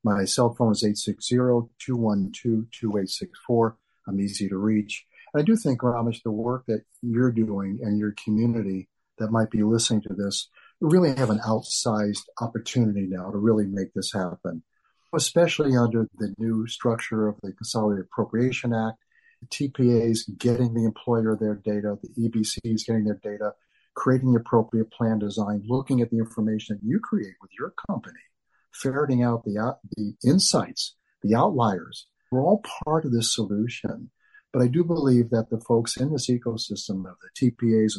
My 0.05 0.25
cell 0.25 0.55
phone 0.55 0.73
is 0.73 0.83
860-212-2864. 0.83 3.75
I'm 4.09 4.21
easy 4.21 4.49
to 4.49 4.57
reach. 4.57 5.07
And 5.33 5.43
I 5.43 5.45
do 5.45 5.55
think, 5.55 5.81
Ramesh, 5.81 6.23
the 6.25 6.33
work 6.33 6.65
that 6.67 6.83
you're 7.03 7.31
doing 7.31 7.79
and 7.83 7.99
your 7.99 8.13
community 8.25 8.89
that 9.19 9.31
might 9.31 9.51
be 9.51 9.63
listening 9.63 10.01
to 10.03 10.15
this 10.15 10.49
really 10.83 11.15
have 11.15 11.31
an 11.31 11.39
outsized 11.47 12.25
opportunity 12.41 13.07
now 13.09 13.31
to 13.31 13.39
really 13.39 13.67
make 13.67 13.95
this 13.95 14.13
happen, 14.13 14.63
especially 15.15 15.77
under 15.77 16.09
the 16.19 16.35
new 16.39 16.67
structure 16.67 17.29
of 17.29 17.37
the 17.43 17.53
Consolidated 17.53 18.07
Appropriation 18.07 18.75
Act, 18.75 18.99
the 19.41 19.47
TPAs 19.47 20.39
getting 20.39 20.75
the 20.75 20.85
employer 20.85 21.37
their 21.41 21.55
data, 21.55 21.97
the 22.03 22.29
EBCs 22.29 22.85
getting 22.85 23.05
their 23.05 23.21
data, 23.23 23.53
creating 23.95 24.33
the 24.33 24.41
appropriate 24.41 24.91
plan 24.91 25.21
design, 25.21 25.63
looking 25.67 26.01
at 26.01 26.11
the 26.11 26.19
information 26.19 26.77
that 26.77 26.87
you 26.87 26.99
create 26.99 27.35
with 27.41 27.51
your 27.57 27.73
company, 27.87 28.19
ferreting 28.73 29.23
out 29.23 29.45
the, 29.45 29.59
uh, 29.59 29.75
the 29.97 30.15
insights, 30.25 30.97
the 31.23 31.35
outliers. 31.35 32.09
We're 32.33 32.43
all 32.43 32.65
part 32.85 33.05
of 33.05 33.13
this 33.13 33.33
solution. 33.33 34.11
But 34.53 34.63
I 34.63 34.67
do 34.67 34.85
believe 34.85 35.31
that 35.31 35.49
the 35.49 35.61
folks 35.61 35.97
in 35.97 36.13
this 36.13 36.29
ecosystem 36.29 37.07
of 37.09 37.17
the 37.23 37.51
TPAs, 37.51 37.95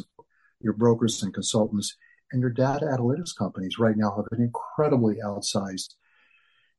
your 0.60 0.72
brokers 0.72 1.22
and 1.22 1.32
consultants, 1.32 1.96
and 2.34 2.40
your 2.40 2.50
data 2.50 2.86
analytics 2.86 3.34
companies 3.34 3.78
right 3.78 3.96
now 3.96 4.10
have 4.16 4.26
an 4.32 4.42
incredibly 4.42 5.18
outsized 5.24 5.94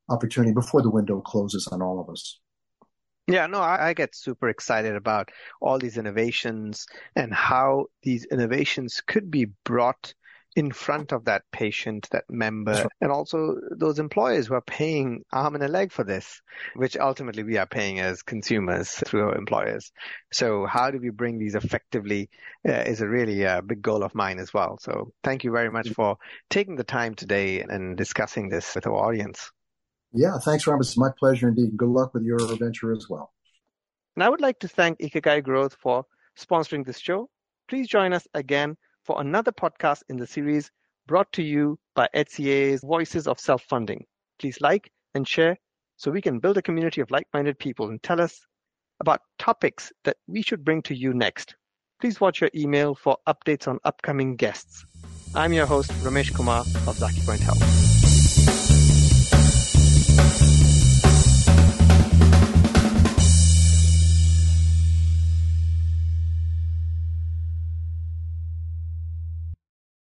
opportunity 0.10 0.54
before 0.54 0.82
the 0.82 0.90
window 0.90 1.22
closes 1.22 1.66
on 1.68 1.82
all 1.82 2.00
of 2.00 2.10
us. 2.10 2.40
Yeah, 3.28 3.48
no, 3.48 3.60
I, 3.60 3.88
I, 3.88 3.94
get 3.94 4.14
super 4.14 4.50
excited 4.50 4.96
about 4.96 5.30
all 5.62 5.80
these 5.80 5.98
innovations 5.98 6.86
and 7.16 7.34
how 7.34 7.86
these 8.04 8.26
innovations 8.26 9.02
could 9.08 9.32
be 9.32 9.48
brought 9.64 10.14
in 10.56 10.72
front 10.72 11.12
of 11.12 11.26
that 11.26 11.44
patient, 11.52 12.08
that 12.12 12.24
member, 12.30 12.72
right. 12.72 12.88
and 13.02 13.12
also 13.12 13.56
those 13.72 14.00
employers 14.00 14.48
who 14.48 14.54
are 14.54 14.62
paying 14.62 15.24
arm 15.32 15.56
and 15.56 15.64
a 15.64 15.68
leg 15.68 15.92
for 15.92 16.06
this, 16.06 16.42
which 16.76 16.96
ultimately 16.96 17.44
we 17.44 17.58
are 17.58 17.66
paying 17.66 18.00
as 18.00 18.24
consumers 18.24 18.90
through 18.90 19.24
our 19.24 19.36
employers. 19.36 19.92
So 20.32 20.66
how 20.66 20.92
do 20.92 21.00
we 21.00 21.10
bring 21.10 21.38
these 21.38 21.56
effectively 21.56 22.30
uh, 22.68 22.72
is 22.72 23.02
a 23.02 23.08
really 23.08 23.46
uh, 23.46 23.62
big 23.62 23.82
goal 23.82 24.04
of 24.04 24.16
mine 24.16 24.40
as 24.40 24.54
well. 24.54 24.78
So 24.80 25.12
thank 25.24 25.44
you 25.44 25.52
very 25.52 25.70
much 25.70 25.90
for 25.90 26.18
taking 26.50 26.78
the 26.78 26.84
time 26.86 27.16
today 27.16 27.60
and 27.62 27.98
discussing 27.98 28.48
this 28.48 28.76
with 28.76 28.88
our 28.88 28.96
audience. 28.96 29.52
Yeah, 30.14 30.38
thanks, 30.40 30.66
Robert. 30.66 30.84
It's 30.84 30.98
my 30.98 31.10
pleasure 31.20 31.50
indeed. 31.50 31.76
Good 31.76 31.90
luck 31.90 32.14
with 32.14 32.24
your 32.24 32.40
venture 32.56 32.94
as 32.94 33.10
well. 33.10 33.34
And 34.16 34.24
I 34.24 34.30
would 34.30 34.40
like 34.40 34.60
to 34.60 34.70
thank 34.70 35.00
Ikigai 35.00 35.44
Growth 35.44 35.76
for 35.82 36.06
sponsoring 36.40 36.86
this 36.86 37.00
show. 37.00 37.30
Please 37.68 37.88
join 37.90 38.14
us 38.14 38.26
again 38.34 38.78
for 39.06 39.22
another 39.22 39.52
podcast 39.52 40.02
in 40.10 40.18
the 40.18 40.26
series 40.26 40.72
brought 41.08 41.32
to 41.34 41.44
you 41.44 41.78
by 41.96 42.10
HCA's 42.16 42.82
Voices 42.82 43.28
of 43.28 43.40
Self-Funding. 43.40 44.04
Please 44.40 44.60
like 44.60 44.92
and 45.14 45.28
share 45.28 45.58
so 45.96 46.12
we 46.12 46.22
can 46.22 46.40
build 46.40 46.58
a 46.58 46.62
community 46.62 47.02
of 47.02 47.12
like-minded 47.12 47.60
people 47.60 47.90
and 47.90 48.02
tell 48.02 48.20
us 48.20 48.42
about 49.00 49.22
topics 49.38 49.92
that 50.04 50.18
we 50.28 50.42
should 50.42 50.66
bring 50.66 50.82
to 50.82 50.96
you 50.96 51.14
next. 51.14 51.56
Please 52.02 52.20
watch 52.20 52.42
your 52.42 52.50
email 52.56 52.96
for 52.96 53.18
updates 53.28 53.68
on 53.68 53.80
upcoming 53.86 54.36
guests. 54.36 54.86
I'm 55.36 55.54
your 55.54 55.68
host, 55.68 55.92
Ramesh 56.02 56.34
Kumar 56.34 56.62
of 56.62 56.98
Zakipoint 56.98 57.40
Health. 57.40 58.05